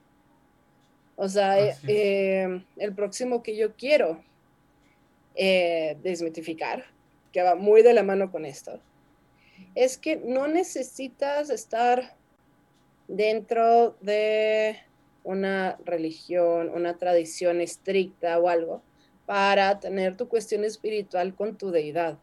O 1.17 1.29
sea, 1.29 1.55
eh, 1.87 2.63
el 2.77 2.95
próximo 2.95 3.43
que 3.43 3.55
yo 3.55 3.75
quiero 3.75 4.23
eh, 5.35 5.99
desmitificar, 6.01 6.85
que 7.31 7.43
va 7.43 7.53
muy 7.53 7.83
de 7.83 7.93
la 7.93 8.01
mano 8.01 8.31
con 8.31 8.43
esto, 8.43 8.81
es 9.75 9.97
que 9.97 10.17
no 10.17 10.47
necesitas 10.47 11.49
estar 11.49 12.15
dentro 13.07 13.95
de 14.01 14.77
una 15.23 15.77
religión, 15.85 16.69
una 16.69 16.97
tradición 16.97 17.61
estricta 17.61 18.39
o 18.39 18.49
algo 18.49 18.81
para 19.25 19.79
tener 19.79 20.17
tu 20.17 20.27
cuestión 20.27 20.63
espiritual 20.63 21.35
con 21.35 21.57
tu 21.57 21.71
deidad. 21.71 22.17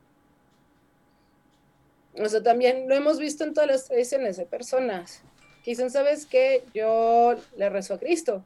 O 2.21 2.29
sea, 2.29 2.43
también 2.43 2.89
lo 2.89 2.95
hemos 2.95 3.19
visto 3.19 3.45
en 3.45 3.55
todas 3.55 3.69
las 3.69 3.85
tradiciones 3.87 4.37
de 4.37 4.47
personas 4.47 5.23
que 5.63 5.73
dicen, 5.73 5.91
¿sabes 5.91 6.27
qué? 6.27 6.65
Yo 6.75 7.37
le 7.57 7.69
rezo 7.69 7.95
a 7.95 7.99
Cristo, 7.99 8.45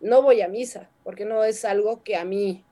no 0.00 0.22
voy 0.22 0.40
a 0.40 0.48
misa, 0.48 0.88
porque 1.04 1.24
no 1.24 1.44
es 1.44 1.64
algo 1.64 2.02
que 2.02 2.16
a 2.16 2.24
mí 2.24 2.64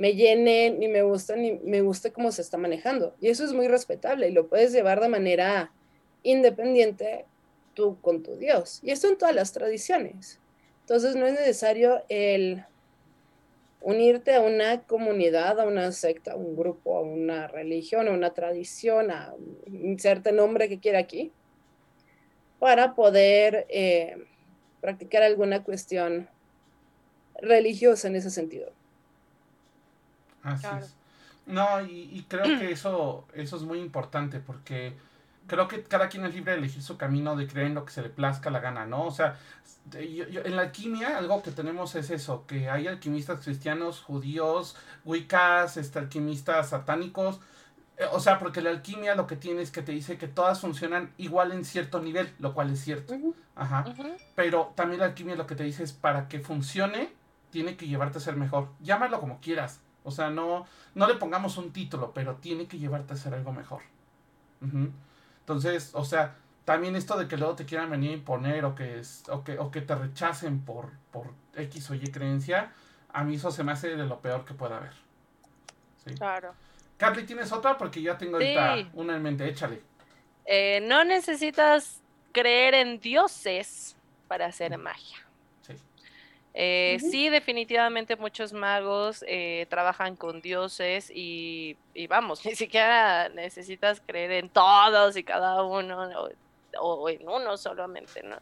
me 0.00 0.14
llene, 0.14 0.70
ni 0.70 0.88
me 0.88 1.02
gusta, 1.02 1.36
ni 1.36 1.58
me 1.62 1.82
guste 1.82 2.10
cómo 2.10 2.32
se 2.32 2.40
está 2.40 2.56
manejando. 2.56 3.14
Y 3.20 3.28
eso 3.28 3.44
es 3.44 3.52
muy 3.52 3.68
respetable 3.68 4.30
y 4.30 4.32
lo 4.32 4.48
puedes 4.48 4.72
llevar 4.72 4.98
de 4.98 5.10
manera 5.10 5.74
independiente 6.22 7.26
tú 7.74 8.00
con 8.00 8.22
tu 8.22 8.36
Dios. 8.36 8.80
Y 8.82 8.92
esto 8.92 9.08
en 9.08 9.18
todas 9.18 9.34
las 9.34 9.52
tradiciones. 9.52 10.40
Entonces 10.80 11.16
no 11.16 11.26
es 11.26 11.34
necesario 11.34 12.02
el 12.08 12.64
unirte 13.82 14.34
a 14.34 14.40
una 14.40 14.84
comunidad, 14.84 15.60
a 15.60 15.66
una 15.66 15.92
secta, 15.92 16.32
a 16.32 16.36
un 16.36 16.56
grupo, 16.56 16.96
a 16.96 17.02
una 17.02 17.46
religión, 17.48 18.08
a 18.08 18.12
una 18.12 18.32
tradición, 18.32 19.10
a 19.10 19.34
inserte 19.66 20.32
nombre 20.32 20.70
que 20.70 20.80
quiera 20.80 20.98
aquí, 20.98 21.30
para 22.58 22.94
poder 22.94 23.66
eh, 23.68 24.16
practicar 24.80 25.22
alguna 25.22 25.62
cuestión 25.62 26.30
religiosa 27.42 28.08
en 28.08 28.16
ese 28.16 28.30
sentido. 28.30 28.79
Así 30.42 30.66
es. 30.78 30.94
No, 31.46 31.82
y, 31.82 32.24
creo 32.28 32.44
que 32.58 32.70
eso, 32.72 33.26
eso 33.34 33.56
es 33.56 33.62
muy 33.62 33.80
importante 33.80 34.40
porque 34.40 34.94
creo 35.46 35.66
que 35.66 35.82
cada 35.82 36.08
quien 36.08 36.24
es 36.24 36.34
libre 36.34 36.52
de 36.52 36.58
elegir 36.58 36.82
su 36.82 36.96
camino, 36.96 37.36
de 37.36 37.46
creer 37.46 37.68
en 37.68 37.74
lo 37.74 37.84
que 37.84 37.92
se 37.92 38.02
le 38.02 38.08
plazca 38.08 38.50
la 38.50 38.60
gana, 38.60 38.86
¿no? 38.86 39.04
O 39.04 39.10
sea, 39.10 39.36
en 39.92 40.56
la 40.56 40.62
alquimia 40.62 41.18
algo 41.18 41.42
que 41.42 41.50
tenemos 41.50 41.94
es 41.96 42.10
eso, 42.10 42.46
que 42.46 42.70
hay 42.70 42.86
alquimistas 42.86 43.40
cristianos, 43.40 44.00
judíos, 44.00 44.76
wiccas, 45.04 45.76
este, 45.76 45.98
alquimistas 45.98 46.70
satánicos, 46.70 47.40
eh, 48.00 48.06
o 48.12 48.18
sea, 48.18 48.38
porque 48.38 48.62
la 48.62 48.70
alquimia 48.70 49.14
lo 49.14 49.26
que 49.26 49.36
tiene 49.36 49.60
es 49.60 49.70
que 49.70 49.82
te 49.82 49.92
dice 49.92 50.16
que 50.16 50.26
todas 50.26 50.60
funcionan 50.60 51.12
igual 51.18 51.52
en 51.52 51.66
cierto 51.66 52.00
nivel, 52.00 52.32
lo 52.38 52.54
cual 52.54 52.70
es 52.70 52.80
cierto. 52.80 53.14
Ajá. 53.54 53.84
Pero 54.34 54.72
también 54.74 55.00
la 55.00 55.06
alquimia 55.06 55.36
lo 55.36 55.46
que 55.46 55.54
te 55.54 55.64
dice 55.64 55.82
es 55.82 55.92
para 55.92 56.26
que 56.26 56.40
funcione, 56.40 57.12
tiene 57.50 57.76
que 57.76 57.86
llevarte 57.86 58.16
a 58.16 58.20
ser 58.22 58.36
mejor. 58.36 58.70
Llámalo 58.80 59.20
como 59.20 59.40
quieras. 59.40 59.80
O 60.04 60.10
sea, 60.10 60.30
no, 60.30 60.66
no 60.94 61.06
le 61.06 61.14
pongamos 61.14 61.56
un 61.56 61.72
título, 61.72 62.12
pero 62.12 62.36
tiene 62.36 62.66
que 62.66 62.78
llevarte 62.78 63.14
a 63.14 63.16
ser 63.16 63.34
algo 63.34 63.52
mejor. 63.52 63.82
Entonces, 65.40 65.90
o 65.94 66.04
sea, 66.04 66.36
también 66.64 66.96
esto 66.96 67.18
de 67.18 67.28
que 67.28 67.36
luego 67.36 67.54
te 67.54 67.64
quieran 67.64 67.90
venir 67.90 68.10
a 68.10 68.14
imponer 68.14 68.64
o 68.64 68.74
que, 68.74 68.98
es, 68.98 69.24
o 69.28 69.42
que, 69.42 69.58
o 69.58 69.70
que 69.70 69.80
te 69.80 69.94
rechacen 69.94 70.60
por, 70.60 70.90
por 71.10 71.32
X 71.54 71.90
o 71.90 71.94
Y 71.94 72.10
creencia, 72.10 72.72
a 73.12 73.24
mí 73.24 73.36
eso 73.36 73.50
se 73.50 73.64
me 73.64 73.72
hace 73.72 73.96
de 73.96 74.04
lo 74.04 74.20
peor 74.20 74.44
que 74.44 74.54
pueda 74.54 74.76
haber. 74.76 74.92
¿Sí? 76.04 76.14
Claro. 76.14 76.54
Carly, 76.96 77.24
¿tienes 77.24 77.50
otra? 77.52 77.76
Porque 77.78 78.02
ya 78.02 78.18
tengo 78.18 78.36
ahorita 78.36 78.90
una 78.92 79.16
en 79.16 79.22
mente, 79.22 79.48
échale. 79.48 79.82
Eh, 80.44 80.80
no 80.82 81.04
necesitas 81.04 82.02
creer 82.32 82.74
en 82.74 83.00
dioses 83.00 83.96
para 84.28 84.46
hacer 84.46 84.76
magia. 84.78 85.18
Eh, 86.52 86.98
sí, 87.00 87.28
definitivamente 87.28 88.16
muchos 88.16 88.52
magos 88.52 89.24
eh, 89.28 89.66
trabajan 89.70 90.16
con 90.16 90.40
dioses 90.40 91.10
y, 91.14 91.76
vamos, 92.08 92.44
ni 92.46 92.54
siquiera 92.54 93.28
necesitas 93.28 94.02
creer 94.04 94.32
en 94.32 94.48
todos 94.48 95.16
y 95.16 95.22
cada 95.22 95.62
uno 95.62 96.08
o, 96.80 97.08
en 97.08 97.28
uno 97.28 97.56
solamente, 97.56 98.22
¿no? 98.22 98.36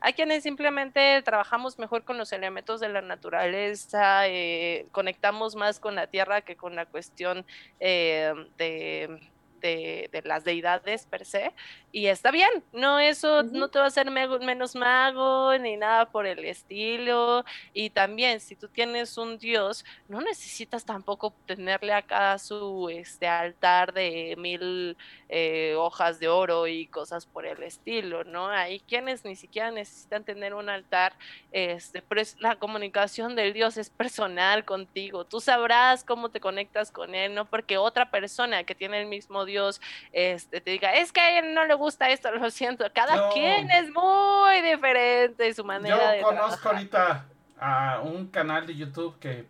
Hay 0.00 0.12
quienes 0.12 0.42
simplemente 0.42 1.20
trabajamos 1.22 1.78
mejor 1.78 2.04
con 2.04 2.18
los 2.18 2.32
elementos 2.32 2.80
de 2.80 2.88
la 2.88 3.02
naturaleza, 3.02 4.28
eh, 4.28 4.86
conectamos 4.92 5.54
más 5.54 5.80
con 5.80 5.94
la 5.94 6.06
tierra 6.06 6.42
que 6.42 6.56
con 6.56 6.74
la 6.74 6.86
cuestión 6.86 7.44
de 7.78 9.18
de, 9.62 10.22
las 10.24 10.44
deidades 10.44 11.06
per 11.06 11.24
se, 11.24 11.52
y 11.92 12.06
está 12.06 12.30
bien, 12.30 12.50
no, 12.72 12.98
eso 12.98 13.44
no 13.44 13.68
te 13.68 13.78
va 13.78 13.84
a 13.84 13.88
hacer 13.88 14.10
menos 14.10 14.74
mago 14.74 15.56
ni 15.58 15.76
nada 15.76 16.06
por 16.10 16.26
el 16.26 16.44
estilo, 16.44 17.44
y 17.72 17.90
también 17.90 18.40
si 18.40 18.56
tú 18.56 18.68
tienes 18.68 19.16
un 19.16 19.38
dios, 19.38 19.84
no 20.08 20.20
necesitas 20.20 20.84
tampoco 20.84 21.32
tenerle 21.46 21.92
acá 21.92 22.36
su 22.38 22.88
este 22.90 23.28
altar 23.28 23.92
de 23.92 24.34
mil 24.38 24.96
eh, 25.28 25.74
hojas 25.76 26.18
de 26.18 26.28
oro 26.28 26.66
y 26.66 26.86
cosas 26.86 27.26
por 27.26 27.46
el 27.46 27.62
estilo, 27.62 28.24
¿no? 28.24 28.48
Hay 28.48 28.80
quienes 28.80 29.24
ni 29.24 29.36
siquiera 29.36 29.70
necesitan 29.70 30.24
tener 30.24 30.54
un 30.54 30.68
altar, 30.68 31.14
este, 31.52 32.02
pero 32.02 32.20
es, 32.20 32.36
la 32.40 32.56
comunicación 32.56 33.36
del 33.36 33.52
dios 33.52 33.76
es 33.76 33.90
personal 33.90 34.64
contigo, 34.64 35.24
tú 35.24 35.40
sabrás 35.40 36.02
cómo 36.04 36.30
te 36.30 36.40
conectas 36.40 36.90
con 36.90 37.14
él, 37.14 37.34
no 37.34 37.44
porque 37.44 37.78
otra 37.78 38.10
persona 38.10 38.64
que 38.64 38.74
tiene 38.74 39.00
el 39.00 39.06
mismo 39.06 39.44
dios 39.44 39.52
Dios 39.52 39.80
este, 40.12 40.60
te 40.60 40.70
diga, 40.70 40.94
es 40.94 41.12
que 41.12 41.20
a 41.20 41.38
él 41.38 41.52
no 41.54 41.66
le 41.66 41.74
gusta 41.82 42.08
esto, 42.10 42.30
lo 42.30 42.50
siento. 42.50 42.84
Cada 42.94 43.30
quien 43.30 43.70
es 43.70 43.90
muy 43.90 44.62
diferente 44.62 45.52
su 45.52 45.64
manera 45.64 46.16
Yo 46.16 46.22
conozco 46.22 46.68
ahorita 46.68 47.26
a 47.58 48.00
un 48.00 48.28
canal 48.28 48.66
de 48.66 48.74
YouTube 48.74 49.18
que 49.18 49.46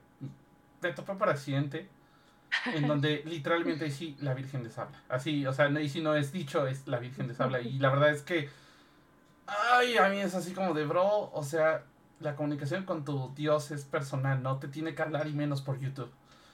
me 0.80 0.92
topé 0.92 1.14
por 1.14 1.28
accidente, 1.28 1.88
en 2.66 2.88
donde 2.88 3.22
literalmente 3.26 3.90
sí 3.90 4.16
la 4.20 4.34
Virgen 4.34 4.64
les 4.64 4.76
habla. 4.78 4.98
Así, 5.08 5.46
o 5.46 5.52
sea, 5.52 5.68
y 5.68 5.88
si 5.88 6.00
no 6.00 6.14
es 6.14 6.32
dicho, 6.32 6.66
es 6.66 6.86
la 6.88 6.98
Virgen 6.98 7.28
les 7.28 7.40
habla. 7.40 7.60
Y 7.60 7.78
la 7.78 7.90
verdad 7.90 8.10
es 8.10 8.22
que, 8.22 8.50
ay, 9.46 9.96
a 9.96 10.08
mí 10.08 10.18
es 10.18 10.34
así 10.34 10.52
como 10.52 10.74
de 10.74 10.84
bro, 10.84 11.30
o 11.32 11.42
sea, 11.42 11.84
la 12.20 12.34
comunicación 12.34 12.84
con 12.84 13.04
tu 13.04 13.32
Dios 13.34 13.70
es 13.70 13.84
personal, 13.84 14.42
no 14.42 14.58
te 14.58 14.68
tiene 14.68 14.94
que 14.94 15.02
hablar 15.02 15.26
y 15.26 15.32
menos 15.32 15.62
por 15.62 15.78
YouTube. 15.78 16.10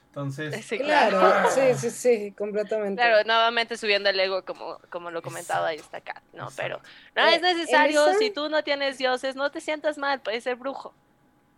Entonces, 0.08 0.66
claro, 0.66 1.20
sí, 1.54 1.74
sí, 1.76 1.90
sí, 1.90 2.32
completamente. 2.32 3.00
Claro, 3.00 3.24
nuevamente 3.24 3.76
subiendo 3.76 4.08
el 4.08 4.18
ego, 4.18 4.44
como, 4.44 4.78
como 4.90 5.10
lo 5.10 5.22
comentaba 5.22 5.68
ahí 5.68 5.76
está 5.76 5.98
acá, 5.98 6.22
¿no? 6.32 6.48
Pero 6.56 6.80
no 7.14 7.26
es 7.26 7.42
necesario, 7.42 8.14
si 8.14 8.30
tú 8.30 8.48
no 8.48 8.64
tienes 8.64 8.98
dioses, 8.98 9.36
no 9.36 9.50
te 9.50 9.60
sientas 9.60 9.98
mal, 9.98 10.20
puedes 10.20 10.44
ser 10.44 10.56
brujo. 10.56 10.94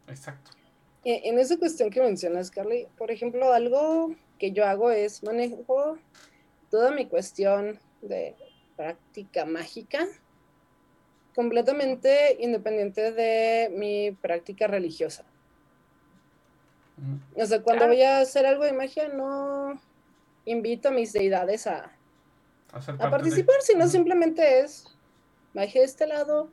Exacto. 0.09 0.51
En 1.05 1.39
esa 1.39 1.57
cuestión 1.57 1.91
que 1.91 2.03
mencionas, 2.03 2.51
Carly, 2.51 2.87
por 2.99 3.11
ejemplo, 3.11 3.53
algo 3.55 4.15
que 4.39 4.53
yo 4.53 4.67
hago 4.67 4.91
es 4.91 5.23
manejo 5.23 5.97
toda 6.71 6.91
mi 6.91 7.07
cuestión 7.07 7.79
de 8.03 8.35
práctica 8.77 9.47
mágica 9.47 10.07
completamente 11.35 12.37
independiente 12.41 13.13
de 13.13 13.71
mi 13.75 14.11
práctica 14.11 14.67
religiosa. 14.67 15.25
O 17.35 17.47
sea, 17.47 17.63
cuando 17.63 17.87
voy 17.87 18.03
a 18.03 18.21
hacer 18.21 18.47
algo 18.47 18.65
de 18.65 18.73
magia, 18.73 19.09
no 19.09 19.81
invito 20.45 20.89
a 20.89 20.93
mis 20.93 21.13
deidades 21.13 21.67
a, 21.67 21.93
a, 22.73 23.11
participar, 23.11 23.57
sino 23.63 23.89
simplemente 23.89 24.61
es 24.61 24.85
magia 25.55 25.81
de 25.81 25.87
este 25.87 26.07
lado, 26.07 26.51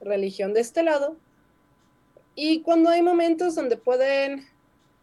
religión 0.00 0.54
de 0.54 0.60
este 0.60 0.82
lado. 0.82 1.16
Y 2.34 2.62
cuando 2.62 2.90
hay 2.90 3.02
momentos 3.02 3.54
donde 3.54 3.76
pueden 3.76 4.46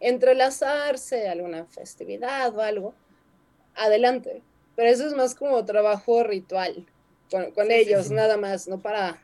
entrelazarse 0.00 1.28
alguna 1.28 1.66
festividad 1.66 2.56
o 2.56 2.62
algo, 2.62 2.94
adelante. 3.74 4.42
Pero 4.76 4.88
eso 4.88 5.06
es 5.06 5.14
más 5.14 5.34
como 5.34 5.64
trabajo 5.64 6.22
ritual 6.22 6.86
con, 7.30 7.70
ellos, 7.70 8.10
nada 8.10 8.36
más, 8.36 8.68
no 8.68 8.80
para 8.80 9.22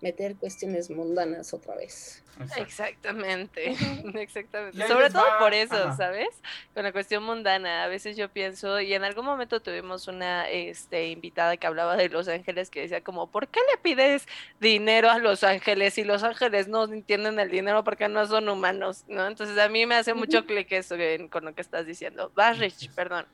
meter 0.00 0.36
cuestiones 0.36 0.90
mundanas 0.90 1.52
otra 1.52 1.76
vez. 1.76 2.22
Exactamente, 2.56 3.76
exactamente. 4.14 4.88
Sobre 4.88 5.10
todo 5.10 5.24
por 5.38 5.52
eso, 5.52 5.94
¿sabes? 5.96 6.28
Con 6.72 6.84
la 6.84 6.92
cuestión 6.92 7.22
mundana. 7.22 7.84
A 7.84 7.88
veces 7.88 8.16
yo 8.16 8.30
pienso, 8.30 8.80
y 8.80 8.94
en 8.94 9.04
algún 9.04 9.26
momento 9.26 9.60
tuvimos 9.60 10.08
una 10.08 10.48
este, 10.48 11.08
invitada 11.08 11.56
que 11.56 11.66
hablaba 11.66 11.96
de 11.96 12.08
los 12.08 12.28
ángeles 12.28 12.70
que 12.70 12.80
decía 12.80 13.02
como, 13.02 13.26
¿por 13.26 13.48
qué 13.48 13.60
le 13.70 13.78
pides 13.78 14.26
dinero 14.58 15.10
a 15.10 15.18
los 15.18 15.44
ángeles 15.44 15.94
si 15.94 16.04
los 16.04 16.22
ángeles 16.22 16.68
no 16.68 16.84
entienden 16.84 17.38
el 17.38 17.50
dinero 17.50 17.84
porque 17.84 18.08
no 18.08 18.26
son 18.26 18.48
humanos? 18.48 19.04
¿no? 19.08 19.26
Entonces 19.26 19.58
a 19.58 19.68
mí 19.68 19.84
me 19.84 19.96
hace 19.96 20.14
mucho 20.14 20.46
clic 20.46 20.72
eso 20.72 20.96
con 21.30 21.44
lo 21.44 21.54
que 21.54 21.60
estás 21.60 21.84
diciendo. 21.84 22.32
Vas, 22.34 22.58
Rich, 22.58 22.90
perdón. 22.94 23.26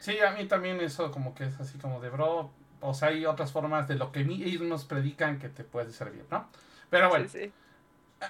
Sí, 0.00 0.18
a 0.20 0.30
mí 0.32 0.46
también 0.46 0.80
eso 0.80 1.10
como 1.10 1.34
que 1.34 1.44
es 1.44 1.58
así 1.60 1.78
como 1.78 2.00
de, 2.00 2.10
bro, 2.10 2.50
o 2.84 2.94
sea, 2.94 3.08
hay 3.08 3.26
otras 3.26 3.52
formas 3.52 3.88
de 3.88 3.96
lo 3.96 4.12
que 4.12 4.20
ellos 4.20 4.62
nos 4.62 4.84
predican 4.84 5.38
que 5.38 5.48
te 5.48 5.64
puede 5.64 5.90
servir, 5.90 6.26
¿no? 6.30 6.48
Pero 6.90 7.08
bueno, 7.08 7.26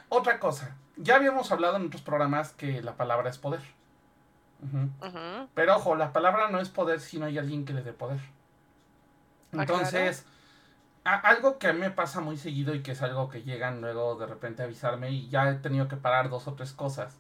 otra 0.08 0.38
cosa. 0.38 0.76
Ya 0.96 1.16
habíamos 1.16 1.50
hablado 1.52 1.76
en 1.76 1.86
otros 1.86 2.02
programas 2.02 2.52
que 2.52 2.82
la 2.82 2.96
palabra 2.96 3.30
es 3.30 3.38
poder. 3.38 3.60
Pero 5.54 5.76
ojo, 5.76 5.96
la 5.96 6.12
palabra 6.12 6.50
no 6.50 6.60
es 6.60 6.68
poder 6.68 7.00
si 7.00 7.18
no 7.18 7.26
hay 7.26 7.38
alguien 7.38 7.64
que 7.64 7.74
le 7.74 7.82
dé 7.82 7.92
poder. 7.92 8.20
Ah, 9.52 9.62
Entonces, 9.62 10.24
algo 11.04 11.58
que 11.58 11.68
a 11.68 11.72
mí 11.72 11.80
me 11.80 11.90
pasa 11.90 12.20
muy 12.20 12.36
seguido 12.36 12.74
y 12.74 12.82
que 12.82 12.92
es 12.92 13.02
algo 13.02 13.28
que 13.28 13.42
llegan 13.42 13.80
luego 13.80 14.16
de 14.16 14.26
repente 14.26 14.62
a 14.62 14.66
avisarme 14.66 15.10
y 15.10 15.28
ya 15.28 15.50
he 15.50 15.54
tenido 15.56 15.88
que 15.88 15.96
parar 15.96 16.30
dos 16.30 16.48
o 16.48 16.54
tres 16.54 16.72
cosas 16.72 17.18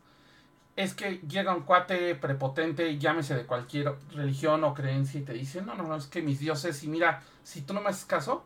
es 0.76 0.94
que 0.94 1.20
llega 1.28 1.54
un 1.54 1.62
cuate 1.62 2.14
prepotente, 2.16 2.98
llámese 2.98 3.34
de 3.34 3.46
cualquier 3.46 3.94
religión 4.12 4.64
o 4.64 4.74
creencia, 4.74 5.20
y 5.20 5.24
te 5.24 5.32
dice, 5.32 5.62
no, 5.62 5.74
no, 5.74 5.84
no, 5.84 5.96
es 5.96 6.06
que 6.06 6.22
mis 6.22 6.40
dioses, 6.40 6.82
y 6.82 6.88
mira, 6.88 7.22
si 7.42 7.62
tú 7.62 7.74
no 7.74 7.80
me 7.80 7.90
haces 7.90 8.04
caso, 8.04 8.44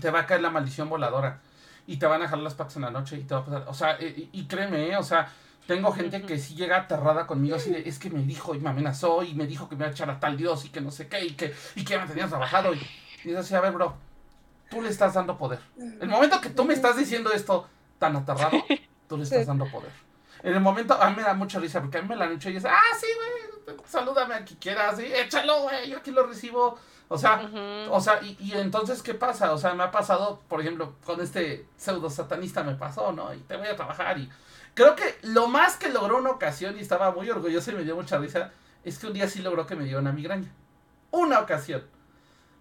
te 0.00 0.10
va 0.10 0.20
a 0.20 0.26
caer 0.26 0.40
la 0.40 0.50
maldición 0.50 0.88
voladora, 0.88 1.40
y 1.86 1.98
te 1.98 2.06
van 2.06 2.22
a 2.22 2.28
jalar 2.28 2.44
las 2.44 2.54
patas 2.54 2.76
en 2.76 2.82
la 2.82 2.90
noche, 2.90 3.18
y 3.18 3.24
te 3.24 3.34
va 3.34 3.40
a 3.40 3.44
pasar, 3.44 3.64
o 3.68 3.74
sea, 3.74 3.98
y, 4.00 4.46
créeme, 4.46 4.88
¿eh? 4.88 4.96
o 4.96 5.02
sea, 5.02 5.30
Tengo 5.66 5.92
gente 5.92 6.22
que 6.22 6.38
sí 6.38 6.56
llega 6.56 6.76
aterrada 6.76 7.26
conmigo, 7.26 7.54
así 7.56 7.70
de, 7.70 7.88
es 7.88 7.98
que 8.00 8.10
me 8.10 8.22
dijo 8.24 8.54
y 8.54 8.58
me 8.58 8.70
amenazó 8.70 9.22
y 9.22 9.34
me 9.34 9.46
dijo 9.46 9.68
que 9.68 9.76
me 9.76 9.82
iba 9.82 9.90
a 9.90 9.92
echar 9.92 10.10
a 10.10 10.18
tal 10.18 10.36
Dios 10.36 10.64
y 10.64 10.70
que 10.70 10.80
no 10.80 10.90
sé 10.90 11.06
qué 11.06 11.24
y 11.24 11.30
que, 11.34 11.54
y 11.76 11.84
que 11.84 11.98
me 11.98 12.06
tenía 12.06 12.26
trabajado. 12.26 12.74
Y, 12.74 12.80
y 13.24 13.30
es 13.30 13.36
así, 13.36 13.54
a 13.54 13.60
ver, 13.60 13.72
bro, 13.72 13.94
tú 14.68 14.82
le 14.82 14.88
estás 14.88 15.14
dando 15.14 15.38
poder. 15.38 15.60
El 16.00 16.08
momento 16.08 16.40
que 16.40 16.50
tú 16.50 16.64
me 16.64 16.74
estás 16.74 16.96
diciendo 16.96 17.30
esto 17.30 17.68
tan 18.00 18.16
aterrado, 18.16 18.58
tú 19.08 19.16
le 19.16 19.22
estás 19.22 19.46
dando 19.46 19.66
poder. 19.66 19.92
En 20.42 20.54
el 20.54 20.60
momento, 20.60 20.94
a 21.00 21.10
mí 21.10 21.16
me 21.16 21.22
da 21.22 21.34
mucha 21.34 21.58
risa 21.58 21.80
porque 21.80 21.98
a 21.98 22.02
mí 22.02 22.08
me 22.08 22.16
la 22.16 22.24
han 22.24 22.32
hecho 22.32 22.50
y 22.50 22.56
es, 22.56 22.64
ah, 22.64 22.80
sí, 22.98 23.06
güey, 23.16 23.76
salúdame 23.86 24.34
a 24.34 24.44
quien 24.44 24.58
quieras, 24.58 24.96
sí, 24.96 25.06
échalo, 25.06 25.62
güey, 25.62 25.88
yo 25.90 25.98
aquí 25.98 26.10
lo 26.10 26.26
recibo. 26.26 26.78
O 27.08 27.18
sea, 27.18 27.50
o 27.90 28.00
sea, 28.00 28.22
y, 28.22 28.38
y, 28.40 28.52
entonces, 28.52 29.02
¿qué 29.02 29.12
pasa? 29.12 29.52
O 29.52 29.58
sea, 29.58 29.74
me 29.74 29.82
ha 29.82 29.90
pasado, 29.90 30.40
por 30.48 30.62
ejemplo, 30.62 30.94
con 31.04 31.20
este 31.20 31.66
pseudo 31.76 32.08
satanista 32.08 32.62
me 32.62 32.74
pasó, 32.74 33.12
¿no? 33.12 33.34
Y 33.34 33.38
te 33.40 33.56
voy 33.56 33.66
a 33.66 33.76
trabajar 33.76 34.16
y 34.18 34.30
creo 34.72 34.96
que 34.96 35.18
lo 35.22 35.46
más 35.46 35.76
que 35.76 35.90
logró 35.90 36.18
una 36.18 36.30
ocasión 36.30 36.78
y 36.78 36.80
estaba 36.80 37.10
muy 37.10 37.28
orgulloso 37.28 37.70
y 37.70 37.74
me 37.74 37.84
dio 37.84 37.96
mucha 37.96 38.16
risa 38.16 38.50
es 38.82 38.98
que 38.98 39.06
un 39.08 39.12
día 39.12 39.28
sí 39.28 39.42
logró 39.42 39.66
que 39.66 39.76
me 39.76 39.84
dio 39.84 39.98
una 39.98 40.12
migraña. 40.12 40.50
Una 41.10 41.40
ocasión. 41.40 41.84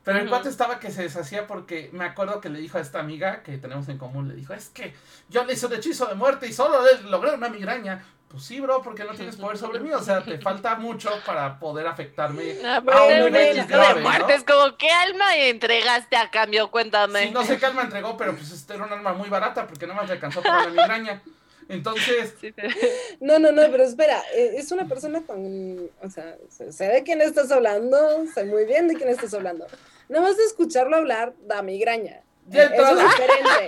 Pero 0.04 0.20
el 0.20 0.30
cuate 0.30 0.50
estaba 0.50 0.80
que 0.80 0.92
se 0.92 1.04
deshacía 1.04 1.46
porque 1.46 1.90
me 1.94 2.06
acuerdo 2.06 2.42
que 2.42 2.50
le 2.50 2.60
dijo 2.60 2.78
a 2.78 2.82
esta 2.82 3.00
amiga 3.00 3.44
que 3.44 3.58
tenemos 3.58 3.88
en 3.88 3.98
común, 3.98 4.28
le 4.28 4.36
dijo, 4.36 4.54
es 4.54 4.70
que 4.70 4.94
yo 5.30 5.44
le 5.44 5.54
hice 5.54 5.68
un 5.68 5.74
hechizo 5.74 6.08
de 6.08 6.16
muerte 6.16 6.48
y 6.48 6.54
solo 6.54 6.84
le 6.84 7.10
logré 7.10 7.34
una 7.34 7.50
migraña. 7.50 8.04
Pues 8.28 8.44
sí, 8.44 8.62
bro, 8.62 8.82
porque 8.82 9.04
no 9.04 9.14
tienes 9.14 9.36
poder 9.36 9.58
sobre 9.58 9.82
mí. 9.82 9.92
O 9.92 10.02
sea, 10.02 10.24
te 10.24 10.40
falta 10.40 10.76
mucho 10.76 11.12
para 11.26 11.60
poder 11.60 11.86
afectarme 11.86 12.56
ah, 12.66 12.78
a 12.78 13.04
un 13.04 13.26
nivel 13.26 13.66
grave, 13.66 13.96
de 13.96 14.02
muerte. 14.02 14.34
Es 14.36 14.44
como, 14.46 14.78
¿qué 14.78 14.90
alma 14.90 15.36
entregaste 15.36 16.16
a 16.16 16.32
cambio? 16.32 16.72
Cuéntame. 16.72 17.24
Sí, 17.24 17.32
no 17.32 17.44
sé 17.44 17.60
qué 17.60 17.66
alma 17.66 17.82
entregó, 17.82 18.16
pero 18.16 18.34
pues 18.34 18.52
este 18.52 18.76
era 18.76 18.86
un 18.86 18.94
alma 18.94 19.14
muy 19.14 19.28
barata 19.28 19.68
porque 19.68 19.86
no 19.86 19.94
me 19.94 20.00
alcanzó 20.00 20.42
para 20.42 20.64
la 20.64 20.70
migraña. 20.70 21.22
Entonces. 21.72 22.36
No, 23.20 23.40
no, 23.40 23.52
no, 23.52 23.62
pero 23.72 23.84
espera, 23.84 24.22
eh, 24.34 24.56
es 24.58 24.72
una 24.72 24.88
persona 24.88 25.22
con. 25.22 25.90
O 26.02 26.10
sea, 26.10 26.38
sé 26.50 26.86
de 26.86 27.04
quién 27.04 27.22
estás 27.22 27.52
hablando, 27.52 27.98
sé 28.34 28.46
muy 28.46 28.66
bien 28.66 28.88
de 28.88 28.96
quién 28.96 29.10
estás 29.10 29.34
hablando. 29.34 29.68
Nada 30.10 30.26
más 30.26 30.38
de 30.38 30.44
escucharlo 30.44 30.98
hablar 30.98 31.34
da 31.42 31.62
migraña. 31.62 32.22
eso 32.52 32.64
es 32.64 33.10
diferente. 33.10 33.68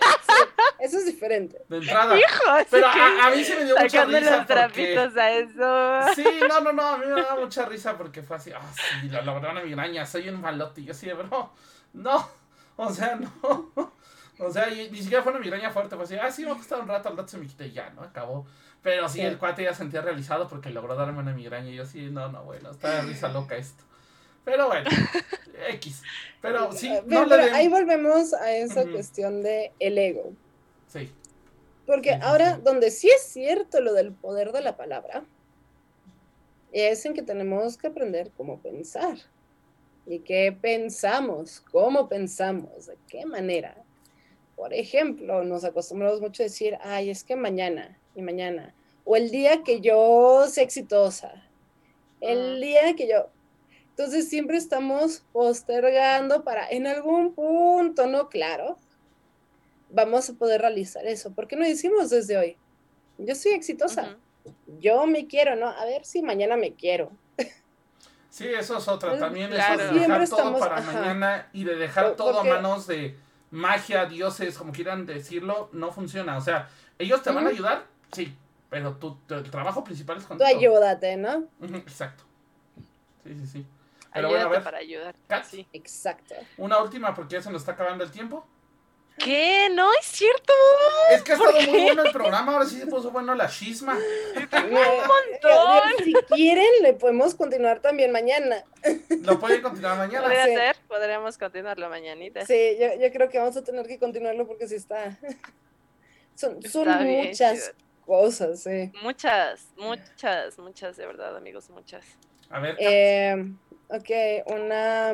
eso 0.79 0.97
es 0.97 1.05
diferente. 1.05 1.61
De 1.69 1.77
entrada. 1.77 2.15
pero 2.69 2.87
a, 2.87 3.31
mí 3.35 3.43
se 3.43 3.55
me 3.55 3.65
dio 3.65 3.77
mucha 3.77 4.05
risa. 4.05 4.37
los 4.37 4.47
trapitos 4.47 5.17
a 5.17 5.31
eso. 5.31 6.13
Sí, 6.15 6.25
no, 6.47 6.59
no, 6.61 6.73
no. 6.73 6.81
A 6.81 6.97
mí 6.97 7.05
me 7.05 7.21
da 7.21 7.35
mucha 7.35 7.65
risa 7.65 7.97
porque 7.97 8.23
fue 8.23 8.37
así. 8.37 8.51
Ah, 8.51 8.61
sí, 9.01 9.09
la 9.09 9.21
logré 9.21 9.49
una 9.49 9.61
migraña. 9.61 10.05
Soy 10.05 10.29
un 10.29 10.41
malote. 10.41 10.81
Y 10.81 10.85
yo 10.85 10.93
sí, 10.93 11.09
bro. 11.11 11.53
No. 11.93 12.29
O 12.75 12.91
sea, 12.91 13.15
no. 13.15 13.93
O 14.47 14.51
sea, 14.51 14.67
ni 14.67 14.97
siquiera 14.97 15.23
fue 15.23 15.31
una 15.31 15.41
migraña 15.41 15.71
fuerte, 15.71 15.95
fue 15.95 16.05
así, 16.05 16.15
ah, 16.15 16.31
sí, 16.31 16.45
me 16.45 16.51
ha 16.51 16.55
costado 16.55 16.81
un 16.81 16.87
rato, 16.87 17.09
al 17.09 17.17
rato 17.17 17.29
se 17.29 17.37
me 17.37 17.47
quitó 17.47 17.63
y 17.63 17.71
ya, 17.71 17.89
¿no? 17.91 18.01
Acabó. 18.01 18.45
Pero 18.81 19.07
sí, 19.07 19.21
el 19.21 19.37
cuate 19.37 19.63
ya 19.63 19.73
sentía 19.73 20.01
realizado 20.01 20.47
porque 20.47 20.69
logró 20.69 20.95
darme 20.95 21.19
una 21.19 21.33
migraña 21.33 21.69
y 21.69 21.75
yo 21.75 21.85
sí, 21.85 22.09
no, 22.09 22.29
no, 22.29 22.43
bueno, 22.43 22.71
está 22.71 22.97
de 22.97 23.01
risa 23.03 23.29
loca 23.29 23.55
esto. 23.55 23.83
Pero 24.43 24.67
bueno, 24.67 24.89
X. 25.69 26.01
Pero 26.41 26.71
sí, 26.73 26.89
no 27.05 27.27
pero 27.29 27.53
ahí 27.53 27.69
volvemos 27.69 28.33
a 28.33 28.51
esa 28.51 28.85
cuestión 28.85 29.41
de 29.41 29.71
el 29.79 29.97
ego. 29.97 30.33
Sí. 30.89 31.09
Porque 31.85 32.13
ahora, 32.21 32.57
donde 32.57 32.91
sí 32.91 33.09
es 33.09 33.23
cierto 33.23 33.79
lo 33.81 33.93
del 33.93 34.11
poder 34.13 34.51
de 34.51 34.61
la 34.61 34.75
palabra, 34.75 35.23
es 36.73 37.05
en 37.05 37.13
que 37.13 37.21
tenemos 37.21 37.77
que 37.77 37.87
aprender 37.87 38.31
cómo 38.35 38.59
pensar. 38.59 39.17
¿Y 40.05 40.19
qué 40.19 40.55
pensamos? 40.59 41.61
¿Cómo 41.71 42.09
pensamos? 42.09 42.87
¿De 42.87 42.97
qué 43.07 43.25
manera? 43.25 43.77
Por 44.63 44.73
ejemplo, 44.73 45.43
nos 45.43 45.65
acostumbramos 45.65 46.21
mucho 46.21 46.41
a 46.41 46.45
decir, 46.45 46.77
ay, 46.79 47.09
es 47.09 47.25
que 47.25 47.35
mañana 47.35 47.97
y 48.15 48.21
mañana, 48.21 48.73
o 49.03 49.17
el 49.17 49.29
día 49.29 49.61
que 49.61 49.81
yo 49.81 50.45
sea 50.47 50.63
exitosa, 50.63 51.33
el 52.21 52.61
día 52.61 52.95
que 52.95 53.09
yo... 53.09 53.27
Entonces 53.89 54.29
siempre 54.29 54.55
estamos 54.55 55.25
postergando 55.33 56.45
para 56.45 56.65
en 56.69 56.87
algún 56.87 57.33
punto, 57.33 58.07
¿no? 58.07 58.29
Claro, 58.29 58.77
vamos 59.89 60.29
a 60.29 60.33
poder 60.35 60.61
realizar 60.61 61.05
eso. 61.05 61.33
¿Por 61.33 61.49
qué 61.49 61.57
no 61.57 61.65
decimos 61.65 62.09
desde 62.09 62.37
hoy? 62.37 62.57
Yo 63.17 63.35
soy 63.35 63.51
exitosa, 63.51 64.15
yo 64.79 65.05
me 65.07 65.27
quiero, 65.27 65.57
¿no? 65.57 65.67
A 65.67 65.83
ver 65.83 66.05
si 66.05 66.21
mañana 66.21 66.55
me 66.55 66.73
quiero. 66.73 67.11
Sí, 68.29 68.47
eso 68.47 68.77
es 68.77 68.87
otra. 68.87 69.19
También 69.19 69.51
eso 69.51 69.77
de 69.93 69.99
dejar 69.99 70.29
todo 70.29 70.57
para 70.57 70.79
mañana 70.79 71.49
y 71.51 71.65
de 71.65 71.75
dejar 71.75 72.15
todo 72.15 72.39
a 72.39 72.43
manos 72.45 72.87
de 72.87 73.17
magia, 73.53 74.05
dioses, 74.05 74.57
como 74.57 74.73
quieran 74.73 75.05
decirlo, 75.05 75.69
no 75.71 75.91
funciona. 75.91 76.37
O 76.37 76.41
sea, 76.41 76.69
ellos 76.97 77.21
te 77.21 77.31
van 77.31 77.45
a 77.45 77.49
ayudar, 77.49 77.85
sí, 78.11 78.35
pero 78.69 78.95
tu, 78.95 79.17
el 79.29 79.49
trabajo 79.49 79.83
principal 79.83 80.17
es 80.17 80.25
contigo. 80.25 80.49
Tú 80.49 80.57
ayúdate, 80.57 81.15
¿no? 81.17 81.45
Exacto. 81.61 82.23
Sí, 83.23 83.35
sí, 83.35 83.47
sí. 83.47 83.65
Pero 84.11 84.29
bueno, 84.29 84.45
a 84.45 84.49
ver. 84.49 84.63
para 84.63 84.79
ayudar. 84.79 85.15
Sí. 85.43 85.67
Exacto. 85.71 86.35
Una 86.57 86.79
última 86.79 87.13
porque 87.13 87.33
ya 87.33 87.41
se 87.41 87.51
nos 87.51 87.61
está 87.61 87.73
acabando 87.73 88.03
el 88.03 88.11
tiempo. 88.11 88.45
¿Qué? 89.17 89.69
No 89.71 89.91
es 89.93 90.05
cierto. 90.05 90.53
Es 91.11 91.21
que 91.21 91.33
ha 91.33 91.35
estado 91.35 91.53
muy 91.53 91.81
bueno 91.81 92.03
el 92.03 92.11
programa, 92.11 92.53
ahora 92.53 92.65
sí 92.65 92.79
se 92.79 92.87
puso 92.87 93.11
bueno 93.11 93.35
la 93.35 93.47
chisma. 93.47 93.95
un 93.95 94.73
montón. 94.73 96.03
Si 96.03 96.13
quieren, 96.33 96.81
le 96.81 96.93
podemos 96.93 97.35
continuar 97.35 97.79
también 97.79 98.11
mañana. 98.11 98.63
Lo 99.21 99.39
pueden 99.39 99.61
continuar 99.61 99.97
mañana. 99.97 100.23
Podría 100.23 100.45
ser, 100.45 100.75
podríamos 100.87 101.37
continuarlo 101.37 101.89
mañanita. 101.89 102.45
Sí, 102.45 102.77
yo, 102.79 102.99
yo, 102.99 103.11
creo 103.11 103.29
que 103.29 103.37
vamos 103.37 103.55
a 103.55 103.63
tener 103.63 103.85
que 103.87 103.99
continuarlo 103.99 104.47
porque 104.47 104.67
sí 104.67 104.75
está. 104.75 105.17
Son, 106.35 106.59
son 106.63 107.05
muchas 107.05 107.75
cosas, 108.05 108.63
sí. 108.63 108.91
Muchas, 109.03 109.67
muchas, 109.77 110.57
muchas, 110.57 110.97
de 110.97 111.05
verdad, 111.05 111.37
amigos, 111.37 111.69
muchas. 111.69 112.03
A 112.49 112.59
ver. 112.59 112.75
Eh, 112.79 113.53
ok, 113.89 114.47
una 114.47 115.13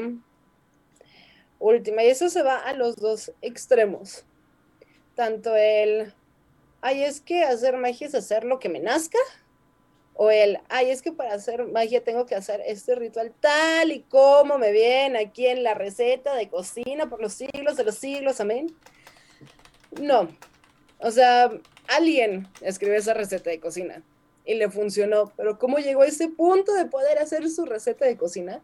última. 1.59 2.03
Y 2.03 2.07
eso 2.07 2.29
se 2.29 2.41
va 2.41 2.57
a 2.57 2.73
los 2.73 2.95
dos 2.95 3.31
extremos. 3.41 4.23
Tanto 5.15 5.55
el, 5.55 6.13
ay, 6.81 7.03
es 7.03 7.21
que 7.21 7.43
hacer 7.43 7.77
magia 7.77 8.07
es 8.07 8.15
hacer 8.15 8.43
lo 8.43 8.59
que 8.59 8.69
me 8.69 8.79
nazca. 8.79 9.19
O 10.15 10.31
el, 10.31 10.59
ay, 10.67 10.89
es 10.89 11.01
que 11.01 11.13
para 11.13 11.33
hacer 11.33 11.65
magia 11.67 12.03
tengo 12.03 12.25
que 12.25 12.35
hacer 12.35 12.61
este 12.65 12.95
ritual 12.95 13.33
tal 13.39 13.91
y 13.91 14.01
como 14.01 14.57
me 14.57 14.73
viene 14.73 15.19
aquí 15.19 15.47
en 15.47 15.63
la 15.63 15.75
receta 15.75 16.35
de 16.35 16.49
cocina 16.49 17.09
por 17.09 17.21
los 17.21 17.33
siglos 17.33 17.77
de 17.77 17.85
los 17.85 17.95
siglos, 17.95 18.41
amén. 18.41 18.75
No. 19.91 20.27
O 20.99 21.11
sea, 21.11 21.49
alguien 21.87 22.47
escribió 22.59 22.97
esa 22.97 23.13
receta 23.13 23.49
de 23.49 23.61
cocina 23.61 24.03
y 24.45 24.55
le 24.55 24.69
funcionó, 24.69 25.31
pero 25.37 25.57
¿cómo 25.57 25.77
llegó 25.77 26.01
a 26.01 26.07
ese 26.07 26.27
punto 26.27 26.73
de 26.73 26.85
poder 26.85 27.17
hacer 27.19 27.49
su 27.49 27.65
receta 27.65 28.05
de 28.05 28.17
cocina? 28.17 28.61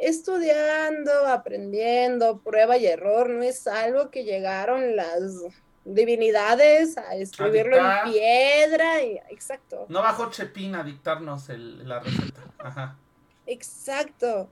Estudiando, 0.00 1.26
aprendiendo, 1.26 2.40
prueba 2.40 2.76
y 2.76 2.86
error, 2.86 3.28
no 3.30 3.42
es 3.42 3.66
algo 3.66 4.10
que 4.10 4.24
llegaron 4.24 4.96
las 4.96 5.42
divinidades 5.84 6.98
a 6.98 7.14
escribirlo 7.14 7.76
en 7.76 8.10
piedra. 8.12 9.02
Y, 9.02 9.20
exacto. 9.30 9.86
No 9.88 10.02
bajó 10.02 10.30
Chepín 10.30 10.74
a 10.74 10.82
dictarnos 10.82 11.48
la 11.48 12.00
receta. 12.00 12.40
Ajá. 12.58 12.96
Exacto. 13.46 14.50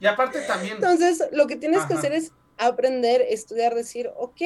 Y 0.00 0.06
aparte 0.06 0.40
también. 0.42 0.74
Entonces, 0.74 1.24
lo 1.32 1.46
que 1.46 1.56
tienes 1.56 1.84
que 1.86 1.94
hacer 1.94 2.12
es 2.12 2.32
aprender, 2.56 3.20
estudiar, 3.22 3.74
decir, 3.74 4.10
ok, 4.16 4.40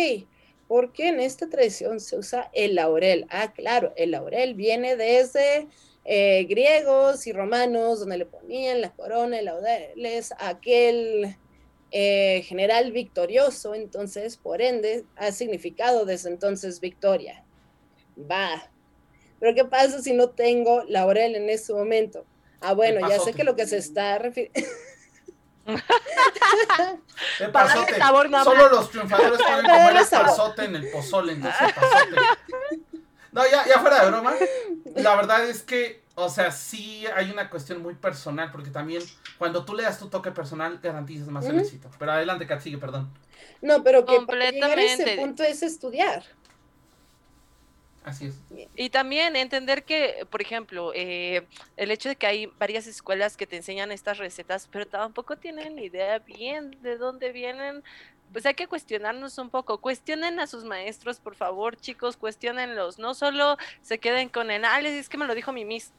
¿por 0.69 0.93
qué 0.93 1.09
en 1.09 1.21
esta 1.21 1.49
tradición 1.49 2.01
se 2.01 2.17
usa 2.19 2.51
el 2.53 2.75
laurel? 2.75 3.27
Ah, 3.31 3.53
claro, 3.53 3.93
el 3.97 4.13
laurel 4.13 4.55
viene 4.55 4.97
desde 4.97 5.69
eh, 6.05 6.47
griegos 6.49 7.27
y 7.27 7.33
romanos, 7.33 8.01
donde 8.01 8.19
le 8.19 8.27
ponían 8.27 8.81
la 8.81 8.91
corona 8.91 9.41
y 9.41 9.45
laudeles 9.45 10.33
a 10.33 10.49
aquel 10.49 11.37
eh, 11.93 12.43
general 12.47 12.91
victorioso, 12.91 13.75
entonces, 13.75 14.37
por 14.37 14.63
ende, 14.63 15.05
ha 15.17 15.31
significado 15.31 16.05
desde 16.05 16.31
entonces 16.31 16.81
victoria. 16.81 17.45
Va. 18.19 18.71
Pero 19.39 19.55
¿qué 19.55 19.65
pasa 19.65 20.01
si 20.01 20.13
no 20.13 20.31
tengo 20.31 20.85
laurel 20.85 21.37
en 21.37 21.51
ese 21.51 21.73
momento? 21.73 22.25
Ah, 22.61 22.75
bueno, 22.75 23.09
ya 23.09 23.19
sé 23.19 23.33
que 23.33 23.45
lo 23.45 23.57
que 23.57 23.67
se 23.67 23.77
está 23.79 24.19
refiriendo... 24.19 24.61
Solo 28.45 28.69
los 28.69 28.91
triunfadores 28.91 29.41
pueden 29.41 29.65
comer 29.65 29.97
el 29.97 30.09
pasote 30.09 30.65
en 30.65 30.77
el 30.77 30.91
pozole, 30.91 31.33
en 31.35 31.47
ese 31.47 31.75
pasote. 31.75 32.17
No, 33.33 33.43
ya, 33.51 33.67
ya 33.67 33.81
fuera 33.81 34.05
de 34.05 34.11
broma. 34.11 34.35
La 34.97 35.17
verdad 35.17 35.49
es 35.49 35.63
que, 35.63 36.03
o 36.15 36.29
sea, 36.29 36.53
sí 36.53 37.07
hay 37.17 37.31
una 37.31 37.49
cuestión 37.49 37.83
muy 37.83 37.95
personal, 37.95 38.53
porque 38.53 38.71
también 38.71 39.03
cuando 39.39 39.65
tú 39.65 39.75
le 39.75 39.83
das 39.83 39.99
tu 39.99 40.09
toque 40.09 40.31
personal, 40.31 40.79
garantizas 40.83 41.29
más 41.29 41.47
el 41.47 41.59
éxito. 41.59 41.91
Pero 41.99 42.13
adelante, 42.13 42.47
Kat, 42.47 42.61
sigue, 42.61 42.79
perdón. 42.79 43.11
No, 43.63 43.83
pero 43.83 44.05
que 44.05 44.21
para 44.27 44.51
llegar 44.51 44.79
a 44.79 44.83
ese 44.83 45.17
punto 45.17 45.43
es 45.43 45.63
estudiar. 45.63 46.23
Así 48.05 48.27
es. 48.27 48.35
Y 48.75 48.91
también 48.91 49.37
entender 49.37 49.85
que, 49.85 50.27
por 50.29 50.43
ejemplo, 50.43 50.93
eh, 50.93 51.47
el 51.77 51.91
hecho 51.93 52.09
de 52.09 52.17
que 52.17 52.27
hay 52.27 52.47
varias 52.59 52.89
escuelas 52.89 53.37
que 53.37 53.47
te 53.47 53.57
enseñan 53.57 53.93
estas 53.93 54.19
recetas, 54.19 54.69
pero 54.71 54.87
tampoco 54.89 55.37
tienen 55.37 55.79
idea 55.79 56.19
bien 56.19 56.77
de 56.83 56.97
dónde 56.97 57.31
vienen, 57.31 57.85
pues 58.33 58.47
hay 58.47 58.55
que 58.55 58.67
cuestionarnos 58.67 59.39
un 59.39 59.51
poco. 59.51 59.79
Cuestionen 59.79 60.41
a 60.41 60.47
sus 60.47 60.65
maestros, 60.65 61.21
por 61.21 61.35
favor, 61.35 61.77
chicos, 61.77 62.17
cuestionenlos. 62.17 62.99
No 62.99 63.15
solo 63.15 63.57
se 63.83 63.99
queden 63.99 64.29
con 64.29 64.51
el, 64.51 64.65
ah, 64.65 64.81
es 64.81 65.09
que 65.09 65.19
me 65.19 65.27
lo 65.27 65.35
dijo 65.35 65.53
mi 65.53 65.65
miss 65.65 65.93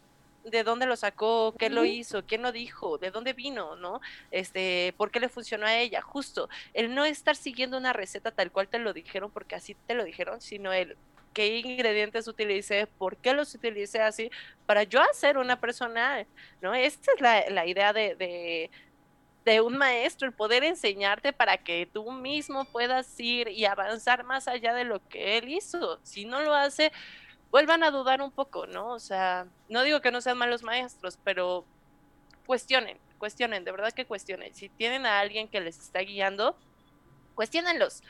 de 0.44 0.64
dónde 0.64 0.86
lo 0.86 0.96
sacó, 0.96 1.54
qué 1.58 1.70
lo 1.70 1.86
hizo, 1.86 2.26
quién 2.26 2.42
lo 2.42 2.52
dijo, 2.52 2.98
de 2.98 3.12
dónde 3.12 3.34
vino, 3.34 3.76
¿no? 3.76 4.02
Este, 4.32 4.94
por 4.98 5.10
qué 5.12 5.20
le 5.20 5.30
funcionó 5.30 5.66
a 5.66 5.78
ella, 5.78 6.02
justo. 6.02 6.50
El 6.74 6.94
no 6.94 7.06
estar 7.06 7.36
siguiendo 7.36 7.78
una 7.78 7.94
receta 7.94 8.32
tal 8.32 8.52
cual 8.52 8.68
te 8.68 8.80
lo 8.80 8.94
dijeron 8.94 9.32
porque 9.32 9.56
así 9.56 9.76
te 9.88 9.94
lo 9.94 10.04
dijeron, 10.04 10.42
sino 10.42 10.74
el 10.74 10.98
qué 11.34 11.58
ingredientes 11.58 12.28
utilicé, 12.28 12.88
por 12.88 13.18
qué 13.18 13.34
los 13.34 13.56
utilicé 13.56 14.02
así, 14.02 14.30
para 14.66 14.84
yo 14.84 15.02
hacer 15.02 15.38
una 15.38 15.60
persona, 15.60 16.26
¿no? 16.62 16.74
Esta 16.76 17.12
es 17.14 17.22
la, 17.22 17.50
la 17.50 17.66
idea 17.66 17.94
de, 17.94 18.16
de, 18.16 18.70
de, 19.46 19.62
un 19.62 19.78
maestro, 19.78 20.28
el 20.28 20.34
poder 20.34 20.64
enseñarte 20.64 21.34
para 21.34 21.58
que 21.58 21.88
tú 21.92 22.12
mismo 22.12 22.66
puedas 22.66 23.20
ir 23.20 23.48
y 23.50 23.66
avanzar 23.66 24.24
más 24.24 24.48
allá 24.48 24.74
de 24.74 24.84
lo 24.84 25.08
que 25.08 25.38
él 25.38 25.50
hizo. 25.50 26.00
Si 26.04 26.26
no 26.26 26.42
lo 26.42 26.54
hace, 26.54 26.92
vuelvan 27.52 27.84
a 27.84 27.92
dudar 27.92 28.22
un 28.22 28.32
poco, 28.32 28.68
¿no? 28.68 28.90
O 28.94 29.00
sea, 29.00 29.48
no 29.70 29.84
digo 29.84 30.02
que 30.02 30.12
no 30.12 30.22
sean 30.22 30.38
malos 30.38 30.64
maestros, 30.64 31.20
pero 31.24 31.66
cuestionen, 32.46 32.98
cuestionen, 33.18 33.64
de 33.64 33.72
verdad 33.72 33.92
que 33.92 34.06
cuestionen. 34.06 34.54
Si 34.56 34.70
tienen 34.70 35.06
a 35.06 35.20
alguien 35.20 35.48
que 35.48 35.62
les 35.62 35.78
está 35.78 36.00
guiando, 36.00 36.58
cuestionenlos. 37.36 38.02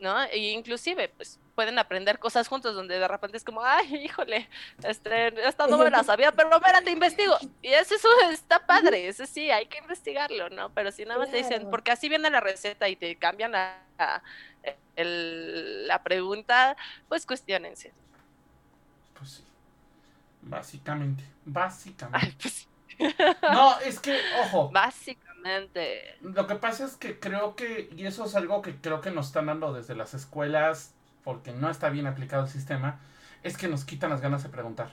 ¿No? 0.00 0.22
E 0.24 0.38
inclusive, 0.38 1.08
pues 1.10 1.38
pueden 1.54 1.78
aprender 1.78 2.18
cosas 2.18 2.48
juntos 2.48 2.74
donde 2.74 2.98
de 2.98 3.06
repente 3.06 3.36
es 3.36 3.44
como, 3.44 3.62
ay, 3.62 3.94
híjole, 4.04 4.48
este, 4.82 5.46
esta 5.46 5.66
no 5.66 5.78
me 5.78 5.90
la 5.90 6.02
sabía, 6.02 6.32
pero 6.32 6.50
te 6.82 6.90
investigo. 6.90 7.36
Y 7.62 7.68
eso, 7.68 7.94
eso 7.94 8.08
está 8.30 8.66
padre, 8.66 9.08
eso 9.08 9.26
sí, 9.26 9.50
hay 9.50 9.66
que 9.66 9.78
investigarlo, 9.78 10.48
¿no? 10.50 10.70
Pero 10.70 10.90
si 10.90 11.04
nada 11.04 11.20
más 11.20 11.30
te 11.30 11.36
dicen, 11.38 11.68
porque 11.70 11.90
así 11.90 12.08
viene 12.08 12.30
la 12.30 12.40
receta 12.40 12.88
y 12.88 12.96
te 12.96 13.16
cambian 13.16 13.52
la, 13.52 13.78
la 14.96 16.02
pregunta, 16.02 16.76
pues 17.08 17.26
cuestionense. 17.26 17.92
Pues 19.18 19.30
sí, 19.30 19.44
básicamente, 20.42 21.24
básicamente. 21.44 22.36
Pues 22.42 22.68
no, 23.42 23.78
es 23.80 23.98
que, 23.98 24.18
ojo. 24.42 24.68
Básicamente 24.72 25.29
lo 26.22 26.46
que 26.46 26.54
pasa 26.56 26.84
es 26.84 26.96
que 26.96 27.18
creo 27.18 27.56
que, 27.56 27.90
y 27.96 28.06
eso 28.06 28.24
es 28.24 28.34
algo 28.34 28.62
que 28.62 28.76
creo 28.76 29.00
que 29.00 29.10
nos 29.10 29.28
están 29.28 29.46
dando 29.46 29.72
desde 29.72 29.94
las 29.94 30.14
escuelas, 30.14 30.92
porque 31.24 31.52
no 31.52 31.70
está 31.70 31.90
bien 31.90 32.06
aplicado 32.06 32.44
el 32.44 32.50
sistema, 32.50 33.00
es 33.42 33.56
que 33.56 33.68
nos 33.68 33.84
quitan 33.84 34.10
las 34.10 34.20
ganas 34.20 34.42
de 34.42 34.48
preguntar. 34.48 34.92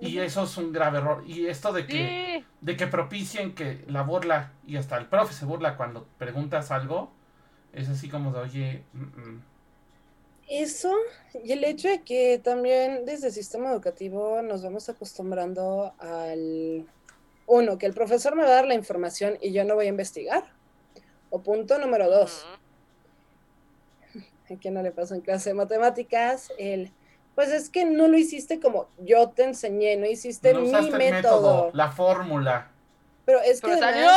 Y 0.00 0.18
eso 0.18 0.42
es 0.44 0.56
un 0.56 0.72
grave 0.72 0.98
error. 0.98 1.24
Y 1.26 1.46
esto 1.46 1.72
de 1.72 1.86
que, 1.86 2.44
de 2.60 2.76
que 2.76 2.86
propicien 2.86 3.54
que 3.54 3.84
la 3.86 4.02
burla, 4.02 4.52
y 4.66 4.76
hasta 4.76 4.98
el 4.98 5.06
profe 5.06 5.32
se 5.32 5.44
burla 5.44 5.76
cuando 5.76 6.06
preguntas 6.18 6.70
algo, 6.70 7.10
es 7.72 7.88
así 7.88 8.08
como 8.08 8.32
de, 8.32 8.38
oye... 8.40 8.82
Eso, 10.46 10.92
y 11.42 11.52
el 11.52 11.64
hecho 11.64 11.88
de 11.88 12.02
que 12.02 12.38
también 12.38 13.06
desde 13.06 13.28
el 13.28 13.32
sistema 13.32 13.70
educativo 13.70 14.42
nos 14.42 14.62
vamos 14.62 14.90
acostumbrando 14.90 15.94
al 15.98 16.86
uno, 17.46 17.78
que 17.78 17.86
el 17.86 17.94
profesor 17.94 18.34
me 18.36 18.42
va 18.42 18.48
a 18.48 18.54
dar 18.54 18.66
la 18.66 18.74
información 18.74 19.38
y 19.40 19.52
yo 19.52 19.64
no 19.64 19.74
voy 19.74 19.86
a 19.86 19.90
investigar. 19.90 20.44
O 21.30 21.42
punto 21.42 21.78
número 21.78 22.08
dos, 22.08 22.46
¿a 24.50 24.54
quién 24.60 24.74
no 24.74 24.82
le 24.82 24.92
pasó 24.92 25.14
en 25.14 25.20
clase 25.20 25.50
de 25.50 25.54
matemáticas? 25.54 26.52
El, 26.58 26.92
pues 27.34 27.50
es 27.50 27.68
que 27.68 27.84
no 27.84 28.08
lo 28.08 28.16
hiciste 28.16 28.60
como 28.60 28.88
yo 28.98 29.30
te 29.30 29.44
enseñé, 29.44 29.96
no 29.96 30.06
hiciste 30.06 30.54
mi 30.54 30.70
método. 30.70 31.70
La 31.74 31.90
fórmula. 31.90 32.70
Pero 33.24 33.40
es 33.40 33.60
que 33.60 33.76
salió 33.76 34.10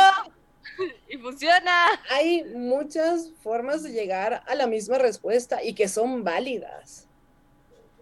y 1.08 1.18
funciona. 1.18 1.86
Hay 2.10 2.44
muchas 2.54 3.32
formas 3.42 3.82
de 3.82 3.90
llegar 3.90 4.42
a 4.46 4.54
la 4.54 4.66
misma 4.66 4.98
respuesta 4.98 5.62
y 5.62 5.74
que 5.74 5.88
son 5.88 6.24
válidas. 6.24 7.08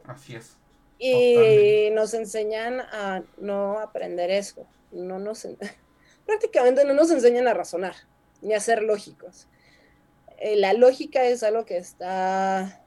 Así 0.06 0.36
es. 0.36 0.56
Y 0.98 1.90
nos 1.92 2.14
enseñan 2.14 2.80
a 2.80 3.22
no 3.38 3.78
aprender 3.80 4.30
eso 4.30 4.66
no 4.92 5.18
nos, 5.18 5.46
prácticamente 6.26 6.84
no 6.84 6.94
nos 6.94 7.10
enseñan 7.10 7.48
a 7.48 7.54
razonar 7.54 7.94
ni 8.42 8.54
a 8.54 8.60
ser 8.60 8.82
lógicos. 8.82 9.46
Eh, 10.38 10.56
la 10.56 10.72
lógica 10.72 11.24
es 11.24 11.42
algo 11.42 11.64
que 11.64 11.78
está 11.78 12.82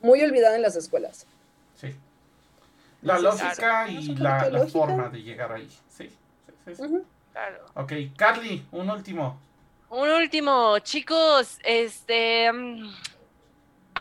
muy 0.00 0.22
olvidada 0.22 0.56
en 0.56 0.62
las 0.62 0.76
escuelas. 0.76 1.26
Sí. 1.74 1.94
La 3.02 3.18
lógica 3.18 3.88
y 3.88 4.14
la, 4.16 4.66
forma 4.70 5.08
de 5.08 5.22
llegar 5.22 5.52
ahí. 5.52 5.68
Sí, 5.88 6.10
sí, 6.64 6.74
sí. 6.74 7.02
Claro. 7.32 7.66
Ok, 7.74 7.92
Carly, 8.16 8.66
un 8.72 8.88
último. 8.88 9.38
Un 9.90 10.08
último, 10.08 10.78
chicos, 10.80 11.58
este... 11.64 12.50
Mm, 12.52 12.88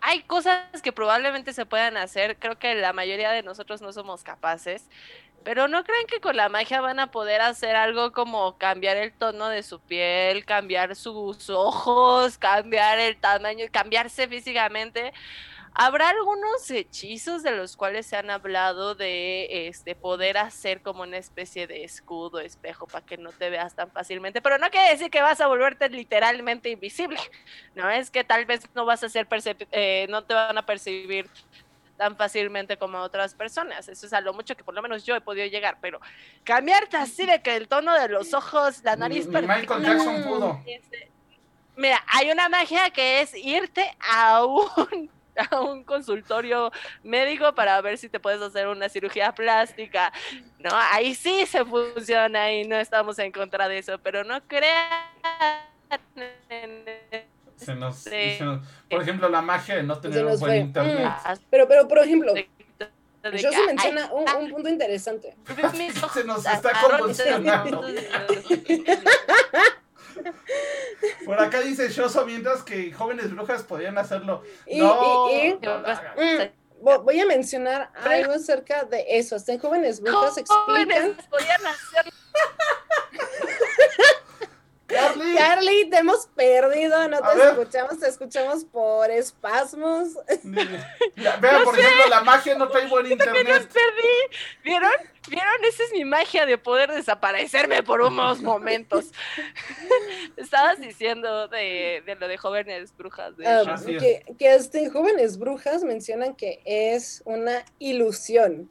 hay 0.01 0.21
cosas 0.21 0.81
que 0.83 0.91
probablemente 0.91 1.51
se 1.51 1.65
puedan 1.65 1.97
hacer, 1.97 2.37
creo 2.37 2.59
que 2.59 2.75
la 2.75 2.93
mayoría 2.93 3.31
de 3.31 3.41
nosotros 3.41 3.81
no 3.81 3.91
somos 3.91 4.23
capaces, 4.23 4.87
pero 5.45 5.67
¿no 5.67 5.83
creen 5.83 6.07
que 6.07 6.19
con 6.19 6.35
la 6.35 6.49
magia 6.49 6.81
van 6.81 6.99
a 6.99 7.11
poder 7.11 7.39
hacer 7.39 7.75
algo 7.75 8.11
como 8.11 8.57
cambiar 8.57 8.97
el 8.97 9.13
tono 9.13 9.47
de 9.47 9.61
su 9.61 9.79
piel, 9.79 10.43
cambiar 10.43 10.95
sus 10.95 11.51
ojos, 11.51 12.37
cambiar 12.39 12.97
el 12.97 13.15
tamaño, 13.17 13.65
cambiarse 13.71 14.27
físicamente? 14.27 15.13
¿Habrá 15.77 16.09
algunos 16.09 16.71
hechizos 16.71 17.43
de 17.43 17.51
los 17.51 17.75
cuales 17.75 18.07
se 18.07 18.15
han 18.15 18.29
hablado 18.29 18.95
de 18.95 19.67
este 19.67 19.93
poder 19.93 20.37
hacer 20.37 20.81
como 20.81 21.03
una 21.03 21.17
especie 21.17 21.67
de 21.67 21.83
escudo, 21.83 22.39
espejo, 22.39 22.87
para 22.87 23.05
que 23.05 23.17
no 23.17 23.31
te 23.31 23.49
veas 23.49 23.75
tan 23.75 23.91
fácilmente? 23.91 24.41
Pero 24.41 24.57
no 24.57 24.71
quiere 24.71 24.89
decir 24.89 25.11
que 25.11 25.21
vas 25.21 25.41
a 25.41 25.47
volverte 25.47 25.89
literalmente 25.89 26.69
invisible. 26.69 27.19
No 27.75 27.89
es 27.89 28.09
que 28.09 28.23
tal 28.23 28.45
vez 28.45 28.61
no 28.73 28.85
vas 28.85 29.03
a 29.03 29.09
ser 29.09 29.27
eh, 29.71 30.07
no 30.09 30.23
te 30.23 30.33
van 30.33 30.57
a 30.57 30.65
percibir 30.65 31.29
tan 31.97 32.15
fácilmente 32.15 32.77
como 32.77 32.99
otras 32.99 33.33
personas. 33.33 33.87
Eso 33.87 34.05
es 34.05 34.13
a 34.13 34.21
lo 34.21 34.33
mucho 34.33 34.55
que 34.55 34.63
por 34.63 34.73
lo 34.73 34.81
menos 34.81 35.05
yo 35.05 35.15
he 35.15 35.21
podido 35.21 35.47
llegar, 35.47 35.77
pero 35.81 35.99
cambiarte 36.43 36.97
así 36.97 37.25
de 37.25 37.41
que 37.41 37.55
el 37.55 37.67
tono 37.67 37.93
de 37.93 38.09
los 38.09 38.33
ojos, 38.33 38.83
la 38.83 38.95
nariz... 38.95 39.27
Michael 39.27 39.83
Jackson 39.83 40.23
pudo. 40.23 40.61
Este, 40.65 41.09
mira, 41.75 42.03
hay 42.07 42.31
una 42.31 42.49
magia 42.49 42.89
que 42.89 43.21
es 43.21 43.35
irte 43.35 43.95
a 43.99 44.45
un, 44.45 45.09
a 45.51 45.61
un 45.61 45.83
consultorio 45.83 46.71
médico 47.03 47.53
para 47.53 47.79
ver 47.81 47.97
si 47.97 48.09
te 48.09 48.19
puedes 48.19 48.41
hacer 48.41 48.67
una 48.67 48.89
cirugía 48.89 49.33
plástica. 49.33 50.11
No, 50.59 50.69
ahí 50.73 51.15
sí 51.15 51.45
se 51.45 51.63
funciona 51.65 52.51
y 52.51 52.67
no 52.67 52.75
estamos 52.75 53.19
en 53.19 53.31
contra 53.31 53.67
de 53.67 53.79
eso, 53.79 53.99
pero 53.99 54.23
no 54.23 54.41
crean 54.47 55.05
se 57.55 57.75
nos, 57.75 58.05
por 58.89 59.01
ejemplo, 59.01 59.29
la 59.29 59.41
magia 59.41 59.75
de 59.75 59.83
no 59.83 59.99
tener 59.99 60.25
un 60.25 60.39
buen 60.39 60.61
internet. 60.61 61.07
Mm. 61.07 61.39
Pero, 61.49 61.67
pero, 61.67 61.87
por 61.87 61.99
ejemplo, 61.99 62.33
yo 62.35 63.51
se 63.51 63.65
menciona 63.65 64.11
un, 64.11 64.29
un, 64.29 64.49
punto 64.49 64.69
interesante. 64.69 65.35
se 66.13 66.23
nos 66.23 66.45
está 66.45 66.71
convulsionando. 66.81 67.83
Por 71.25 71.39
acá 71.39 71.61
dice 71.61 71.89
Shoso, 71.89 72.25
mientras 72.25 72.63
que 72.63 72.91
jóvenes 72.91 73.31
brujas 73.31 73.63
podían 73.63 73.97
hacerlo. 73.97 74.43
no, 74.71 75.27
mm, 75.27 77.03
voy 77.03 77.19
a 77.19 77.25
mencionar 77.25 77.91
algo 78.03 78.33
acerca 78.33 78.83
de 78.85 79.05
eso. 79.09 79.35
Hasta 79.35 79.53
en 79.53 79.59
jóvenes 79.59 80.01
brujas 80.01 80.37
explican. 80.37 81.17
podían 81.29 81.65
hacerlo. 81.65 82.11
Carly. 84.95 85.35
Carly, 85.35 85.89
te 85.89 85.97
hemos 85.97 86.27
perdido, 86.27 87.07
no 87.07 87.19
te 87.19 87.49
escuchamos, 87.49 87.99
te 87.99 88.07
escuchamos 88.07 88.65
por 88.65 89.11
espasmos. 89.11 90.09
Vean, 90.43 91.63
por 91.63 91.79
ejemplo, 91.79 92.07
la 92.09 92.21
magia 92.21 92.55
no 92.55 92.67
trae 92.69 92.87
buen 92.87 93.11
internet. 93.11 93.47
Nos 93.47 93.65
perdí. 93.67 94.37
¿Vieron? 94.63 94.91
¿Vieron? 95.29 95.65
Esa 95.67 95.83
es 95.83 95.91
mi 95.91 96.05
magia 96.05 96.45
de 96.45 96.57
poder 96.57 96.91
desaparecerme 96.91 97.83
por 97.83 98.01
unos 98.01 98.41
momentos. 98.41 99.05
Estabas 100.37 100.79
diciendo 100.79 101.47
de, 101.47 102.03
lo 102.19 102.27
de 102.27 102.37
jóvenes 102.37 102.95
brujas. 102.95 103.35
De 103.37 103.47
ah, 103.47 103.75
que, 103.85 104.23
que 104.37 104.55
este, 104.55 104.89
jóvenes 104.89 105.37
brujas 105.37 105.83
mencionan 105.83 106.35
que 106.35 106.61
es 106.65 107.21
una 107.25 107.65
ilusión. 107.79 108.69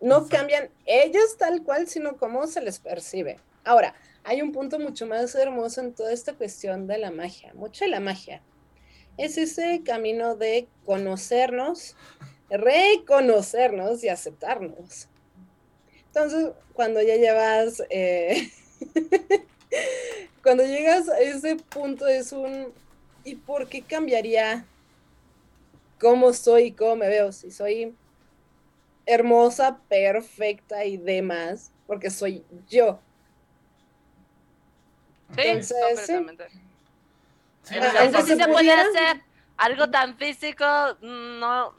No 0.00 0.28
cambian 0.28 0.68
ellos 0.84 1.36
tal 1.38 1.62
cual, 1.62 1.86
sino 1.86 2.16
cómo 2.16 2.46
se 2.48 2.60
les 2.60 2.80
percibe. 2.80 3.38
Ahora, 3.64 3.94
hay 4.24 4.42
un 4.42 4.52
punto 4.52 4.78
mucho 4.78 5.06
más 5.06 5.34
hermoso 5.34 5.80
en 5.80 5.94
toda 5.94 6.12
esta 6.12 6.34
cuestión 6.34 6.86
de 6.86 6.98
la 6.98 7.10
magia, 7.10 7.52
mucho 7.54 7.84
de 7.84 7.90
la 7.90 8.00
magia. 8.00 8.42
Es 9.18 9.36
ese 9.36 9.82
camino 9.84 10.36
de 10.36 10.68
conocernos, 10.84 11.96
reconocernos 12.48 14.02
y 14.04 14.08
aceptarnos. 14.08 15.08
Entonces, 16.06 16.50
cuando 16.72 17.02
ya 17.02 17.16
llevas, 17.16 17.82
eh, 17.90 18.50
cuando 20.42 20.64
llegas 20.64 21.08
a 21.08 21.18
ese 21.20 21.56
punto 21.56 22.06
es 22.06 22.32
un, 22.32 22.72
¿y 23.24 23.36
por 23.36 23.68
qué 23.68 23.82
cambiaría 23.82 24.66
cómo 26.02 26.32
soy 26.32 26.64
y 26.64 26.72
cómo 26.72 26.96
me 26.96 27.08
veo. 27.08 27.30
Si 27.30 27.52
soy 27.52 27.94
hermosa, 29.06 29.80
perfecta 29.88 30.84
y 30.84 30.96
demás, 30.96 31.70
porque 31.86 32.10
soy 32.10 32.44
yo. 32.68 32.98
Sí, 35.34 35.42
entonces, 35.44 36.06
sí. 37.62 37.74
entonces 37.74 38.38
se 38.38 38.48
puede 38.48 38.72
hacer 38.72 39.22
algo 39.56 39.88
tan 39.90 40.16
físico, 40.16 40.64
no. 41.00 41.74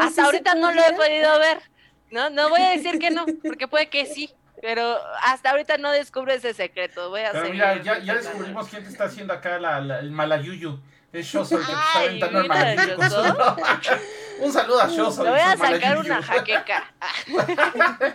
hasta 0.00 0.24
ahorita 0.24 0.54
no 0.54 0.72
lo 0.72 0.82
he 0.84 0.92
podido 0.94 1.38
ver. 1.38 1.62
No, 2.10 2.28
no 2.30 2.48
voy 2.50 2.60
a 2.60 2.70
decir 2.70 2.98
que 2.98 3.10
no, 3.10 3.24
porque 3.42 3.68
puede 3.68 3.88
que 3.88 4.06
sí. 4.06 4.30
Pero 4.60 4.96
hasta 5.22 5.50
ahorita 5.50 5.76
no 5.78 5.90
descubre 5.90 6.34
ese 6.34 6.54
secreto. 6.54 7.10
Voy 7.10 7.22
a 7.22 7.32
pero 7.32 7.50
mira, 7.50 7.82
ya, 7.82 7.98
ya 7.98 8.14
descubrimos 8.14 8.68
quién 8.68 8.84
te 8.84 8.90
está 8.90 9.04
haciendo 9.04 9.32
acá 9.32 9.58
la, 9.58 9.98
el 9.98 10.12
malayuyu. 10.12 10.78
Es 11.12 11.26
Shoso 11.26 11.56
el 11.56 11.62
que 11.62 11.66
te 11.66 11.72
está 11.72 11.98
aventando 11.98 12.40
el 12.40 12.48
malayuyu. 12.48 12.96
Un 14.40 14.52
saludo 14.52 14.80
a 14.80 14.88
Shoso. 14.88 15.24
Le 15.24 15.30
voy 15.30 15.40
a 15.40 15.56
sacar 15.56 15.98
una 15.98 16.22
jaqueca. 16.22 16.92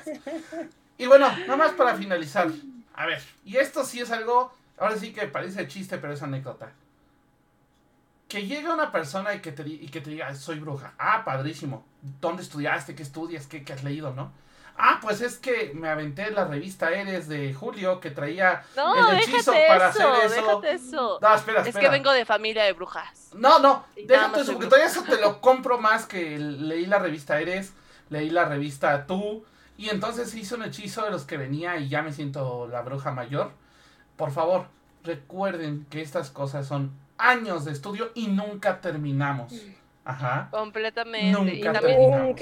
y 0.97 1.05
bueno, 1.05 1.29
nada 1.39 1.57
más 1.57 1.71
para 1.73 1.95
finalizar. 1.95 2.47
A 2.97 3.05
ver, 3.05 3.23
y 3.45 3.57
esto 3.57 3.85
sí 3.85 4.01
es 4.01 4.11
algo, 4.11 4.51
ahora 4.77 4.97
sí 4.97 5.13
que 5.13 5.27
parece 5.27 5.67
chiste, 5.67 5.97
pero 5.97 6.13
es 6.13 6.21
anécdota. 6.21 6.71
Que 8.27 8.45
llegue 8.45 8.69
una 8.69 8.91
persona 8.91 9.33
y 9.33 9.39
que 9.39 9.53
te, 9.53 9.65
y 9.65 9.87
que 9.87 10.01
te 10.01 10.09
diga, 10.09 10.35
soy 10.35 10.59
bruja. 10.59 10.93
Ah, 10.97 11.23
padrísimo. 11.23 11.85
¿Dónde 12.19 12.43
estudiaste? 12.43 12.95
¿Qué 12.95 13.03
estudias? 13.03 13.47
¿Qué, 13.47 13.63
qué 13.63 13.71
has 13.71 13.83
leído? 13.83 14.13
¿No? 14.13 14.33
Ah, 14.77 14.99
pues 15.01 15.21
es 15.21 15.37
que 15.37 15.71
me 15.73 15.89
aventé 15.89 16.29
la 16.29 16.45
revista 16.45 16.91
Eres 16.91 17.27
de 17.27 17.53
Julio 17.53 17.99
que 17.99 18.11
traía 18.11 18.63
el 18.75 19.19
hechizo 19.19 19.51
para 19.67 19.87
hacer 19.87 20.05
eso. 20.25 20.63
eso. 20.63 21.19
No, 21.19 21.35
espera, 21.35 21.61
espera. 21.61 21.63
Es 21.63 21.75
que 21.75 21.89
vengo 21.89 22.11
de 22.11 22.25
familia 22.25 22.63
de 22.63 22.73
brujas. 22.73 23.29
No, 23.33 23.57
no, 23.57 23.85
déjate 23.95 24.41
eso, 24.41 24.53
porque 24.53 24.67
todavía 24.67 24.87
eso 24.87 25.03
te 25.03 25.19
lo 25.19 25.41
compro 25.41 25.79
más 25.79 26.05
que 26.05 26.37
leí 26.37 26.85
la 26.85 26.99
revista 26.99 27.39
Eres, 27.39 27.73
leí 28.09 28.29
la 28.29 28.45
revista 28.45 29.07
Tú, 29.07 29.43
y 29.77 29.89
entonces 29.89 30.33
hice 30.33 30.55
un 30.55 30.63
hechizo 30.63 31.03
de 31.03 31.11
los 31.11 31.25
que 31.25 31.37
venía 31.37 31.77
y 31.77 31.87
ya 31.87 32.01
me 32.01 32.11
siento 32.11 32.67
la 32.67 32.81
bruja 32.81 33.11
mayor. 33.11 33.51
Por 34.15 34.31
favor, 34.31 34.67
recuerden 35.03 35.85
que 35.89 36.01
estas 36.01 36.31
cosas 36.31 36.67
son 36.67 36.91
años 37.17 37.65
de 37.65 37.71
estudio 37.71 38.11
y 38.15 38.27
nunca 38.27 38.81
terminamos. 38.81 39.53
Ajá. 40.03 40.47
Completamente. 40.51 41.31
Nunca 41.31 41.79
terminamos. 41.79 42.39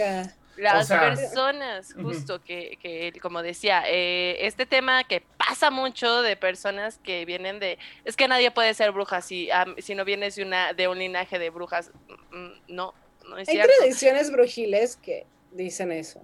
Las 0.57 0.87
personas, 0.87 1.93
justo 2.01 2.41
que, 2.41 2.77
que, 2.81 3.11
como 3.21 3.41
decía, 3.41 3.83
eh, 3.87 4.37
este 4.45 4.65
tema 4.65 5.03
que 5.03 5.21
pasa 5.37 5.69
mucho 5.69 6.21
de 6.21 6.37
personas 6.37 6.97
que 6.99 7.25
vienen 7.25 7.59
de, 7.59 7.77
es 8.05 8.15
que 8.15 8.29
nadie 8.29 8.51
puede 8.51 8.73
ser 8.73 8.93
bruja 8.93 9.19
si, 9.19 9.49
si 9.79 9.95
no 9.95 10.05
vienes 10.05 10.35
de, 10.35 10.43
una, 10.43 10.71
de 10.71 10.87
un 10.87 10.97
linaje 10.97 11.39
de 11.39 11.49
brujas, 11.49 11.91
mm, 12.07 12.37
mm, 12.37 12.53
no, 12.69 12.93
no 13.27 13.37
es 13.37 13.49
Hay 13.49 13.59
tradiciones 13.59 14.31
brujiles 14.31 14.95
que 14.95 15.25
dicen 15.51 15.91
eso. 15.91 16.21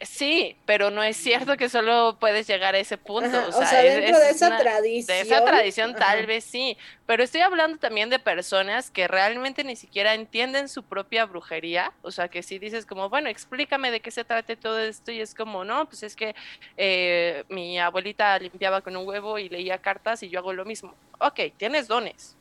Sí, 0.00 0.56
pero 0.66 0.90
no 0.90 1.02
es 1.02 1.16
cierto 1.16 1.56
que 1.56 1.68
solo 1.68 2.16
puedes 2.20 2.46
llegar 2.46 2.74
a 2.74 2.78
ese 2.78 2.98
punto. 2.98 3.38
o, 3.48 3.52
sea, 3.52 3.82
dentro 3.82 4.18
de 4.18 4.30
esa 4.30 4.56
tradición. 4.58 5.06
De 5.06 5.20
esa 5.22 5.44
tradición 5.44 5.94
tal 5.94 6.26
vez 6.26 6.44
sí, 6.44 6.76
pero 7.06 7.22
estoy 7.22 7.40
hablando 7.40 7.78
también 7.78 8.10
de 8.10 8.18
personas 8.18 8.90
que 8.90 9.08
realmente 9.08 9.64
ni 9.64 9.76
siquiera 9.76 10.14
entienden 10.14 10.68
su 10.68 10.82
propia 10.82 11.24
brujería. 11.26 11.92
O 12.02 12.10
sea, 12.10 12.28
que 12.28 12.42
si 12.42 12.58
dices 12.58 12.86
como, 12.86 13.08
bueno, 13.08 13.28
explícame 13.28 13.90
de 13.90 14.00
qué 14.00 14.10
se 14.10 14.24
trata 14.24 14.56
todo 14.56 14.78
esto 14.80 15.12
y 15.12 15.20
es 15.20 15.34
como, 15.34 15.64
no, 15.64 15.86
pues 15.86 16.02
es 16.02 16.16
que 16.16 16.34
eh, 16.76 17.44
mi 17.48 17.78
abuelita 17.78 18.38
limpiaba 18.38 18.80
con 18.80 18.96
un 18.96 19.06
huevo 19.06 19.38
y 19.38 19.48
leía 19.48 19.78
cartas 19.78 20.22
y 20.22 20.28
yo 20.28 20.40
hago 20.40 20.52
lo 20.52 20.64
mismo. 20.64 20.94
Ok, 21.20 21.40
tienes 21.56 21.88
dones, 21.88 22.36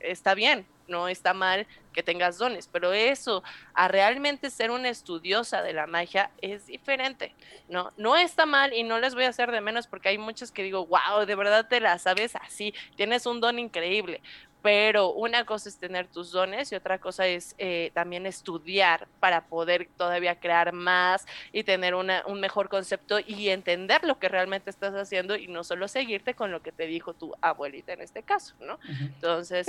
está 0.00 0.34
bien, 0.34 0.66
no 0.88 1.08
está 1.08 1.32
mal 1.32 1.66
que 1.92 2.02
tengas 2.02 2.38
dones, 2.38 2.68
pero 2.68 2.92
eso, 2.92 3.42
a 3.74 3.88
realmente 3.88 4.50
ser 4.50 4.70
una 4.70 4.88
estudiosa 4.88 5.62
de 5.62 5.72
la 5.72 5.86
magia 5.86 6.30
es 6.40 6.66
diferente, 6.66 7.34
¿no? 7.68 7.92
No 7.96 8.16
está 8.16 8.46
mal 8.46 8.72
y 8.72 8.82
no 8.82 8.98
les 8.98 9.14
voy 9.14 9.24
a 9.24 9.28
hacer 9.28 9.50
de 9.50 9.60
menos 9.60 9.86
porque 9.86 10.10
hay 10.10 10.18
muchos 10.18 10.52
que 10.52 10.62
digo, 10.62 10.86
wow, 10.86 11.24
de 11.26 11.34
verdad 11.34 11.68
te 11.68 11.80
la 11.80 11.98
sabes 11.98 12.36
así, 12.36 12.74
tienes 12.96 13.26
un 13.26 13.40
don 13.40 13.58
increíble, 13.58 14.20
pero 14.62 15.12
una 15.12 15.44
cosa 15.44 15.68
es 15.68 15.78
tener 15.78 16.06
tus 16.06 16.32
dones 16.32 16.70
y 16.72 16.74
otra 16.74 16.98
cosa 16.98 17.26
es 17.26 17.54
eh, 17.58 17.90
también 17.94 18.26
estudiar 18.26 19.08
para 19.18 19.46
poder 19.46 19.88
todavía 19.96 20.38
crear 20.38 20.72
más 20.72 21.26
y 21.52 21.64
tener 21.64 21.94
una, 21.94 22.22
un 22.26 22.40
mejor 22.40 22.68
concepto 22.68 23.18
y 23.20 23.48
entender 23.48 24.04
lo 24.04 24.18
que 24.18 24.28
realmente 24.28 24.70
estás 24.70 24.94
haciendo 24.94 25.36
y 25.36 25.48
no 25.48 25.64
solo 25.64 25.88
seguirte 25.88 26.34
con 26.34 26.50
lo 26.50 26.62
que 26.62 26.72
te 26.72 26.86
dijo 26.86 27.14
tu 27.14 27.34
abuelita 27.40 27.92
en 27.92 28.02
este 28.02 28.22
caso, 28.22 28.54
¿no? 28.60 28.78
Entonces 28.88 29.66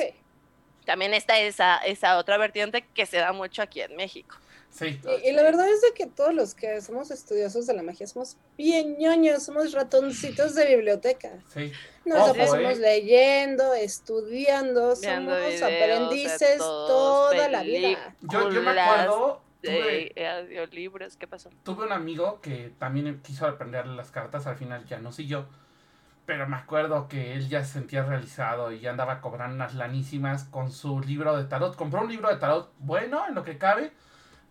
también 0.86 1.14
está 1.14 1.40
esa, 1.40 1.78
esa 1.78 2.18
otra 2.18 2.38
vertiente 2.38 2.84
que 2.94 3.06
se 3.06 3.18
da 3.18 3.32
mucho 3.32 3.62
aquí 3.62 3.82
en 3.82 3.96
México. 3.96 4.38
Sí. 4.72 5.00
Y, 5.24 5.32
la 5.34 5.44
verdad 5.44 5.70
es 5.70 5.82
de 5.82 5.94
que 5.94 6.08
todos 6.08 6.34
los 6.34 6.56
que 6.56 6.80
somos 6.82 7.12
estudiosos 7.12 7.68
de 7.68 7.74
la 7.74 7.84
magia 7.84 8.08
somos 8.08 8.38
bien 8.58 8.98
ñoños, 8.98 9.44
somos 9.44 9.74
ratoncitos 9.74 10.56
de 10.56 10.76
biblioteca. 10.76 11.40
Sí. 11.54 11.72
Nos 12.06 12.30
estamos 12.30 12.78
¿eh? 12.78 12.82
leyendo, 12.82 13.74
estudiando, 13.74 14.96
somos 14.96 15.62
aprendices 15.62 16.58
toda 16.58 17.50
la 17.50 17.64
vida. 17.64 18.16
Yo, 18.22 18.50
yo 18.50 18.62
me 18.62 18.72
acuerdo. 18.72 19.42
Tuve, 19.62 20.12
de 20.16 20.68
libros, 20.72 21.18
¿qué 21.18 21.28
pasó? 21.28 21.52
Tuve 21.64 21.86
un 21.86 21.92
amigo 21.92 22.42
que 22.42 22.74
también 22.80 23.22
quiso 23.22 23.46
aprender 23.46 23.86
las 23.86 24.10
cartas, 24.10 24.48
al 24.48 24.56
final 24.56 24.86
ya 24.88 24.98
no 24.98 25.12
siguió. 25.12 25.46
Pero 26.26 26.48
me 26.48 26.56
acuerdo 26.56 27.08
que 27.08 27.34
él 27.34 27.48
ya 27.48 27.64
se 27.64 27.74
sentía 27.74 28.04
realizado 28.04 28.72
y 28.72 28.80
ya 28.80 28.92
andaba 28.92 29.22
cobrando 29.22 29.56
unas 29.56 29.76
lanísimas 29.76 30.46
con 30.46 30.72
su 30.72 31.00
libro 31.02 31.38
de 31.38 31.44
tarot. 31.44 31.76
Compró 31.76 32.02
un 32.02 32.10
libro 32.10 32.30
de 32.30 32.38
tarot 32.38 32.74
bueno, 32.80 33.28
en 33.28 33.36
lo 33.36 33.44
que 33.44 33.58
cabe, 33.60 33.92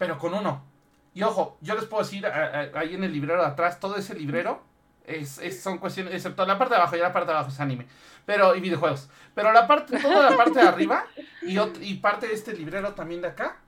pero 0.01 0.16
con 0.16 0.32
uno. 0.32 0.64
Y 1.12 1.22
ojo, 1.24 1.59
yo 1.61 1.74
les 1.74 1.84
puedo 1.84 2.03
decir, 2.03 2.26
ahí 2.26 2.94
en 2.94 3.05
el 3.05 3.12
librero 3.12 3.42
de 3.42 3.48
atrás, 3.48 3.78
todo 3.78 3.96
ese 3.96 4.14
librero 4.14 4.62
es, 5.05 5.38
son 5.62 5.76
cuestiones, 5.76 6.14
excepto 6.14 6.46
la 6.46 6.57
parte 6.57 6.74
de 6.74 6.80
abajo, 6.80 6.96
y 6.96 7.01
la 7.01 7.12
parte 7.12 7.26
de 7.26 7.36
abajo 7.36 7.51
es 7.51 7.61
anime, 7.61 7.86
pero, 8.24 8.55
y 8.55 8.61
videojuegos. 8.61 9.11
Pero 9.34 9.53
la 9.53 9.66
parte, 9.66 9.98
toda 10.01 10.30
la 10.30 10.36
parte 10.38 10.59
de 10.59 10.66
arriba 10.66 11.05
y, 11.42 11.59
y 11.82 11.94
parte 11.96 12.28
de 12.28 12.32
este 12.32 12.55
librero 12.55 12.94
también 12.94 13.20
de 13.20 13.28
acá, 13.28 13.59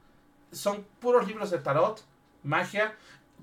son 0.51 0.87
puros 1.01 1.28
libros 1.28 1.51
de 1.51 1.59
tarot, 1.59 2.03
magia. 2.43 2.97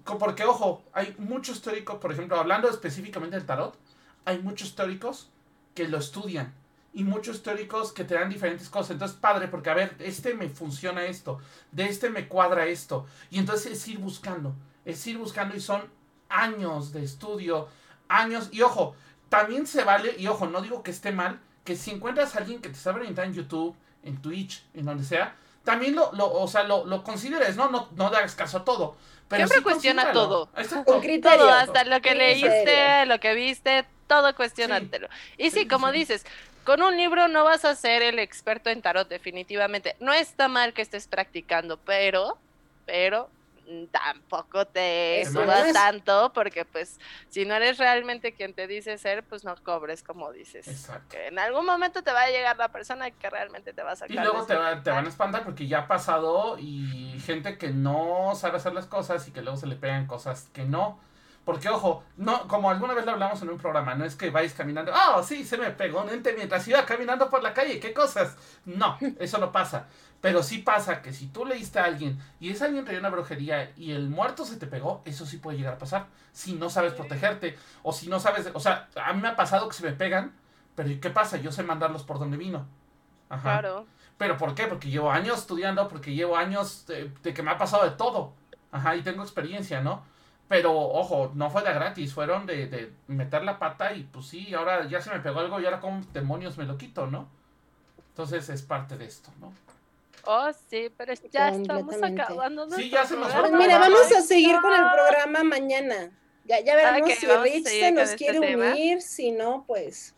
Porque, 0.04 0.46
ojo, 0.46 0.82
hay 0.92 1.14
muchos 1.20 1.62
teóricos, 1.62 2.00
por 2.00 2.12
ejemplo, 2.12 2.40
hablando 2.40 2.70
específicamente 2.70 3.36
del 3.36 3.46
tarot, 3.46 3.78
hay 4.26 4.40
muchos 4.40 4.74
teóricos 4.74 5.30
que 5.76 5.88
lo 5.88 6.00
estudian 6.00 6.56
y 6.94 7.04
muchos 7.04 7.44
teóricos 7.44 7.92
que 7.92 8.04
te 8.04 8.16
dan 8.16 8.30
diferentes 8.30 8.70
cosas. 8.70 8.92
Entonces, 8.92 9.18
padre, 9.18 9.48
porque 9.48 9.70
a 9.70 9.74
ver, 9.74 9.96
este 10.00 10.34
me 10.34 10.50
funciona 10.50 11.06
esto, 11.06 11.40
de 11.72 11.86
este 11.86 12.10
me 12.10 12.28
cuadra 12.28 12.66
esto. 12.66 13.06
Y 13.30 13.40
entonces 13.40 13.74
es 13.74 13.88
ir 13.88 14.00
buscando, 14.00 14.56
es 14.86 15.06
ir 15.08 15.18
buscando 15.18 15.56
y 15.56 15.60
son 15.60 15.84
años 16.30 16.92
de 16.94 17.04
estudio, 17.04 17.68
años. 18.08 18.50
Y 18.52 18.62
ojo, 18.62 18.96
también 19.30 19.68
se 19.68 19.84
vale, 19.84 20.16
y 20.18 20.28
ojo, 20.28 20.48
no 20.48 20.62
digo 20.62 20.84
que 20.84 20.92
esté 20.92 21.12
mal, 21.12 21.40
que 21.64 21.76
si 21.76 21.92
encuentras 21.92 22.36
a 22.36 22.40
alguien 22.40 22.62
que 22.62 22.70
te 22.70 22.76
está 22.76 22.92
orientando 22.92 23.32
en 23.32 23.34
YouTube, 23.34 23.76
en 24.04 24.22
Twitch, 24.22 24.66
en 24.74 24.86
donde 24.86 25.04
sea, 25.04 25.36
también 25.64 25.96
lo, 25.96 26.12
lo, 26.14 26.32
o 26.32 26.48
sea, 26.48 26.64
lo, 26.64 26.86
lo 26.86 27.04
consideres, 27.04 27.56
¿no? 27.56 27.70
No, 27.70 27.90
no 27.96 28.08
hagas 28.08 28.34
caso 28.34 28.60
a 28.60 28.66
todo. 28.66 28.96
Pero 29.28 29.48
Siempre 29.48 29.72
cuestiona 29.72 30.12
todo. 30.12 30.50
Con 30.86 31.02
criterio. 31.02 31.38
Todo, 31.38 31.52
hasta 31.52 31.84
lo 31.84 32.02
que 32.02 32.16
leíste, 32.16 33.06
lo 33.06 33.20
que 33.20 33.36
viste, 33.36 33.86
todo 34.08 34.36
cuestionántelo. 34.36 35.08
y 35.38 35.52
sí, 35.52 35.68
como 35.68 35.92
dices, 35.92 36.26
con 36.64 36.82
un 36.82 36.98
libro 36.98 37.28
no 37.28 37.44
vas 37.44 37.66
a 37.66 37.76
ser 37.76 38.02
el 38.02 38.20
experto 38.20 38.70
en 38.70 38.82
tarot, 38.82 39.08
definitivamente. 39.08 39.96
No 40.00 40.14
está 40.14 40.48
mal 40.48 40.74
que 40.74 40.82
estés 40.82 41.08
practicando, 41.08 41.78
pero, 41.78 42.38
pero 42.86 43.30
tampoco 43.92 44.66
te 44.66 45.24
subas 45.26 45.74
tanto 45.74 46.32
porque 46.34 46.66
pues 46.66 47.00
si 47.30 47.46
no 47.46 47.54
eres 47.54 47.78
realmente 47.78 48.34
quien 48.34 48.54
te 48.54 48.68
dice 48.68 48.98
ser, 48.98 49.24
pues 49.24 49.44
no 49.44 49.56
cobres 49.64 50.04
como 50.04 50.32
dices. 50.32 50.68
Exacto. 50.68 51.18
en 51.18 51.38
algún 51.38 51.66
momento 51.66 52.02
te 52.02 52.12
va 52.12 52.24
a 52.24 52.30
llegar 52.30 52.58
la 52.58 52.70
persona 52.70 53.12
que 53.12 53.30
realmente 53.30 53.74
te 53.74 53.84
va 53.84 53.92
a 53.92 53.96
sacar. 53.96 54.16
Y 54.16 54.20
luego 54.20 54.46
te, 54.46 54.56
te, 54.84 54.92
van 54.92 55.06
a 55.06 55.10
espantar 55.10 55.44
porque 55.44 55.68
ya 55.68 55.80
ha 55.80 55.88
pasado 55.88 56.58
y 56.58 57.20
gente 57.26 57.58
que 57.58 57.70
no 57.70 58.34
sabe 58.36 58.58
hacer 58.58 58.74
las 58.74 58.88
cosas 58.88 59.28
y 59.28 59.32
que 59.32 59.42
luego 59.42 59.58
se 59.58 59.68
le 59.68 59.76
pegan 59.76 60.08
cosas 60.08 60.50
que 60.54 60.64
no. 60.64 61.00
Porque, 61.50 61.68
ojo, 61.68 62.04
no, 62.16 62.48
como 62.48 62.70
alguna 62.70 62.94
vez 62.94 63.08
lo 63.08 63.14
hablamos 63.14 63.42
en 63.42 63.50
un 63.50 63.58
programa, 63.58 63.96
no 63.96 64.06
es 64.06 64.16
que 64.16 64.30
vais 64.30 64.54
caminando, 64.54 64.92
oh, 64.94 65.24
sí, 65.24 65.44
se 65.44 65.58
me 65.58 65.72
pegó 65.72 66.04
un 66.04 66.10
ente 66.10 66.34
mientras 66.34 66.68
iba 66.68 66.86
caminando 66.86 67.28
por 67.28 67.42
la 67.42 67.56
calle, 67.56 67.80
qué 67.80 67.92
cosas. 67.92 68.38
No, 68.66 69.00
eso 69.20 69.40
no 69.40 69.52
pasa. 69.52 69.88
Pero 70.22 70.44
sí 70.44 70.60
pasa 70.60 71.02
que 71.02 71.12
si 71.12 71.26
tú 71.26 71.46
leíste 71.46 71.80
a 71.80 71.86
alguien 71.86 72.20
y 72.40 72.52
esa 72.52 72.66
alguien 72.66 72.86
traía 72.86 73.00
una 73.00 73.10
brujería 73.10 73.72
y 73.76 73.94
el 73.94 74.12
muerto 74.12 74.46
se 74.46 74.58
te 74.58 74.68
pegó, 74.68 75.02
eso 75.06 75.26
sí 75.26 75.38
puede 75.38 75.58
llegar 75.58 75.74
a 75.74 75.78
pasar. 75.80 76.06
Si 76.34 76.54
no 76.54 76.70
sabes 76.70 76.94
protegerte 76.94 77.58
o 77.82 77.94
si 77.94 78.10
no 78.10 78.20
sabes, 78.20 78.48
o 78.54 78.60
sea, 78.60 78.88
a 79.04 79.12
mí 79.14 79.20
me 79.20 79.30
ha 79.30 79.36
pasado 79.36 79.68
que 79.70 79.74
se 79.74 79.84
me 79.84 79.94
pegan, 79.94 80.36
pero 80.76 81.02
¿qué 81.02 81.10
pasa? 81.10 81.38
Yo 81.38 81.52
sé 81.52 81.64
mandarlos 81.64 82.04
por 82.04 82.20
donde 82.20 82.38
vino. 82.38 82.68
Ajá. 83.28 83.60
Claro. 83.60 83.88
¿Pero 84.20 84.38
por 84.38 84.54
qué? 84.54 84.68
Porque 84.68 84.92
llevo 84.92 85.10
años 85.10 85.40
estudiando, 85.40 85.88
porque 85.88 86.14
llevo 86.14 86.38
años 86.38 86.86
de, 86.86 87.12
de 87.24 87.34
que 87.34 87.42
me 87.42 87.50
ha 87.50 87.58
pasado 87.58 87.86
de 87.86 87.98
todo. 87.98 88.34
Ajá, 88.72 88.96
y 88.96 89.02
tengo 89.02 89.24
experiencia, 89.24 89.82
¿no? 89.82 90.04
Pero, 90.50 90.74
ojo, 90.74 91.32
no 91.36 91.52
fue 91.52 91.62
de 91.62 91.72
gratis, 91.72 92.12
fueron 92.12 92.48
de, 92.48 92.66
de, 92.66 92.92
meter 93.08 93.44
la 93.44 93.60
pata 93.60 93.94
y 93.94 94.02
pues 94.04 94.26
sí, 94.26 94.52
ahora 94.56 94.88
ya 94.88 95.00
se 95.00 95.12
me 95.12 95.20
pegó 95.20 95.40
algo 95.40 95.62
y 95.62 95.66
ahora 95.66 95.80
con 95.80 96.12
demonios 96.12 96.58
me 96.58 96.66
lo 96.66 96.76
quito, 96.76 97.06
¿no? 97.06 97.30
Entonces 98.10 98.50
es 98.50 98.64
parte 98.64 98.98
de 98.98 99.06
esto, 99.06 99.30
¿no? 99.40 99.54
Oh, 100.26 100.50
sí, 100.70 100.92
pero 100.98 101.14
ya 101.32 101.50
estamos 101.50 101.96
acabando. 102.02 102.70
Sí, 102.72 102.90
ya 102.90 103.06
se 103.06 103.16
nos 103.16 103.34
va 103.34 103.48
Mira, 103.50 103.78
vamos 103.78 104.12
a 104.12 104.22
seguir 104.22 104.60
con 104.60 104.74
el 104.74 104.86
programa 104.92 105.44
mañana. 105.44 106.10
Ya, 106.46 106.60
ya 106.62 106.76
veremos 106.76 107.12
si 107.12 107.28
Rich 107.28 107.68
se 107.68 107.92
nos 107.92 108.10
este 108.10 108.18
quiere 108.18 108.56
unir, 108.56 109.02
si 109.04 109.32
no, 109.32 109.64
pues... 109.68 110.16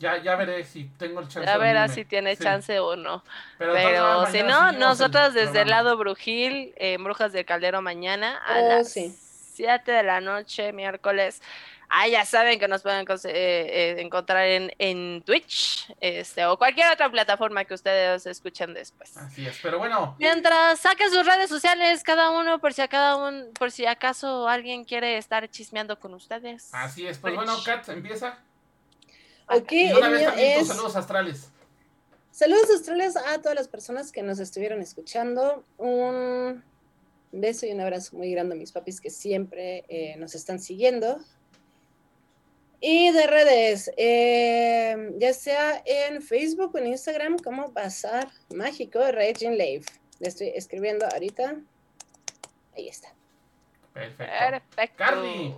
Ya, 0.00 0.20
ya 0.20 0.34
veré 0.34 0.64
si 0.64 0.86
tengo 0.98 1.20
el 1.20 1.28
chance. 1.28 1.46
Ya 1.46 1.56
verás 1.56 1.94
si 1.94 2.04
tiene 2.04 2.36
chance 2.36 2.80
o 2.80 2.96
no. 2.96 3.22
Pero, 3.58 4.26
si 4.26 4.42
no, 4.42 4.72
nosotros 4.72 5.32
desde 5.32 5.62
el 5.62 5.68
lado 5.68 5.96
Brujil, 5.96 6.74
en 6.76 7.04
Brujas 7.04 7.32
de 7.32 7.44
Caldero 7.44 7.80
mañana 7.80 8.38
a 8.44 8.58
oh, 8.58 8.68
las 8.68 8.96
7 9.62 9.92
de 9.92 10.02
la 10.02 10.20
noche, 10.20 10.72
miércoles. 10.72 11.40
Ah, 11.88 12.08
ya 12.08 12.24
saben 12.24 12.58
que 12.58 12.66
nos 12.66 12.82
pueden 12.82 13.06
eh, 13.08 13.14
eh, 13.26 13.94
encontrar 13.98 14.44
en, 14.44 14.72
en 14.78 15.22
Twitch 15.22 15.86
este, 16.00 16.44
o 16.46 16.58
cualquier 16.58 16.90
otra 16.90 17.08
plataforma 17.08 17.64
que 17.64 17.74
ustedes 17.74 18.26
escuchen 18.26 18.74
después. 18.74 19.16
Así 19.16 19.46
es, 19.46 19.56
pero 19.62 19.78
bueno. 19.78 20.16
Mientras 20.18 20.80
saquen 20.80 21.10
sus 21.12 21.24
redes 21.24 21.48
sociales 21.48 22.02
cada 22.02 22.30
uno 22.30 22.58
por 22.58 22.72
si 22.72 22.82
a 22.82 22.88
cada 22.88 23.14
uno, 23.14 23.44
por 23.56 23.70
si 23.70 23.86
acaso 23.86 24.48
alguien 24.48 24.84
quiere 24.84 25.16
estar 25.16 25.48
chismeando 25.48 26.00
con 26.00 26.12
ustedes. 26.14 26.70
Así 26.72 27.06
es, 27.06 27.18
pues 27.18 27.36
bueno, 27.36 27.54
Kat, 27.64 27.88
empieza. 27.90 28.40
Ok, 29.46 29.70
y 29.70 29.92
una 29.92 30.08
vez 30.08 30.24
también 30.24 30.66
saludos 30.66 30.96
astrales. 30.96 31.52
Saludos 32.32 32.68
astrales 32.74 33.16
a 33.16 33.40
todas 33.40 33.54
las 33.54 33.68
personas 33.68 34.10
que 34.10 34.22
nos 34.22 34.40
estuvieron 34.40 34.80
escuchando. 34.80 35.64
Un 35.76 36.64
beso 37.32 37.66
y 37.66 37.72
un 37.72 37.80
abrazo 37.80 38.16
muy 38.16 38.30
grande 38.30 38.54
a 38.54 38.58
mis 38.58 38.72
papis 38.72 39.00
que 39.00 39.10
siempre 39.10 39.84
eh, 39.88 40.16
nos 40.18 40.34
están 40.34 40.60
siguiendo. 40.60 41.18
Y 42.80 43.12
de 43.12 43.26
redes, 43.26 43.90
eh, 43.96 45.12
ya 45.18 45.32
sea 45.32 45.82
en 45.86 46.20
Facebook 46.20 46.74
o 46.74 46.78
en 46.78 46.88
Instagram, 46.88 47.38
como 47.38 47.70
Bazar 47.70 48.28
Mágico 48.54 49.00
Raging 49.00 49.52
Live. 49.52 49.84
Le 50.18 50.28
estoy 50.28 50.48
escribiendo 50.48 51.06
ahorita. 51.06 51.60
Ahí 52.76 52.88
está. 52.88 53.14
Perfecto. 53.92 54.24
Perfecto. 54.50 54.96
Carly. 54.96 55.54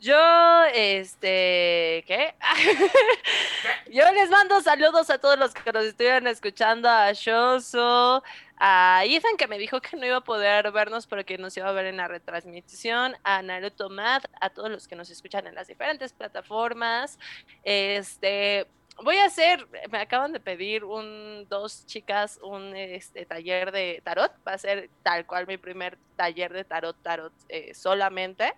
Yo, 0.00 0.64
este, 0.74 2.04
¿qué? 2.06 2.34
Yo 3.90 4.10
les 4.12 4.28
mando 4.28 4.60
saludos 4.60 5.08
a 5.08 5.18
todos 5.18 5.38
los 5.38 5.54
que 5.54 5.72
nos 5.72 5.84
estuvieron 5.84 6.26
escuchando, 6.26 6.88
a 6.88 7.12
Shoso, 7.12 8.22
a 8.58 9.02
Ethan 9.06 9.36
que 9.38 9.46
me 9.48 9.58
dijo 9.58 9.80
que 9.80 9.96
no 9.96 10.04
iba 10.04 10.18
a 10.18 10.24
poder 10.24 10.70
vernos 10.70 11.06
pero 11.06 11.24
que 11.24 11.38
nos 11.38 11.56
iba 11.56 11.68
a 11.68 11.72
ver 11.72 11.86
en 11.86 11.96
la 11.96 12.08
retransmisión, 12.08 13.16
a 13.24 13.40
Naruto 13.42 13.88
Mad, 13.88 14.22
a 14.40 14.50
todos 14.50 14.70
los 14.70 14.86
que 14.86 14.96
nos 14.96 15.08
escuchan 15.08 15.46
en 15.46 15.54
las 15.54 15.66
diferentes 15.66 16.12
plataformas. 16.12 17.18
Este, 17.64 18.66
voy 19.02 19.16
a 19.16 19.26
hacer, 19.26 19.66
me 19.90 19.98
acaban 19.98 20.32
de 20.32 20.40
pedir 20.40 20.84
un 20.84 21.46
dos 21.48 21.86
chicas 21.86 22.38
un 22.42 22.74
este, 22.76 23.26
taller 23.26 23.72
de 23.72 24.00
tarot, 24.04 24.32
va 24.46 24.52
a 24.52 24.58
ser 24.58 24.90
tal 25.02 25.26
cual 25.26 25.46
mi 25.46 25.56
primer 25.58 25.98
taller 26.16 26.52
de 26.52 26.64
tarot 26.64 26.96
tarot 27.02 27.32
eh, 27.48 27.74
solamente. 27.74 28.54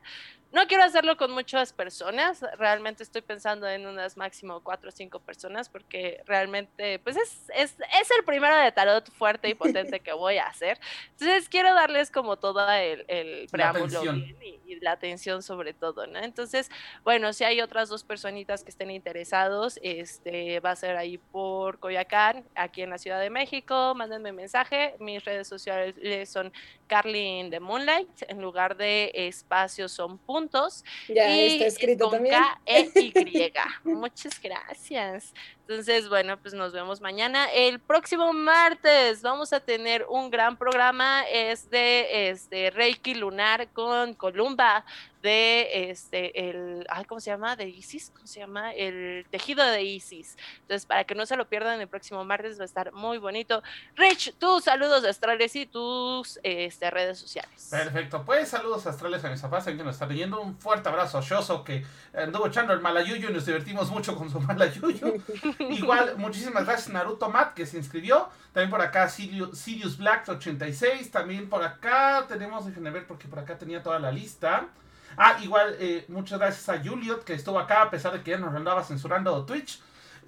No 0.50 0.66
quiero 0.66 0.82
hacerlo 0.82 1.18
con 1.18 1.30
muchas 1.30 1.74
personas, 1.74 2.42
realmente 2.56 3.02
estoy 3.02 3.20
pensando 3.20 3.68
en 3.68 3.86
unas 3.86 4.16
máximo 4.16 4.62
cuatro 4.62 4.88
o 4.88 4.92
cinco 4.92 5.20
personas 5.20 5.68
porque 5.68 6.22
realmente 6.24 6.98
pues 7.00 7.16
es, 7.16 7.50
es, 7.54 7.76
es 8.00 8.10
el 8.16 8.24
primero 8.24 8.56
de 8.56 8.72
tarot 8.72 9.10
fuerte 9.12 9.50
y 9.50 9.54
potente 9.54 10.00
que 10.00 10.14
voy 10.14 10.38
a 10.38 10.46
hacer. 10.46 10.80
Entonces 11.10 11.50
quiero 11.50 11.74
darles 11.74 12.10
como 12.10 12.38
todo 12.38 12.66
el, 12.70 13.04
el 13.08 13.46
preámbulo 13.50 14.02
y, 14.14 14.60
y, 14.66 14.80
la 14.80 14.92
atención 14.92 15.42
sobre 15.42 15.74
todo, 15.74 16.06
¿no? 16.06 16.20
Entonces, 16.20 16.70
bueno, 17.02 17.32
si 17.32 17.44
hay 17.44 17.60
otras 17.60 17.88
dos 17.88 18.04
personitas 18.04 18.62
que 18.62 18.70
estén 18.70 18.90
interesados, 18.90 19.78
este 19.82 20.60
va 20.60 20.70
a 20.70 20.76
ser 20.76 20.96
ahí 20.96 21.18
por 21.18 21.78
Coyacán, 21.78 22.44
aquí 22.54 22.82
en 22.82 22.90
la 22.90 22.98
Ciudad 22.98 23.20
de 23.20 23.28
México, 23.28 23.94
mándenme 23.96 24.32
mensaje, 24.32 24.94
mis 25.00 25.24
redes 25.24 25.48
sociales 25.48 26.28
son 26.28 26.52
Carly 26.86 27.40
in 27.40 27.50
the 27.50 27.60
Moonlight, 27.60 28.08
en 28.28 28.40
lugar 28.40 28.76
de 28.76 29.10
espacios 29.14 29.92
son 29.92 30.16
puntos 30.38 30.84
ya 31.08 31.36
está 31.36 31.66
escrito 31.66 32.08
también. 32.08 32.34
K 32.34 32.60
-E 32.66 32.92
-Y. 32.92 33.52
Muchas 33.84 34.40
gracias. 34.40 35.34
Entonces, 35.68 36.08
bueno, 36.08 36.38
pues 36.40 36.54
nos 36.54 36.72
vemos 36.72 37.00
mañana. 37.00 37.46
El 37.52 37.78
próximo 37.80 38.32
martes 38.32 39.20
vamos 39.20 39.52
a 39.52 39.60
tener 39.60 40.06
un 40.08 40.30
gran 40.30 40.56
programa, 40.56 41.24
es 41.28 41.68
de 41.68 42.30
este, 42.30 42.70
Reiki 42.70 43.14
Lunar 43.14 43.68
con 43.72 44.14
Columba, 44.14 44.84
de 45.22 45.90
este, 45.90 46.48
el, 46.48 46.86
¿cómo 47.06 47.20
se 47.20 47.30
llama? 47.30 47.56
De 47.56 47.68
Isis, 47.68 48.10
¿cómo 48.14 48.26
se 48.26 48.40
llama? 48.40 48.72
El 48.72 49.26
tejido 49.30 49.64
de 49.64 49.82
Isis. 49.82 50.36
Entonces, 50.62 50.86
para 50.86 51.04
que 51.04 51.14
no 51.14 51.26
se 51.26 51.36
lo 51.36 51.48
pierdan, 51.48 51.80
el 51.80 51.88
próximo 51.88 52.24
martes 52.24 52.58
va 52.58 52.62
a 52.62 52.66
estar 52.66 52.92
muy 52.92 53.18
bonito. 53.18 53.62
Rich, 53.96 54.34
tus 54.38 54.64
saludos 54.64 55.04
astrales 55.04 55.54
y 55.56 55.66
tus 55.66 56.38
este, 56.42 56.90
redes 56.90 57.18
sociales. 57.18 57.68
Perfecto, 57.70 58.24
pues 58.24 58.48
saludos 58.48 58.86
astrales 58.86 59.24
a 59.24 59.30
mis 59.30 59.40
papás 59.40 59.64
que 59.64 59.74
nos 59.74 59.94
están 59.94 60.08
leyendo. 60.08 60.40
Un 60.40 60.56
fuerte 60.56 60.88
abrazo 60.88 61.18
a 61.18 61.20
Shoso 61.22 61.64
que 61.64 61.84
anduvo 62.14 62.46
echando 62.46 62.72
el 62.72 62.80
malayuyo 62.80 63.30
y 63.30 63.32
nos 63.32 63.46
divertimos 63.46 63.90
mucho 63.90 64.16
con 64.16 64.30
su 64.30 64.40
malayuyo. 64.40 65.14
Igual, 65.58 66.16
muchísimas 66.16 66.64
gracias 66.64 66.88
Naruto 66.88 67.28
Matt 67.28 67.54
que 67.54 67.66
se 67.66 67.76
inscribió. 67.76 68.28
También 68.52 68.70
por 68.70 68.80
acá 68.80 69.08
Sirius, 69.08 69.98
Black 69.98 70.28
86. 70.28 71.10
También 71.10 71.48
por 71.48 71.62
acá 71.62 72.26
tenemos, 72.28 72.66
déjenme 72.66 72.90
ver 72.90 73.06
porque 73.06 73.28
por 73.28 73.38
acá 73.38 73.58
tenía 73.58 73.82
toda 73.82 73.98
la 73.98 74.10
lista. 74.10 74.68
Ah, 75.16 75.38
igual, 75.42 75.76
eh, 75.78 76.04
muchas 76.08 76.38
gracias 76.38 76.68
a 76.68 76.82
Juliet 76.82 77.24
que 77.24 77.34
estuvo 77.34 77.58
acá 77.58 77.82
a 77.82 77.90
pesar 77.90 78.12
de 78.12 78.22
que 78.22 78.32
ya 78.32 78.38
nos 78.38 78.54
andaba 78.54 78.84
censurando 78.84 79.44
Twitch. 79.44 79.80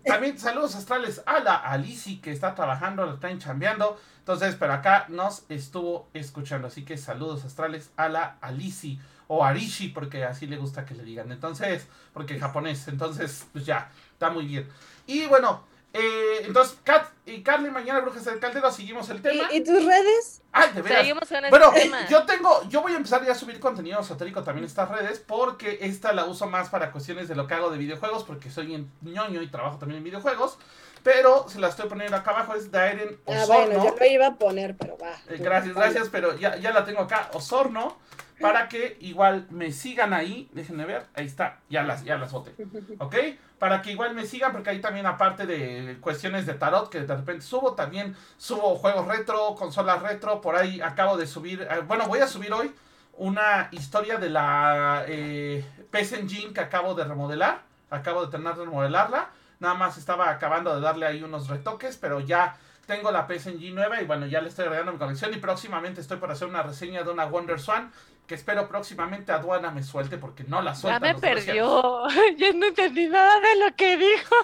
También 0.04 0.38
saludos 0.40 0.74
astrales 0.74 1.22
a 1.26 1.40
la 1.40 1.56
Alici 1.56 2.20
que 2.20 2.32
está 2.32 2.54
trabajando, 2.54 3.04
lo 3.04 3.14
están 3.14 3.38
chambeando. 3.38 3.98
Entonces, 4.18 4.56
pero 4.58 4.72
acá 4.72 5.06
nos 5.08 5.44
estuvo 5.48 6.08
escuchando. 6.14 6.68
Así 6.68 6.84
que 6.84 6.96
saludos 6.96 7.44
astrales 7.44 7.90
a 7.96 8.08
la 8.08 8.36
Alici 8.40 9.00
o 9.28 9.44
Arishi, 9.44 9.88
porque 9.88 10.24
así 10.24 10.46
le 10.46 10.56
gusta 10.56 10.84
que 10.84 10.94
le 10.94 11.04
digan. 11.04 11.30
Entonces, 11.32 11.86
porque 12.12 12.38
japonés. 12.38 12.88
Entonces, 12.88 13.46
pues 13.52 13.66
ya, 13.66 13.90
está 14.12 14.30
muy 14.30 14.46
bien. 14.46 14.68
Y 15.06 15.26
bueno, 15.26 15.64
eh, 15.93 16.43
entonces, 16.47 16.78
Kat 16.84 17.09
y 17.26 17.43
Carly, 17.43 17.70
mañana 17.70 18.01
Brujas 18.01 18.24
del 18.24 18.38
Caldero, 18.38 18.70
seguimos 18.70 19.09
el 19.11 19.20
tema. 19.22 19.53
¿Y, 19.53 19.62
tus 19.64 19.84
redes? 19.84 20.43
Ay, 20.53 20.72
de 20.72 20.82
veras. 20.82 20.99
Seguimos 21.01 21.28
con 21.28 21.51
bueno, 21.51 21.72
tema. 21.72 22.07
yo 22.09 22.24
tengo, 22.24 22.62
yo 22.68 22.82
voy 22.82 22.93
a 22.93 22.97
empezar 22.97 23.24
ya 23.24 23.32
a 23.32 23.34
subir 23.34 23.59
contenido 23.59 24.01
esotérico 24.01 24.43
también 24.43 24.64
en 24.64 24.68
estas 24.68 24.88
redes, 24.88 25.18
porque 25.18 25.78
esta 25.80 26.12
la 26.12 26.26
uso 26.26 26.47
más 26.47 26.68
para 26.68 26.93
cuestiones 26.93 27.28
de 27.28 27.34
lo 27.34 27.47
que 27.47 27.55
hago 27.55 27.70
de 27.70 27.78
videojuegos, 27.78 28.22
porque 28.22 28.51
soy 28.51 28.74
en 28.74 28.91
ñoño 29.03 29.43
y 29.43 29.49
trabajo 29.49 29.78
también 29.78 29.99
en 29.99 30.05
videojuegos. 30.05 30.59
Pero 31.03 31.49
se 31.49 31.59
la 31.59 31.68
estoy 31.68 31.88
poniendo 31.88 32.14
acá 32.16 32.32
abajo, 32.32 32.55
es 32.55 32.70
Dairen 32.70 33.18
Osorno. 33.24 33.43
Ah, 33.43 33.47
bueno, 33.47 33.84
yo 33.84 33.97
lo 33.99 34.07
iba 34.07 34.26
a 34.26 34.34
poner, 34.36 34.76
pero 34.76 34.99
va. 34.99 35.12
Eh, 35.28 35.38
gracias, 35.38 35.74
gracias, 35.74 36.09
pero 36.11 36.36
ya, 36.36 36.57
ya 36.57 36.72
la 36.72 36.84
tengo 36.84 37.01
acá, 37.01 37.30
Osorno 37.32 37.97
para 38.41 38.68
que 38.68 38.97
igual 39.01 39.47
me 39.51 39.70
sigan 39.70 40.12
ahí. 40.12 40.49
Déjenme 40.53 40.86
ver, 40.86 41.07
ahí 41.14 41.26
está, 41.26 41.59
ya 41.68 41.82
las, 41.82 42.05
ya 42.05 42.16
las 42.16 42.32
boté. 42.32 42.55
¿Ok? 42.99 43.14
Para 43.59 43.82
que 43.82 43.93
igual 43.93 44.14
me 44.14 44.24
sigan, 44.26 44.53
porque 44.53 44.70
ahí 44.70 44.80
también, 44.80 45.07
aparte 45.07 45.47
de 45.47 45.99
cuestiones 46.01 46.47
de 46.47 46.55
tarot 46.55 46.88
que 46.88 47.03
de 47.03 47.16
repente 47.16 47.43
subo, 47.43 47.74
también 47.74 48.16
subo 48.38 48.76
juegos 48.76 49.07
retro, 49.07 49.55
consolas 49.57 50.03
retro. 50.03 50.41
Por 50.41 50.57
ahí 50.57 50.80
acabo 50.80 51.16
de 51.16 51.26
subir, 51.26 51.62
eh, 51.62 51.80
bueno, 51.86 52.07
voy 52.07 52.20
a 52.20 52.26
subir 52.26 52.53
hoy 52.53 52.72
una 53.18 53.68
historia 53.72 54.16
de 54.16 54.30
la 54.30 55.05
eh, 55.07 55.64
PS 55.91 56.14
Engine 56.14 56.53
que 56.55 56.61
acabo 56.61 56.95
de 56.95 57.05
remodelar. 57.05 57.62
Acabo 57.91 58.24
de 58.24 58.30
terminar 58.30 58.57
de 58.57 58.64
remodelarla. 58.64 59.28
Nada 59.59 59.74
más 59.74 59.99
estaba 59.99 60.30
acabando 60.30 60.74
de 60.74 60.80
darle 60.80 61.07
ahí 61.07 61.22
unos 61.22 61.49
retoques, 61.49 61.99
pero 61.99 62.20
ya 62.20 62.57
tengo 62.91 63.12
la 63.12 63.24
PS 63.28 63.47
Engine 63.47 63.72
nueva 63.72 64.03
y 64.03 64.05
bueno, 64.05 64.26
ya 64.26 64.41
le 64.41 64.49
estoy 64.49 64.64
agregando 64.64 64.91
mi 64.91 64.99
colección 64.99 65.32
y 65.32 65.36
próximamente 65.36 66.01
estoy 66.01 66.16
por 66.16 66.32
hacer 66.32 66.49
una 66.49 66.64
reseña 66.64 67.05
de 67.05 67.11
una 67.11 67.24
Wonder 67.24 67.61
Swan 67.61 67.93
que 68.26 68.34
espero 68.34 68.66
próximamente 68.66 69.30
aduana 69.30 69.70
me 69.70 69.84
suelte 69.84 70.18
porque 70.18 70.43
no 70.43 70.61
la 70.61 70.74
suelta. 70.74 70.99
Ya 70.99 71.14
me 71.14 71.20
perdió, 71.20 72.09
ya 72.36 72.53
no 72.53 72.66
entendí 72.66 73.07
nada 73.07 73.38
de 73.38 73.64
lo 73.64 73.76
que 73.76 73.97
dijo. 73.97 74.34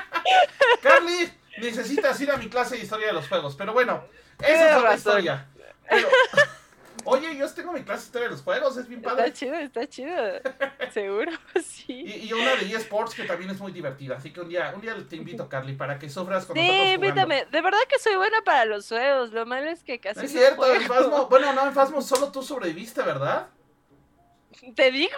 Carly, 0.82 1.30
necesitas 1.58 2.18
ir 2.22 2.30
a 2.30 2.38
mi 2.38 2.48
clase 2.48 2.76
de 2.76 2.84
historia 2.84 3.08
de 3.08 3.12
los 3.12 3.28
juegos, 3.28 3.54
pero 3.54 3.74
bueno, 3.74 4.04
esa 4.38 4.76
es 4.78 4.82
la 4.82 4.94
historia. 4.94 5.46
Oye, 7.08 7.36
yo 7.36 7.48
tengo 7.50 7.72
mi 7.72 7.82
clase 7.82 8.02
de 8.02 8.06
historia 8.06 8.28
de 8.28 8.34
los 8.34 8.42
juegos, 8.42 8.76
es 8.76 8.88
bien 8.88 9.00
padre. 9.00 9.26
Está 9.26 9.38
chido, 9.38 9.54
está 9.54 9.88
chido. 9.88 10.16
Seguro, 10.92 11.32
sí. 11.64 12.04
Y, 12.04 12.32
una 12.32 12.56
de 12.56 12.74
eSports 12.74 13.14
que 13.14 13.24
también 13.24 13.50
es 13.50 13.60
muy 13.60 13.70
divertida. 13.70 14.16
Así 14.16 14.32
que 14.32 14.40
un 14.40 14.48
día, 14.48 14.72
un 14.74 14.80
día 14.80 14.96
te 15.08 15.16
invito, 15.16 15.48
Carly, 15.48 15.74
para 15.74 15.98
que 15.98 16.10
sufras 16.10 16.46
con 16.46 16.56
sí, 16.56 16.62
nosotros. 16.62 16.86
Sí, 16.86 16.94
invítame. 16.94 17.46
De 17.46 17.60
verdad 17.60 17.78
que 17.88 17.98
soy 18.00 18.16
buena 18.16 18.42
para 18.42 18.64
los 18.64 18.88
juegos. 18.88 19.30
Lo 19.32 19.46
malo 19.46 19.70
es 19.70 19.84
que 19.84 20.00
casi. 20.00 20.18
No 20.18 20.26
es 20.26 20.32
cierto, 20.32 20.74
en 20.74 20.82
Fasmo. 20.82 21.26
Bueno, 21.28 21.52
no, 21.52 21.66
en 21.66 21.72
Fasmo 21.72 22.02
solo 22.02 22.32
tú 22.32 22.42
sobreviviste, 22.42 23.02
¿verdad? 23.02 23.48
Te 24.74 24.90
digo, 24.90 25.12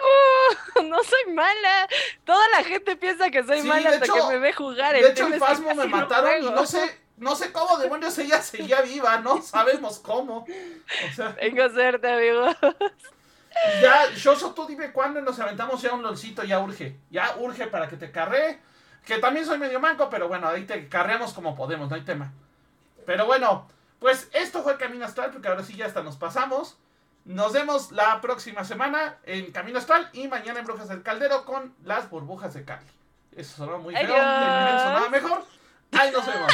no 0.83 1.03
soy 1.03 1.33
mala. 1.33 1.87
Toda 2.23 2.47
la 2.49 2.63
gente 2.63 2.97
piensa 2.97 3.31
que 3.31 3.43
soy 3.43 3.63
mala 3.63 3.89
hasta 3.89 4.05
que 4.05 4.23
me 4.29 4.37
ve 4.37 4.53
jugar. 4.53 4.93
De 4.93 5.09
hecho, 5.09 5.25
en 5.25 5.39
Fasmo 5.39 5.73
me 5.73 5.87
mataron 5.87 6.43
y 6.43 6.51
no 6.51 6.65
sé 6.65 7.08
no 7.19 7.35
sé 7.35 7.51
cómo 7.51 7.77
demonios 7.77 8.17
ella 8.17 8.41
seguía 8.41 8.81
viva, 8.81 9.19
no 9.19 9.41
sabemos 9.41 9.99
cómo. 9.99 10.45
O 10.45 11.15
sea, 11.15 11.35
Tengo 11.35 11.69
suerte, 11.69 12.11
amigos. 12.11 12.55
Ya, 13.81 14.11
Shoso, 14.15 14.53
tú 14.53 14.65
dime 14.65 14.91
cuándo 14.91 15.21
nos 15.21 15.39
aventamos 15.39 15.81
ya 15.81 15.93
un 15.93 16.01
lolcito, 16.01 16.43
ya 16.43 16.59
urge. 16.59 16.95
Ya 17.09 17.35
urge 17.37 17.67
para 17.67 17.87
que 17.87 17.97
te 17.97 18.11
carree. 18.11 18.59
Que 19.05 19.17
también 19.17 19.45
soy 19.45 19.57
medio 19.57 19.79
manco, 19.79 20.09
pero 20.09 20.27
bueno, 20.27 20.47
ahí 20.47 20.65
te 20.65 20.87
carreamos 20.87 21.33
como 21.33 21.55
podemos, 21.55 21.89
no 21.89 21.95
hay 21.95 22.03
tema. 22.03 22.31
Pero 23.05 23.25
bueno, 23.25 23.67
pues 23.99 24.29
esto 24.33 24.63
fue 24.63 24.77
Camino 24.77 25.05
Astral, 25.05 25.31
porque 25.31 25.47
ahora 25.47 25.63
sí 25.63 25.75
ya 25.75 25.87
hasta 25.87 26.03
nos 26.03 26.15
pasamos. 26.15 26.77
Nos 27.25 27.53
vemos 27.53 27.91
la 27.91 28.21
próxima 28.21 28.63
semana 28.63 29.17
en 29.23 29.51
Camino 29.51 29.77
Astral 29.77 30.09
y 30.13 30.27
mañana 30.27 30.59
en 30.59 30.65
Brujas 30.65 30.87
del 30.89 31.03
Caldero 31.03 31.43
con 31.45 31.75
las 31.83 32.09
burbujas 32.09 32.53
de 32.53 32.63
Cali. 32.63 32.85
Eso 33.35 33.57
sonó 33.57 33.79
muy 33.79 33.95
feo, 33.95 34.07
sonaba 34.07 35.09
mejor. 35.09 35.43
Ahí 35.91 36.11
nos 36.11 36.25
vemos. 36.25 36.53